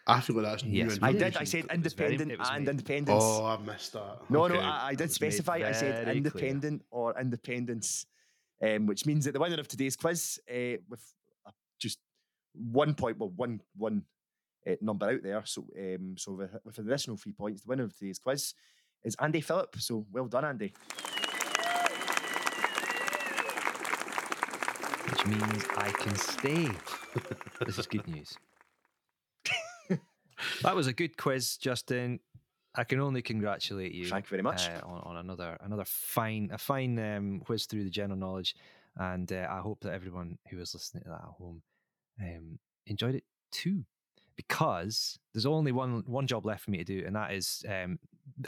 I 0.08 0.22
feel 0.22 0.38
like 0.38 0.46
that's 0.46 0.64
new. 0.64 0.86
Yes, 0.86 0.98
I 1.02 1.12
did. 1.12 1.20
did. 1.20 1.38
I 1.38 1.44
said 1.44 1.66
It 1.72 1.84
was 1.84 1.94
very- 1.94 2.14
independent 2.16 2.42
and 2.52 2.66
made- 2.66 2.72
independence. 2.72 3.24
Oh, 3.24 3.46
I 3.46 3.58
missed 3.58 3.94
that. 3.94 4.22
No, 4.30 4.48
no, 4.48 4.60
I, 4.60 4.88
I 4.88 4.92
did 4.92 5.02
It 5.02 5.04
was 5.10 5.22
made 5.22 5.32
specify. 5.34 5.56
I 5.68 5.72
said 5.72 5.92
very 5.94 6.04
clear. 6.06 6.16
independent 6.16 6.82
or 6.90 7.20
independence, 7.20 8.08
um, 8.64 8.88
which 8.88 9.06
means 9.06 9.26
that 9.26 9.34
the 9.34 9.40
winner 9.40 9.60
of 9.60 9.68
today's 9.68 9.96
quiz, 9.96 10.40
uh, 10.50 10.78
with 10.90 11.04
uh, 11.46 11.52
just 11.80 12.00
one 12.56 12.96
point, 12.96 13.20
well, 13.20 13.30
one 13.36 13.62
one 13.78 14.02
uh, 14.68 14.76
number 14.82 15.06
out 15.12 15.22
there, 15.22 15.44
so 15.46 15.66
um, 15.78 16.16
so 16.18 16.32
with, 16.34 16.50
with 16.66 16.78
an 16.80 16.88
additional 16.88 17.16
three 17.18 17.32
points, 17.34 17.62
the 17.62 17.70
winner 17.70 17.84
of 17.84 17.96
today's 17.96 18.20
quiz 18.20 18.54
is 19.04 19.16
Andy 19.20 19.42
Phillip. 19.42 19.76
So 19.80 20.06
well 20.12 20.26
done, 20.26 20.46
Andy. 20.46 20.74
Which 25.10 25.26
means 25.26 25.64
I 25.76 25.92
can 25.98 26.16
stay. 26.16 26.70
this 27.66 27.78
is 27.78 27.88
good 27.88 28.08
news. 28.08 28.38
that 30.62 30.76
was 30.76 30.88
a 30.88 30.94
good 30.94 31.18
quiz, 31.18 31.58
Justin. 31.58 32.20
I 32.76 32.84
can 32.84 33.00
only 33.00 33.22
congratulate 33.22 33.94
you. 33.94 34.08
Thank 34.08 34.26
you 34.26 34.30
very 34.30 34.44
much. 34.44 34.70
uh, 34.70 34.82
on, 34.86 35.02
on 35.02 35.18
another 35.18 35.58
another 35.62 35.86
fine 35.86 36.50
a 36.54 36.58
fine 36.58 37.00
um, 37.00 37.42
whiz 37.48 37.66
through 37.66 37.84
the 37.84 37.90
general 37.90 38.20
knowledge, 38.20 38.56
and 38.96 39.32
uh, 39.32 39.48
I 39.50 39.60
hope 39.60 39.82
that 39.82 39.94
everyone 39.94 40.38
who 40.50 40.60
is 40.60 40.74
listening 40.74 41.04
to 41.04 41.10
that 41.10 41.22
at 41.22 41.36
home 41.38 41.62
um, 42.22 42.60
enjoyed 42.86 43.16
it 43.16 43.24
too. 43.52 43.86
Because 44.48 45.20
there's 45.34 45.46
only 45.46 45.74
one 45.74 46.02
one 46.06 46.26
job 46.26 46.46
left 46.46 46.64
for 46.64 46.72
me 46.72 46.78
to 46.78 46.84
do, 46.86 47.04
and 47.06 47.14
that 47.14 47.34
is 47.34 47.62
um, 47.68 48.00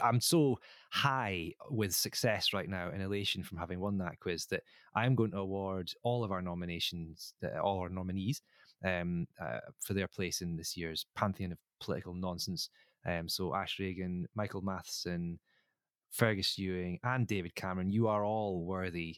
I'm 0.02 0.22
so 0.22 0.58
high 0.90 1.52
with 1.70 1.94
success 1.94 2.54
right 2.54 2.68
now 2.68 2.88
and 2.88 3.02
elation 3.02 3.42
from 3.42 3.58
having 3.58 3.78
won 3.78 3.98
that 3.98 4.18
quiz 4.18 4.46
that 4.46 4.62
I'm 4.94 5.14
going 5.14 5.32
to 5.32 5.38
award 5.38 5.92
all 6.02 6.24
of 6.24 6.32
our 6.32 6.40
nominations, 6.40 7.34
uh, 7.44 7.60
all 7.60 7.80
our 7.80 7.90
nominees, 7.90 8.40
um, 8.82 9.26
uh, 9.38 9.58
for 9.80 9.92
their 9.92 10.08
place 10.08 10.40
in 10.40 10.56
this 10.56 10.78
year's 10.78 11.04
pantheon 11.14 11.52
of 11.52 11.58
political 11.78 12.14
nonsense. 12.14 12.70
Um, 13.04 13.28
so 13.28 13.54
Ash 13.54 13.78
Regan, 13.78 14.26
Michael 14.34 14.62
Matheson, 14.62 15.38
Fergus 16.10 16.58
Ewing, 16.58 17.00
and 17.04 17.26
David 17.26 17.54
Cameron, 17.54 17.90
you 17.90 18.08
are 18.08 18.24
all 18.24 18.64
worthy 18.64 19.16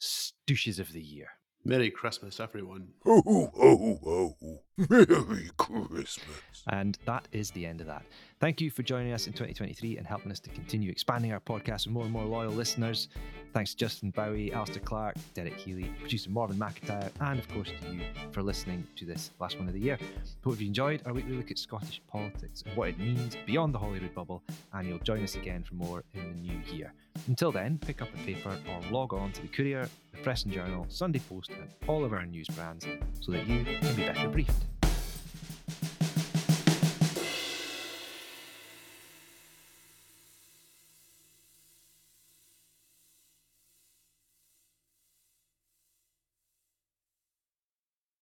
Stooshies 0.00 0.78
of 0.78 0.92
the 0.92 1.02
year. 1.02 1.28
Merry 1.64 1.90
Christmas, 1.90 2.40
everyone. 2.40 2.88
Ho, 3.04 3.22
ho, 3.26 3.50
ho. 3.54 4.62
Merry 4.88 5.50
Christmas. 5.58 6.62
And 6.68 6.96
that 7.04 7.28
is 7.32 7.50
the 7.50 7.66
end 7.66 7.80
of 7.80 7.86
that. 7.88 8.02
Thank 8.38 8.60
you 8.60 8.70
for 8.70 8.82
joining 8.82 9.12
us 9.12 9.26
in 9.26 9.32
2023 9.32 9.98
and 9.98 10.06
helping 10.06 10.32
us 10.32 10.40
to 10.40 10.50
continue 10.50 10.90
expanding 10.90 11.32
our 11.32 11.40
podcast 11.40 11.86
with 11.86 11.92
more 11.92 12.04
and 12.04 12.12
more 12.12 12.24
loyal 12.24 12.52
listeners. 12.52 13.08
Thanks 13.52 13.72
to 13.72 13.76
Justin 13.76 14.10
Bowie, 14.10 14.52
Alistair 14.52 14.80
Clark, 14.82 15.16
Derek 15.34 15.56
Healy, 15.56 15.92
producer 15.98 16.30
Morven 16.30 16.56
McIntyre, 16.56 17.10
and 17.20 17.38
of 17.38 17.48
course 17.48 17.68
to 17.68 17.94
you 17.94 18.02
for 18.30 18.42
listening 18.42 18.86
to 18.96 19.04
this 19.04 19.32
last 19.40 19.58
one 19.58 19.66
of 19.66 19.74
the 19.74 19.80
year. 19.80 19.98
Hope 20.44 20.60
you 20.60 20.68
enjoyed 20.68 21.02
our 21.04 21.12
weekly 21.12 21.36
look 21.36 21.50
at 21.50 21.58
Scottish 21.58 22.00
politics 22.06 22.62
and 22.64 22.74
what 22.76 22.88
it 22.90 22.98
means 22.98 23.36
beyond 23.44 23.74
the 23.74 23.78
Holyrood 23.78 24.14
bubble, 24.14 24.42
and 24.72 24.88
you'll 24.88 24.98
join 25.00 25.22
us 25.22 25.34
again 25.34 25.62
for 25.62 25.74
more 25.74 26.04
in 26.14 26.22
the 26.30 26.40
new 26.40 26.60
year. 26.72 26.94
Until 27.26 27.52
then, 27.52 27.78
pick 27.78 28.00
up 28.00 28.08
a 28.14 28.18
paper 28.24 28.56
or 28.68 28.80
log 28.90 29.12
on 29.12 29.32
to 29.32 29.42
the 29.42 29.48
Courier, 29.48 29.88
the 30.12 30.18
Press 30.18 30.44
and 30.44 30.52
Journal, 30.52 30.86
Sunday 30.88 31.20
Post, 31.28 31.50
and 31.50 31.68
all 31.88 32.04
of 32.04 32.12
our 32.12 32.24
news 32.24 32.48
brands 32.48 32.86
so 33.20 33.32
that 33.32 33.46
you 33.46 33.64
can 33.64 33.96
be 33.96 34.04
better 34.04 34.28
briefed. 34.28 34.69